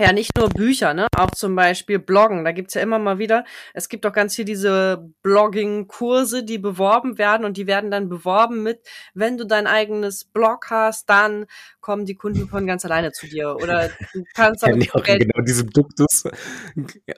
[0.00, 1.08] Ja, nicht nur Bücher, ne?
[1.14, 2.42] Auch zum Beispiel Bloggen.
[2.42, 3.44] Da gibt's ja immer mal wieder,
[3.74, 8.62] es gibt doch ganz viel diese Blogging-Kurse, die beworben werden und die werden dann beworben
[8.62, 8.80] mit,
[9.12, 11.44] wenn du dein eigenes Blog hast, dann
[11.82, 13.56] kommen die Kunden von ganz alleine zu dir.
[13.56, 16.24] Oder du kannst die auch Geld genau diesem Duktus.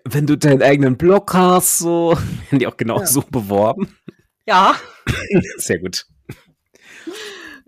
[0.05, 2.17] Wenn du deinen eigenen Blog hast, so,
[2.51, 3.07] werden die auch genau Ja.
[3.07, 3.97] so beworben.
[4.45, 4.75] Ja.
[5.57, 6.05] Sehr gut.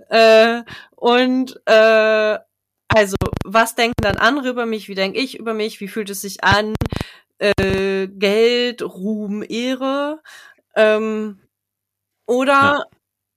[0.08, 0.62] Äh,
[0.96, 2.38] und äh,
[2.94, 4.88] also, was denken dann andere über mich?
[4.88, 5.80] Wie denke ich über mich?
[5.80, 6.74] Wie fühlt es sich an?
[7.38, 10.22] Äh, Geld, Ruhm, Ehre.
[10.76, 11.40] Ähm,
[12.26, 12.84] oder Ja.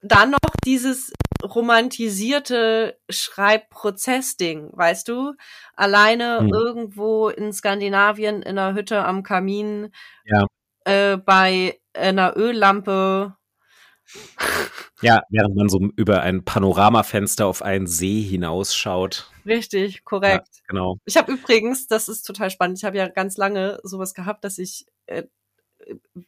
[0.01, 1.11] dann noch dieses
[1.43, 5.33] romantisierte Schreibprozess-Ding, weißt du?
[5.75, 6.51] Alleine Hm.
[6.53, 9.91] irgendwo in Skandinavien in einer Hütte am Kamin
[10.25, 10.45] Ja.
[10.85, 13.35] äh, bei einer Öllampe
[15.01, 19.31] Ja, während man so über ein Panoramafenster auf einen See hinausschaut.
[19.47, 20.47] Richtig, korrekt.
[20.55, 20.99] Ja, genau.
[21.05, 24.57] Ich habe übrigens, das ist total spannend, ich habe ja ganz lange sowas gehabt, dass
[24.57, 25.23] ich, äh,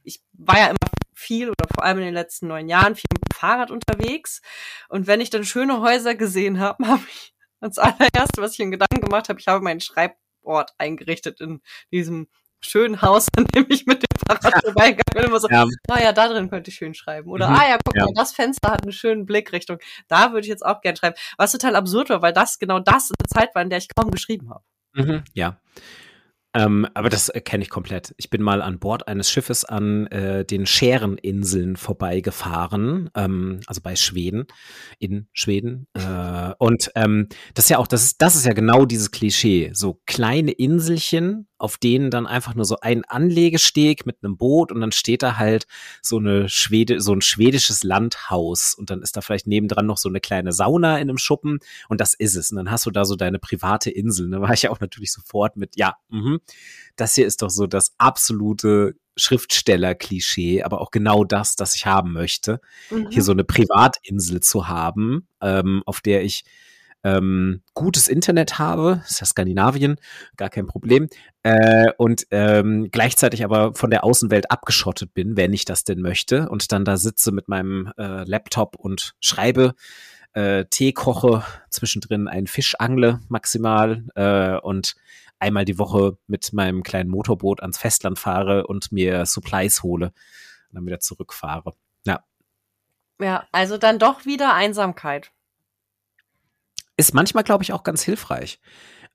[0.03, 0.77] ich war ja immer
[1.13, 4.41] viel oder vor allem in den letzten neun Jahren viel mit dem Fahrrad unterwegs.
[4.87, 8.71] Und wenn ich dann schöne Häuser gesehen habe, habe ich als allererste, was ich in
[8.71, 11.61] Gedanken gemacht habe, ich habe meinen Schreibort eingerichtet in
[11.91, 12.29] diesem
[12.61, 15.23] schönen Haus, an dem ich mit dem Fahrrad vorbeigegangen bin.
[15.23, 15.65] Immer so, ja.
[15.89, 17.29] ah ja, da drin könnte ich schön schreiben.
[17.29, 17.55] Oder, mhm.
[17.55, 18.05] ah ja, guck ja.
[18.05, 19.79] mal, das Fenster hat einen schönen Blickrichtung.
[20.07, 21.15] Da würde ich jetzt auch gern schreiben.
[21.37, 24.11] Was total absurd war, weil das genau das eine Zeit war, in der ich kaum
[24.11, 24.63] geschrieben habe.
[24.93, 25.59] Mhm, ja.
[26.55, 28.15] Ähm, aber das äh, kenne ich komplett.
[28.17, 33.95] Ich bin mal an Bord eines Schiffes an äh, den Schäreninseln vorbeigefahren, ähm, also bei
[33.95, 34.47] Schweden,
[34.97, 35.85] in Schweden.
[35.93, 39.69] Äh, und ähm, das ist ja auch, das ist, das ist ja genau dieses Klischee.
[39.73, 44.81] So kleine Inselchen, auf denen dann einfach nur so ein Anlegesteg mit einem Boot und
[44.81, 45.67] dann steht da halt
[46.01, 50.09] so eine Schwede, so ein schwedisches Landhaus und dann ist da vielleicht nebendran noch so
[50.09, 52.51] eine kleine Sauna in einem Schuppen und das ist es.
[52.51, 54.29] Und dann hast du da so deine private Insel.
[54.29, 56.37] Da war ich ja auch natürlich sofort mit, ja, mh,
[56.95, 62.13] das hier ist doch so das absolute Schriftsteller-Klischee, aber auch genau das, das ich haben
[62.13, 62.61] möchte.
[62.89, 63.09] Mhm.
[63.11, 66.43] Hier so eine Privatinsel zu haben, ähm, auf der ich
[67.03, 69.97] ähm, gutes Internet habe, ist ja Skandinavien,
[70.37, 71.07] gar kein Problem,
[71.43, 76.49] äh, und ähm, gleichzeitig aber von der Außenwelt abgeschottet bin, wenn ich das denn möchte,
[76.49, 79.75] und dann da sitze mit meinem äh, Laptop und schreibe,
[80.33, 84.95] äh, Tee koche, zwischendrin einen Fisch angle maximal äh, und
[85.39, 90.75] einmal die Woche mit meinem kleinen Motorboot ans Festland fahre und mir Supplies hole und
[90.75, 91.73] dann wieder zurückfahre.
[92.05, 92.23] Ja.
[93.21, 95.31] Ja, also dann doch wieder Einsamkeit
[96.99, 98.59] ist manchmal, glaube ich, auch ganz hilfreich.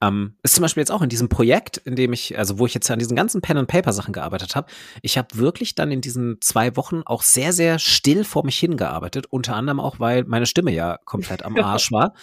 [0.00, 2.72] Ähm, ist zum Beispiel jetzt auch in diesem Projekt, in dem ich, also wo ich
[2.72, 4.68] jetzt an diesen ganzen Pen-and-Paper-Sachen gearbeitet habe,
[5.02, 9.26] ich habe wirklich dann in diesen zwei Wochen auch sehr, sehr still vor mich hingearbeitet,
[9.28, 12.14] unter anderem auch, weil meine Stimme ja komplett am Arsch war.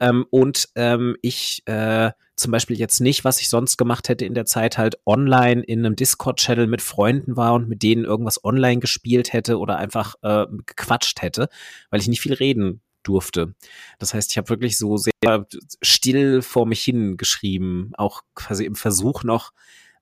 [0.00, 4.34] ähm, und ähm, ich äh, zum Beispiel jetzt nicht, was ich sonst gemacht hätte in
[4.34, 8.80] der Zeit, halt online in einem Discord-Channel mit Freunden war und mit denen irgendwas online
[8.80, 11.48] gespielt hätte oder einfach äh, gequatscht hätte,
[11.88, 13.54] weil ich nicht viel reden durfte.
[13.98, 15.46] Das heißt, ich habe wirklich so sehr
[15.82, 19.52] still vor mich hin geschrieben, auch quasi im Versuch noch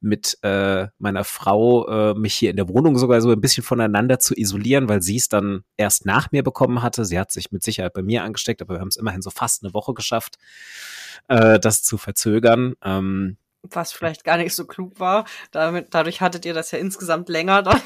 [0.05, 4.19] mit äh, meiner Frau äh, mich hier in der Wohnung sogar so ein bisschen voneinander
[4.19, 7.07] zu isolieren, weil sie es dann erst nach mir bekommen hatte.
[7.07, 9.65] Sie hat sich mit Sicherheit bei mir angesteckt, aber wir haben es immerhin so fast
[9.65, 10.37] eine Woche geschafft,
[11.29, 12.75] äh, das zu verzögern.
[12.85, 15.25] Ähm, Was vielleicht gar nicht so klug war.
[15.53, 17.81] Damit, dadurch hattet ihr das ja insgesamt länger dann.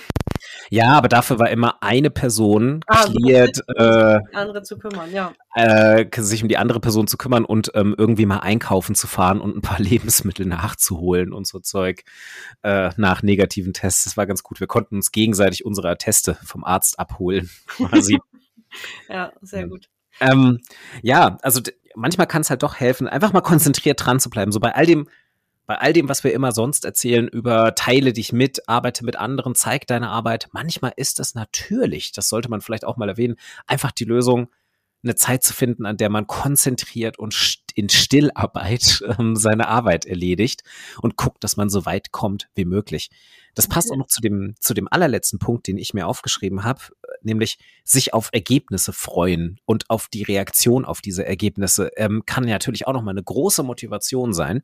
[0.70, 5.32] Ja, aber dafür war immer eine Person ah, cleared, äh, andere zu kümmern, ja.
[5.54, 9.40] Äh, sich um die andere Person zu kümmern und ähm, irgendwie mal einkaufen zu fahren
[9.40, 12.04] und ein paar Lebensmittel nachzuholen und so Zeug
[12.62, 14.04] äh, nach negativen Tests.
[14.04, 14.60] Das war ganz gut.
[14.60, 18.18] Wir konnten uns gegenseitig unsere Atteste vom Arzt abholen, quasi.
[19.08, 19.88] ja, sehr gut.
[20.20, 20.58] Ähm,
[21.02, 21.60] ja, also
[21.94, 24.52] manchmal kann es halt doch helfen, einfach mal konzentriert dran zu bleiben.
[24.52, 25.08] So bei all dem
[25.68, 29.54] bei all dem, was wir immer sonst erzählen über teile dich mit, arbeite mit anderen,
[29.54, 33.92] zeig deine Arbeit, manchmal ist das natürlich, das sollte man vielleicht auch mal erwähnen, einfach
[33.92, 34.48] die Lösung,
[35.04, 40.64] eine Zeit zu finden, an der man konzentriert und in Stillarbeit ähm, seine Arbeit erledigt
[41.02, 43.10] und guckt, dass man so weit kommt wie möglich.
[43.54, 46.80] Das passt auch noch zu dem, zu dem allerletzten Punkt, den ich mir aufgeschrieben habe,
[47.20, 52.86] nämlich sich auf Ergebnisse freuen und auf die Reaktion auf diese Ergebnisse ähm, kann natürlich
[52.86, 54.62] auch noch mal eine große Motivation sein.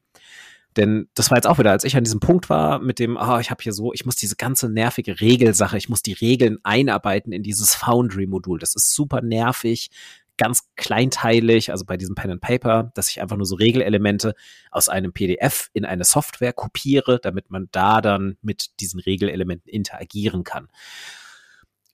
[0.76, 3.36] Denn das war jetzt auch wieder, als ich an diesem Punkt war mit dem, ah,
[3.36, 6.58] oh, ich habe hier so, ich muss diese ganze nervige Regelsache, ich muss die Regeln
[6.62, 8.58] einarbeiten in dieses Foundry-Modul.
[8.58, 9.90] Das ist super nervig,
[10.36, 14.34] ganz kleinteilig, also bei diesem Pen and Paper, dass ich einfach nur so Regelelemente
[14.70, 20.44] aus einem PDF in eine Software kopiere, damit man da dann mit diesen Regelelementen interagieren
[20.44, 20.68] kann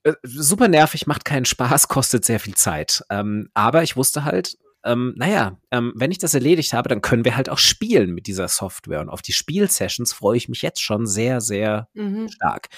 [0.03, 3.03] äh, super nervig, macht keinen Spaß, kostet sehr viel Zeit.
[3.11, 7.25] Ähm, aber ich wusste halt, ähm, naja, ähm, wenn ich das erledigt habe, dann können
[7.25, 9.01] wir halt auch spielen mit dieser Software.
[9.01, 12.29] Und auf die Spielsessions freue ich mich jetzt schon sehr, sehr mhm.
[12.29, 12.69] stark.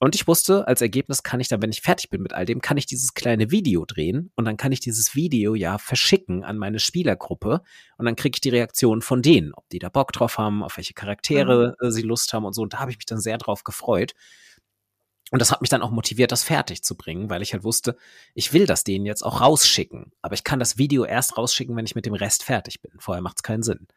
[0.00, 2.60] Und ich wusste, als Ergebnis kann ich dann, wenn ich fertig bin mit all dem,
[2.60, 6.58] kann ich dieses kleine Video drehen und dann kann ich dieses Video ja verschicken an
[6.58, 7.62] meine Spielergruppe
[7.96, 10.76] und dann kriege ich die Reaktion von denen, ob die da Bock drauf haben, auf
[10.76, 11.90] welche Charaktere mhm.
[11.90, 12.62] sie Lust haben und so.
[12.62, 14.12] Und da habe ich mich dann sehr drauf gefreut.
[15.32, 17.96] Und das hat mich dann auch motiviert, das fertig zu bringen, weil ich halt wusste,
[18.34, 20.12] ich will das denen jetzt auch rausschicken.
[20.22, 22.92] Aber ich kann das Video erst rausschicken, wenn ich mit dem Rest fertig bin.
[23.00, 23.88] Vorher macht es keinen Sinn.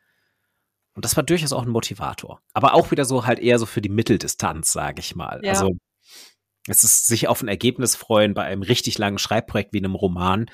[0.96, 2.42] Und das war durchaus auch ein Motivator.
[2.54, 5.40] Aber auch wieder so halt eher so für die Mitteldistanz, sage ich mal.
[5.44, 5.52] Ja.
[5.52, 5.78] Also
[6.68, 10.50] es ist sich auf ein Ergebnis freuen bei einem richtig langen Schreibprojekt wie einem Roman.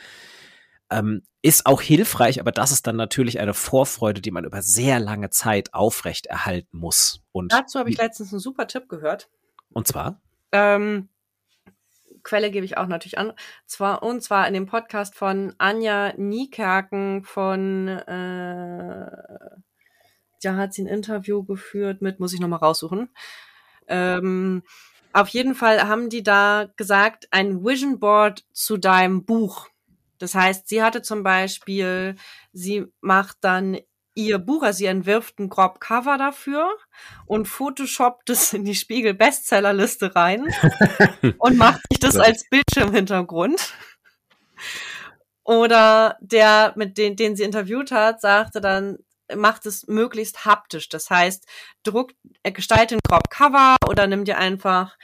[0.91, 4.99] Ähm, ist auch hilfreich, aber das ist dann natürlich eine Vorfreude, die man über sehr
[4.99, 7.21] lange Zeit aufrecht erhalten muss.
[7.31, 9.29] Und Dazu habe ich letztens einen super Tipp gehört.
[9.69, 10.21] Und zwar?
[10.51, 11.09] Ähm,
[12.25, 13.33] Quelle gebe ich auch natürlich an.
[13.67, 19.11] Zwar, und zwar in dem Podcast von Anja Niekerken von, äh,
[20.41, 23.09] da hat sie ein Interview geführt mit, muss ich nochmal raussuchen.
[23.87, 24.63] Ähm,
[25.13, 29.69] auf jeden Fall haben die da gesagt, ein Vision Board zu deinem Buch.
[30.17, 32.15] Das heißt, sie hatte zum Beispiel,
[32.51, 33.77] sie macht dann
[34.15, 36.69] ihr Buch, also sie entwirft ein grob Cover dafür
[37.25, 40.45] und photoshoppt es in die Spiegel Bestsellerliste rein
[41.37, 43.73] und macht sich das als Bildschirmhintergrund.
[45.43, 48.97] Oder der, mit den, den sie interviewt hat, sagte dann,
[49.35, 50.89] macht es möglichst haptisch.
[50.89, 51.45] Das heißt,
[51.83, 54.97] druckt, äh, gestalte ein grob Cover oder nimm dir einfach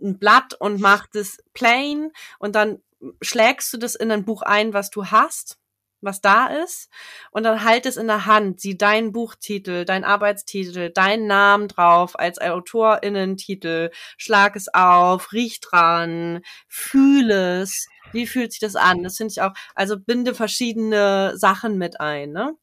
[0.00, 2.80] ein Blatt und macht es plain und dann
[3.22, 5.58] schlägst du das in ein Buch ein, was du hast
[6.00, 6.88] was da ist
[7.30, 12.18] und dann halt es in der Hand, sieh deinen Buchtitel, dein Arbeitstitel, deinen Namen drauf
[12.18, 19.02] als Autorinnentitel, schlag es auf, riech dran, fühle es, wie fühlt sich das an?
[19.02, 22.54] Das finde ich auch, also binde verschiedene Sachen mit ein, ne?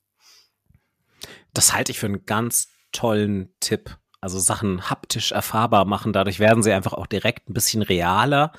[1.54, 3.98] Das halte ich für einen ganz tollen Tipp.
[4.22, 8.52] Also Sachen haptisch erfahrbar machen, dadurch werden sie einfach auch direkt ein bisschen realer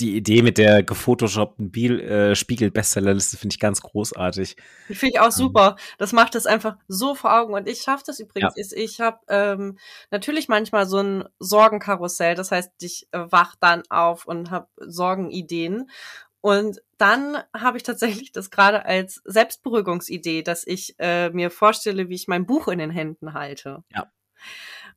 [0.00, 4.56] die Idee mit der gefotoshoppten Biel, äh, Spiegel-Bestsellerliste finde ich ganz großartig.
[4.88, 5.30] Die finde ich auch ähm.
[5.30, 5.76] super.
[5.98, 7.54] Das macht es einfach so vor Augen.
[7.54, 8.54] Und ich schaffe das übrigens.
[8.56, 8.76] Ja.
[8.76, 9.78] Ich habe ähm,
[10.10, 12.34] natürlich manchmal so ein Sorgenkarussell.
[12.34, 15.90] Das heißt, ich äh, wach dann auf und habe Sorgenideen.
[16.42, 22.14] Und dann habe ich tatsächlich das gerade als Selbstberuhigungsidee, dass ich äh, mir vorstelle, wie
[22.14, 23.82] ich mein Buch in den Händen halte.
[23.92, 24.12] Ja.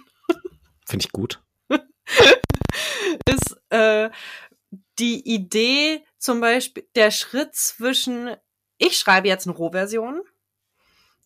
[0.85, 1.41] Finde ich gut.
[3.27, 4.11] ist äh,
[4.99, 8.35] die Idee zum Beispiel, der Schritt zwischen,
[8.77, 10.21] ich schreibe jetzt eine Rohversion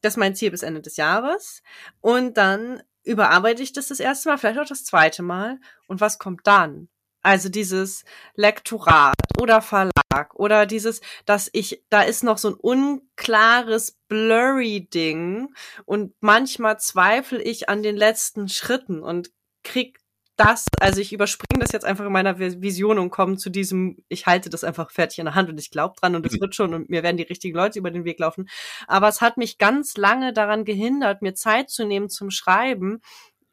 [0.04, 1.64] das ist mein Ziel bis Ende des Jahres.
[2.02, 5.60] Und dann überarbeite ich das das erste Mal, vielleicht auch das zweite Mal.
[5.88, 6.90] Und was kommt dann?
[7.22, 8.04] Also dieses
[8.36, 15.56] Lektorat oder Verlag oder dieses, dass ich, da ist noch so ein unklares, blurry Ding
[15.86, 19.32] und manchmal zweifle ich an den letzten Schritten und
[19.64, 20.00] krieg
[20.36, 24.26] das, also ich überspringe das jetzt einfach in meiner Vision und komme zu diesem, ich
[24.26, 26.42] halte das einfach fertig in der Hand und ich glaube dran und es mhm.
[26.42, 28.50] wird schon und mir werden die richtigen Leute über den Weg laufen.
[28.88, 33.02] Aber es hat mich ganz lange daran gehindert, mir Zeit zu nehmen zum Schreiben,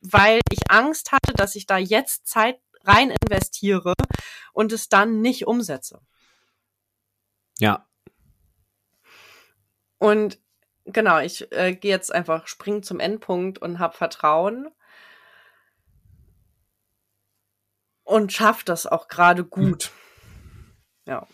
[0.01, 3.93] weil ich Angst hatte, dass ich da jetzt Zeit rein investiere
[4.55, 6.01] und es dann nicht umsetze.
[7.59, 7.86] Ja.
[9.98, 10.39] Und
[10.86, 14.69] genau, ich äh, gehe jetzt einfach springen zum Endpunkt und habe Vertrauen
[18.11, 19.93] und schafft das auch gerade gut.
[21.07, 21.27] Ja.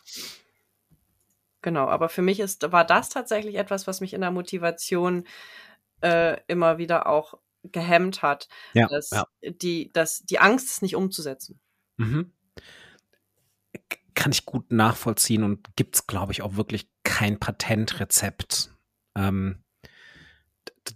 [1.62, 5.26] Genau, aber für mich ist, war das tatsächlich etwas, was mich in der Motivation
[6.02, 8.48] äh, immer wieder auch gehemmt hat.
[8.74, 9.26] Ja, dass, ja.
[9.42, 11.58] Die, dass die Angst ist nicht umzusetzen.
[11.96, 12.32] Mhm.
[14.14, 18.70] Kann ich gut nachvollziehen und gibt es, glaube ich, auch wirklich kein Patentrezept,
[19.16, 19.64] ähm,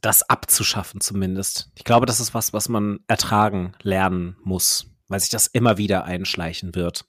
[0.02, 1.70] das abzuschaffen zumindest.
[1.74, 6.04] Ich glaube, das ist was, was man ertragen lernen muss weil sich das immer wieder
[6.04, 7.04] einschleichen wird.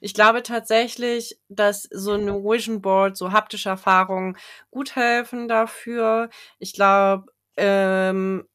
[0.00, 4.36] Ich glaube tatsächlich, dass so eine Vision Board, so haptische Erfahrungen
[4.70, 6.30] gut helfen dafür.
[6.58, 8.46] Ich glaube, ähm,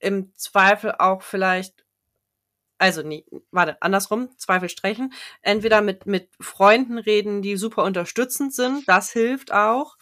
[0.00, 1.86] im Zweifel auch vielleicht,
[2.78, 5.12] also nee, warte, andersrum, Zweifel streichen.
[5.40, 9.96] Entweder mit, mit Freunden reden, die super unterstützend sind, das hilft auch.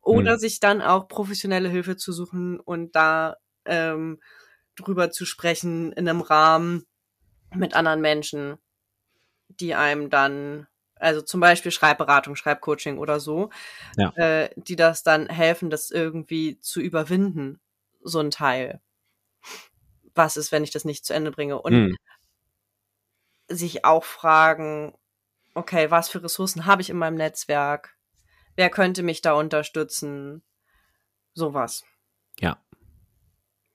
[0.00, 0.38] Oder hm.
[0.38, 4.20] sich dann auch professionelle Hilfe zu suchen und da ähm,
[4.76, 6.86] drüber zu sprechen in einem Rahmen,
[7.54, 8.58] mit anderen Menschen,
[9.48, 10.66] die einem dann,
[10.96, 13.50] also zum Beispiel Schreibberatung, Schreibcoaching oder so,
[13.96, 14.10] ja.
[14.16, 17.60] äh, die das dann helfen, das irgendwie zu überwinden,
[18.02, 18.80] so ein Teil.
[20.14, 21.60] Was ist, wenn ich das nicht zu Ende bringe?
[21.60, 21.96] Und hm.
[23.48, 24.94] sich auch fragen,
[25.54, 27.96] okay, was für Ressourcen habe ich in meinem Netzwerk?
[28.56, 30.42] Wer könnte mich da unterstützen?
[31.34, 31.84] Sowas.
[32.38, 32.58] Ja.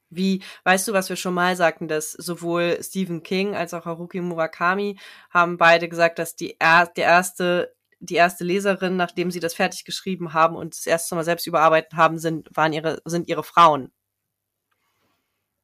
[0.09, 4.21] Wie, weißt du, was wir schon mal sagten, dass sowohl Stephen King als auch Haruki
[4.21, 4.97] Murakami
[5.29, 9.83] haben beide gesagt, dass die, er, die erste die erste Leserin, nachdem sie das fertig
[9.85, 13.91] geschrieben haben und das erste Mal selbst überarbeitet haben, sind, waren ihre, sind ihre Frauen.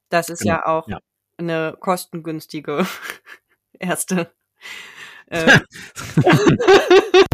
[0.10, 0.56] Das ist genau.
[0.56, 1.00] ja auch ja.
[1.38, 2.86] eine kostengünstige
[3.80, 4.32] erste.
[5.28, 5.60] Äh,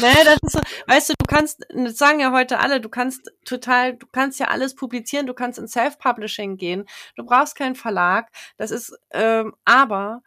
[0.00, 3.30] naja, das ist so, weißt du, du kannst, das sagen ja heute alle, du kannst
[3.44, 8.30] total, du kannst ja alles publizieren, du kannst in Self-Publishing gehen, du brauchst keinen Verlag,
[8.56, 10.22] das ist, ähm, aber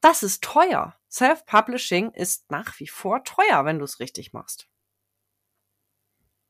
[0.00, 0.96] das ist teuer.
[1.10, 4.68] Self-Publishing ist nach wie vor teuer, wenn du es richtig machst.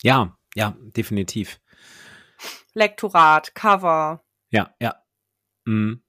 [0.03, 1.61] Ja, ja, definitiv.
[2.75, 4.25] Lektorat, Cover.
[4.51, 5.03] Ja, ja.
[5.65, 6.03] Mhm.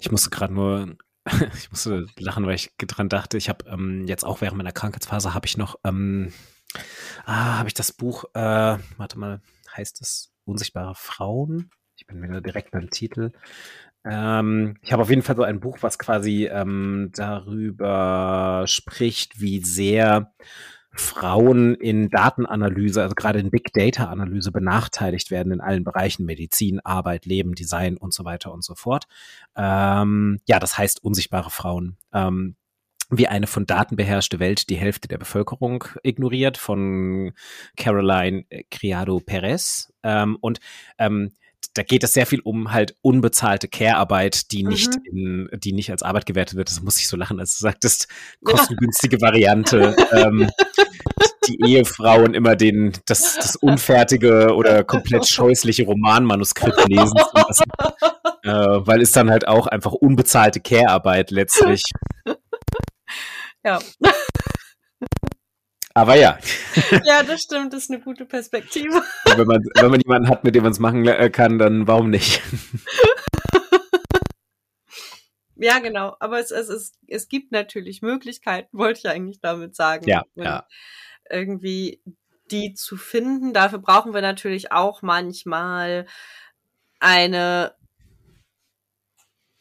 [0.00, 0.96] Ich musste gerade nur
[1.54, 5.34] ich musste lachen, weil ich dran dachte, ich habe ähm, jetzt auch während meiner Krankheitsphase
[5.34, 6.32] habe ich noch, ähm,
[7.24, 9.40] ah, habe ich das Buch, äh, warte mal,
[9.76, 11.70] heißt es Unsichtbare Frauen?
[11.96, 13.32] Ich bin wieder direkt beim Titel.
[14.04, 19.62] Ähm, ich habe auf jeden Fall so ein Buch, was quasi ähm, darüber spricht, wie
[19.62, 20.32] sehr
[21.00, 26.80] Frauen in Datenanalyse, also gerade in Big Data Analyse benachteiligt werden in allen Bereichen Medizin,
[26.80, 29.04] Arbeit, Leben, Design und so weiter und so fort.
[29.56, 31.96] Ähm, ja, das heißt unsichtbare Frauen.
[32.12, 32.56] Ähm,
[33.10, 37.32] wie eine von Daten beherrschte Welt die Hälfte der Bevölkerung ignoriert von
[37.76, 39.92] Caroline Criado Perez.
[40.02, 40.60] Ähm, und
[40.98, 41.32] ähm,
[41.74, 45.48] da geht es sehr viel um halt unbezahlte Care-Arbeit, die nicht mhm.
[45.52, 46.68] in, die nicht als Arbeit gewertet wird.
[46.68, 48.08] Das muss ich so lachen, als du sagtest,
[48.44, 49.96] kostengünstige Variante.
[50.12, 50.50] ähm,
[51.48, 57.64] die Ehefrauen immer den, das, das unfertige oder komplett scheußliche Romanmanuskript lesen zu lassen.
[58.44, 61.82] Äh, weil es dann halt auch einfach unbezahlte Care-Arbeit letztlich.
[63.64, 63.78] Ja.
[65.94, 66.38] Aber ja.
[67.04, 69.02] Ja, das stimmt, das ist eine gute Perspektive.
[69.36, 72.10] wenn, man, wenn man jemanden hat, mit dem man es machen äh, kann, dann warum
[72.10, 72.40] nicht?
[75.60, 76.16] Ja, genau.
[76.20, 80.08] Aber es, es, es, es gibt natürlich Möglichkeiten, wollte ich eigentlich damit sagen.
[80.08, 80.66] Ja, ja.
[81.30, 82.02] Irgendwie
[82.50, 83.52] die zu finden.
[83.52, 86.06] Dafür brauchen wir natürlich auch manchmal
[87.00, 87.74] eine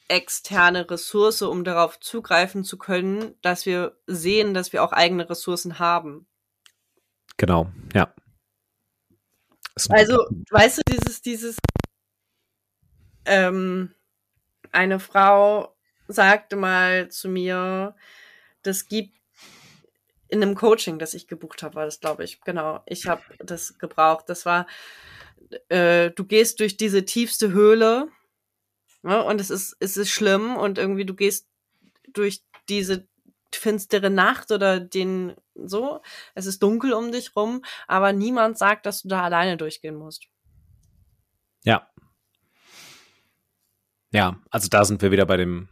[0.08, 5.80] externe Ressource, um darauf zugreifen zu können, dass wir sehen, dass wir auch eigene Ressourcen
[5.80, 6.28] haben.
[7.36, 8.14] Genau, ja.
[9.90, 11.58] Also, weißt du, dieses, dieses,
[13.26, 13.94] ähm,
[14.72, 15.76] eine Frau
[16.08, 17.96] sagte mal zu mir,
[18.64, 19.17] das gibt
[20.30, 22.42] in einem Coaching, das ich gebucht habe, war das, glaube ich.
[22.42, 24.26] Genau, ich habe das gebraucht.
[24.28, 24.68] Das war,
[25.70, 28.10] äh, du gehst durch diese tiefste Höhle
[29.08, 29.24] Ne?
[29.24, 31.48] Und es ist, es ist schlimm und irgendwie du gehst
[32.12, 33.08] durch diese
[33.54, 36.02] finstere Nacht oder den so,
[36.36, 40.28] es ist dunkel um dich rum, aber niemand sagt, dass du da alleine durchgehen musst.
[41.64, 41.90] Ja.
[44.12, 45.70] Ja, also da sind wir wieder bei dem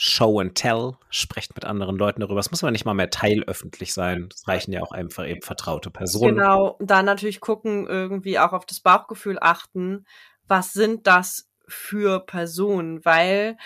[0.00, 2.38] Show and Tell, sprecht mit anderen Leuten darüber.
[2.38, 4.28] Es muss aber nicht mal mehr teilöffentlich sein.
[4.32, 6.36] Es reichen ja auch einfach eben vertraute Personen.
[6.36, 10.06] Genau, da natürlich gucken, irgendwie auch auf das Bauchgefühl achten.
[10.46, 13.58] Was sind das für Personen, weil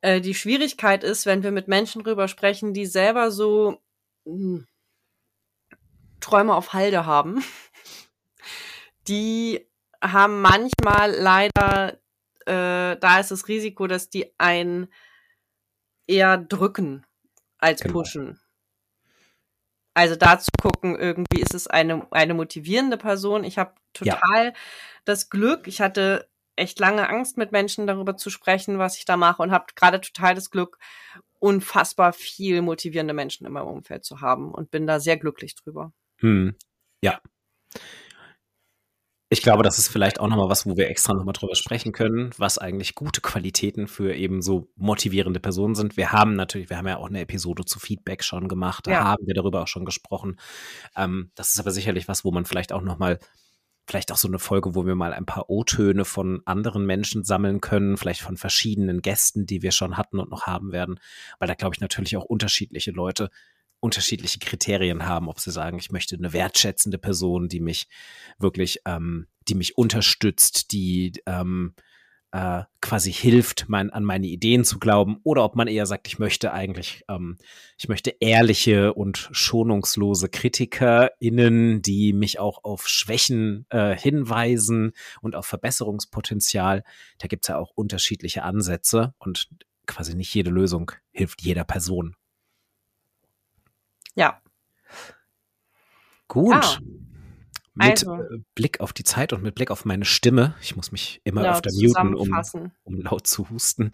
[0.00, 3.82] äh, die Schwierigkeit ist, wenn wir mit Menschen drüber sprechen, die selber so
[4.24, 4.66] mh, hm,
[6.20, 7.44] Träume auf Halde haben,
[9.08, 9.68] die
[10.00, 11.98] haben manchmal leider,
[12.46, 14.88] äh, da ist das Risiko, dass die einen
[16.06, 17.04] eher drücken
[17.58, 17.94] als genau.
[17.94, 18.40] pushen.
[19.94, 23.44] Also da zu gucken, irgendwie ist es eine, eine motivierende Person.
[23.44, 24.52] Ich habe total ja.
[25.04, 29.16] das Glück, ich hatte echt lange Angst, mit Menschen darüber zu sprechen, was ich da
[29.16, 30.78] mache und habe gerade total das Glück,
[31.38, 35.92] unfassbar viel motivierende Menschen in meinem Umfeld zu haben und bin da sehr glücklich drüber.
[36.18, 36.54] Hm.
[37.02, 37.20] Ja.
[39.36, 42.30] Ich glaube, das ist vielleicht auch nochmal was, wo wir extra nochmal drüber sprechen können,
[42.38, 45.98] was eigentlich gute Qualitäten für eben so motivierende Personen sind.
[45.98, 49.04] Wir haben natürlich, wir haben ja auch eine Episode zu Feedback schon gemacht, da ja.
[49.04, 50.40] haben wir darüber auch schon gesprochen.
[50.96, 53.18] Ähm, das ist aber sicherlich was, wo man vielleicht auch nochmal
[53.86, 57.60] vielleicht auch so eine Folge, wo wir mal ein paar O-Töne von anderen Menschen sammeln
[57.60, 60.98] können, vielleicht von verschiedenen Gästen, die wir schon hatten und noch haben werden,
[61.38, 63.28] weil da glaube ich natürlich auch unterschiedliche Leute
[63.86, 67.86] unterschiedliche Kriterien haben, ob sie sagen, ich möchte eine wertschätzende Person, die mich
[68.36, 71.74] wirklich, ähm, die mich unterstützt, die ähm,
[72.32, 76.18] äh, quasi hilft, mein, an meine Ideen zu glauben, oder ob man eher sagt, ich
[76.18, 77.36] möchte eigentlich, ähm,
[77.78, 85.46] ich möchte ehrliche und schonungslose KritikerInnen, die mich auch auf Schwächen äh, hinweisen und auf
[85.46, 86.82] Verbesserungspotenzial.
[87.18, 89.48] Da gibt's ja auch unterschiedliche Ansätze und
[89.86, 92.16] quasi nicht jede Lösung hilft jeder Person.
[94.16, 94.40] Ja.
[96.26, 96.54] Gut.
[96.54, 96.78] Ah.
[97.74, 98.14] Mit also.
[98.14, 101.42] Äh, Blick auf die Zeit und mit Blick auf meine Stimme, ich muss mich immer
[101.42, 102.42] laut öfter muten, um,
[102.84, 103.90] um laut zu husten.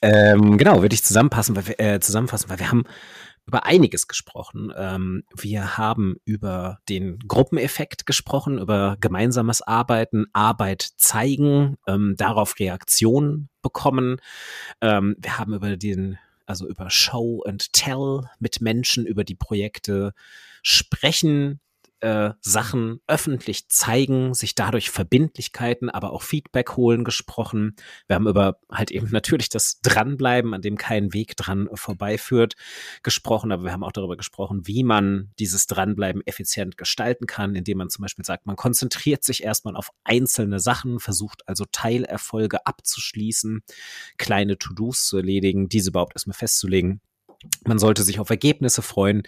[0.00, 2.84] Ähm, genau, würde ich zusammenpassen, weil wir, äh, zusammenfassen, weil wir haben
[3.48, 4.72] über einiges gesprochen.
[4.76, 13.48] Ähm, wir haben über den Gruppeneffekt gesprochen, über gemeinsames Arbeiten, Arbeit zeigen, ähm, darauf Reaktionen
[13.62, 14.20] bekommen.
[14.80, 16.18] Ähm, wir haben über den,
[16.48, 20.14] also über Show and Tell mit Menschen, über die Projekte
[20.62, 21.60] sprechen,
[22.00, 27.76] äh, Sachen öffentlich zeigen, sich dadurch Verbindlichkeiten, aber auch Feedback holen gesprochen.
[28.06, 32.54] Wir haben über halt eben natürlich das Dranbleiben, an dem kein Weg dran vorbeiführt,
[33.02, 37.78] gesprochen, aber wir haben auch darüber gesprochen, wie man dieses Dranbleiben effizient gestalten kann, indem
[37.78, 43.62] man zum Beispiel sagt, man konzentriert sich erstmal auf einzelne Sachen, versucht also Teilerfolge abzuschließen,
[44.16, 47.00] kleine To-Dos zu erledigen, diese überhaupt erstmal festzulegen
[47.66, 49.22] man sollte sich auf Ergebnisse freuen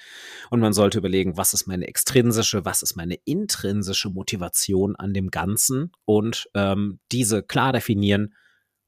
[0.51, 5.31] und man sollte überlegen, was ist meine extrinsische, was ist meine intrinsische Motivation an dem
[5.31, 8.35] Ganzen und ähm, diese klar definieren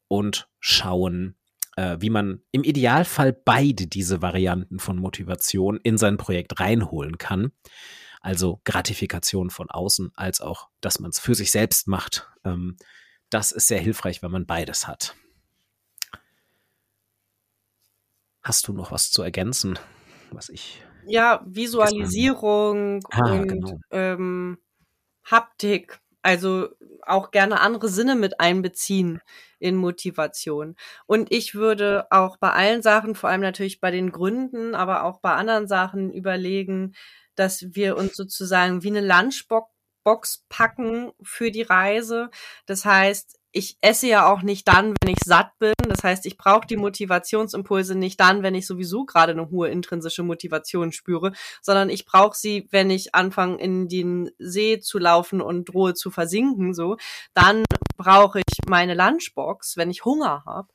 [0.09, 1.37] und schauen,
[1.77, 7.53] äh, wie man im Idealfall beide diese Varianten von Motivation in sein Projekt reinholen kann.
[8.21, 12.29] Also Gratifikation von außen, als auch, dass man es für sich selbst macht.
[12.45, 12.77] Ähm,
[13.31, 15.15] das ist sehr hilfreich, wenn man beides hat.
[18.43, 19.79] Hast du noch was zu ergänzen,
[20.31, 20.83] was ich?
[21.07, 23.81] Ja, Visualisierung ah, und genau.
[23.91, 24.59] ähm,
[25.25, 26.01] Haptik.
[26.23, 26.69] Also
[27.05, 29.21] auch gerne andere Sinne mit einbeziehen
[29.59, 30.77] in Motivation.
[31.07, 35.21] Und ich würde auch bei allen Sachen, vor allem natürlich bei den Gründen, aber auch
[35.21, 36.95] bei anderen Sachen überlegen,
[37.35, 42.31] dass wir uns sozusagen wie eine Lunchbox packen für die Reise.
[42.67, 45.75] Das heißt, ich esse ja auch nicht dann, wenn ich satt bin.
[45.89, 50.23] Das heißt, ich brauche die Motivationsimpulse nicht dann, wenn ich sowieso gerade eine hohe intrinsische
[50.23, 55.67] Motivation spüre, sondern ich brauche sie, wenn ich anfange in den See zu laufen und
[55.67, 56.75] drohe zu versinken.
[56.75, 56.97] So,
[57.35, 57.65] dann
[57.97, 60.69] brauche ich meine Lunchbox, wenn ich Hunger habe.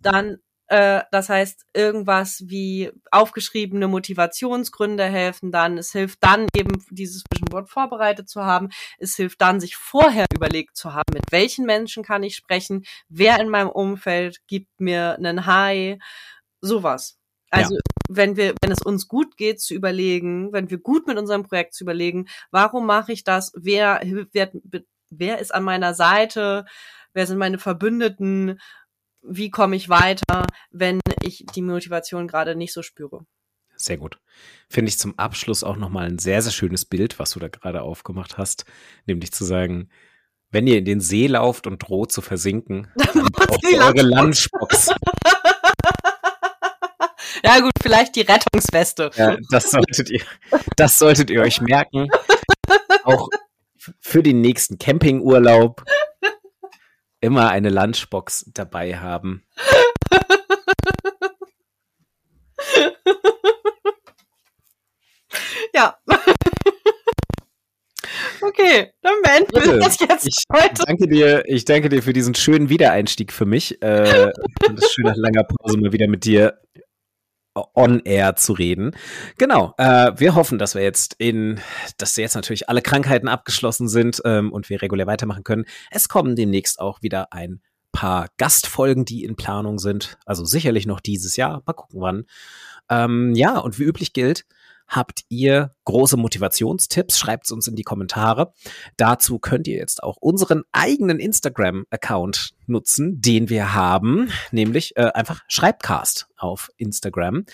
[0.00, 0.38] Dann
[0.72, 5.76] äh, das heißt, irgendwas wie aufgeschriebene Motivationsgründe helfen dann.
[5.76, 8.70] Es hilft dann eben, dieses Vision Board vorbereitet zu haben.
[8.96, 13.38] Es hilft dann, sich vorher überlegt zu haben, mit welchen Menschen kann ich sprechen, wer
[13.38, 15.98] in meinem Umfeld gibt mir einen High,
[16.62, 17.18] sowas.
[17.50, 17.80] Also ja.
[18.08, 21.74] wenn wir, wenn es uns gut geht, zu überlegen, wenn wir gut mit unserem Projekt
[21.74, 23.52] zu überlegen, warum mache ich das?
[23.54, 24.00] Wer,
[24.32, 24.50] wer,
[25.10, 26.64] wer ist an meiner Seite?
[27.12, 28.58] Wer sind meine Verbündeten?
[29.22, 33.24] Wie komme ich weiter, wenn ich die Motivation gerade nicht so spüre.
[33.76, 34.18] Sehr gut.
[34.68, 37.82] Finde ich zum Abschluss auch nochmal ein sehr, sehr schönes Bild, was du da gerade
[37.82, 38.64] aufgemacht hast,
[39.06, 39.88] nämlich zu sagen,
[40.50, 44.90] wenn ihr in den See lauft und droht zu versinken, dann braucht ihr eure Lunchbox.
[47.44, 49.10] ja gut, vielleicht die Rettungsweste.
[49.16, 50.22] Ja, das solltet ihr,
[50.76, 52.08] das solltet ihr euch merken.
[53.04, 53.28] Auch
[53.98, 55.82] für den nächsten Campingurlaub
[57.22, 59.42] immer eine Lunchbox dabei haben.
[65.74, 65.96] ja.
[68.44, 70.82] Okay, dann beenden wir das jetzt ich heute.
[70.84, 73.80] Danke dir, ich danke dir für diesen schönen Wiedereinstieg für mich.
[73.80, 74.32] Äh,
[74.68, 76.58] und es schön nach langer Pause mal wieder mit dir
[77.54, 78.96] on-air zu reden.
[79.38, 81.60] Genau, äh, wir hoffen, dass wir jetzt in,
[81.98, 85.64] dass jetzt natürlich alle Krankheiten abgeschlossen sind ähm, und wir regulär weitermachen können.
[85.90, 87.60] Es kommen demnächst auch wieder ein
[87.92, 90.16] paar Gastfolgen, die in Planung sind.
[90.24, 91.62] Also sicherlich noch dieses Jahr.
[91.66, 92.24] Mal gucken wann.
[92.88, 94.44] Ähm, ja, und wie üblich gilt,
[94.92, 97.18] Habt ihr große Motivationstipps?
[97.18, 98.52] Schreibt es uns in die Kommentare.
[98.98, 105.40] Dazu könnt ihr jetzt auch unseren eigenen Instagram-Account nutzen, den wir haben, nämlich äh, einfach
[105.48, 107.46] Schreibcast auf Instagram.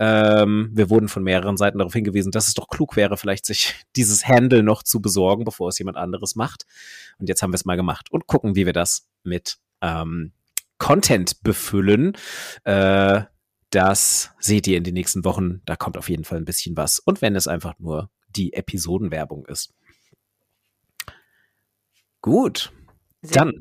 [0.00, 3.76] Ähm, wir wurden von mehreren Seiten darauf hingewiesen, dass es doch klug wäre, vielleicht sich
[3.94, 6.66] dieses Handle noch zu besorgen, bevor es jemand anderes macht.
[7.20, 10.32] Und jetzt haben wir es mal gemacht und gucken, wie wir das mit ähm,
[10.78, 12.16] Content befüllen.
[12.64, 13.22] Äh,
[13.70, 15.62] das seht ihr in den nächsten Wochen.
[15.64, 16.98] Da kommt auf jeden Fall ein bisschen was.
[16.98, 19.74] Und wenn es einfach nur die Episodenwerbung ist.
[22.20, 22.72] Gut.
[23.22, 23.60] Sehr Dann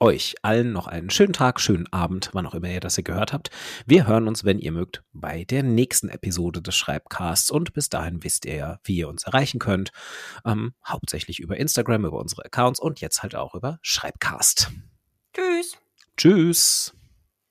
[0.00, 3.32] euch allen noch einen schönen Tag, schönen Abend, wann auch immer ihr das hier gehört
[3.32, 3.50] habt.
[3.86, 7.50] Wir hören uns, wenn ihr mögt, bei der nächsten Episode des Schreibcasts.
[7.50, 9.92] Und bis dahin wisst ihr ja, wie ihr uns erreichen könnt.
[10.44, 14.70] Ähm, hauptsächlich über Instagram, über unsere Accounts und jetzt halt auch über Schreibcast.
[15.32, 15.76] Tschüss.
[16.16, 16.94] Tschüss.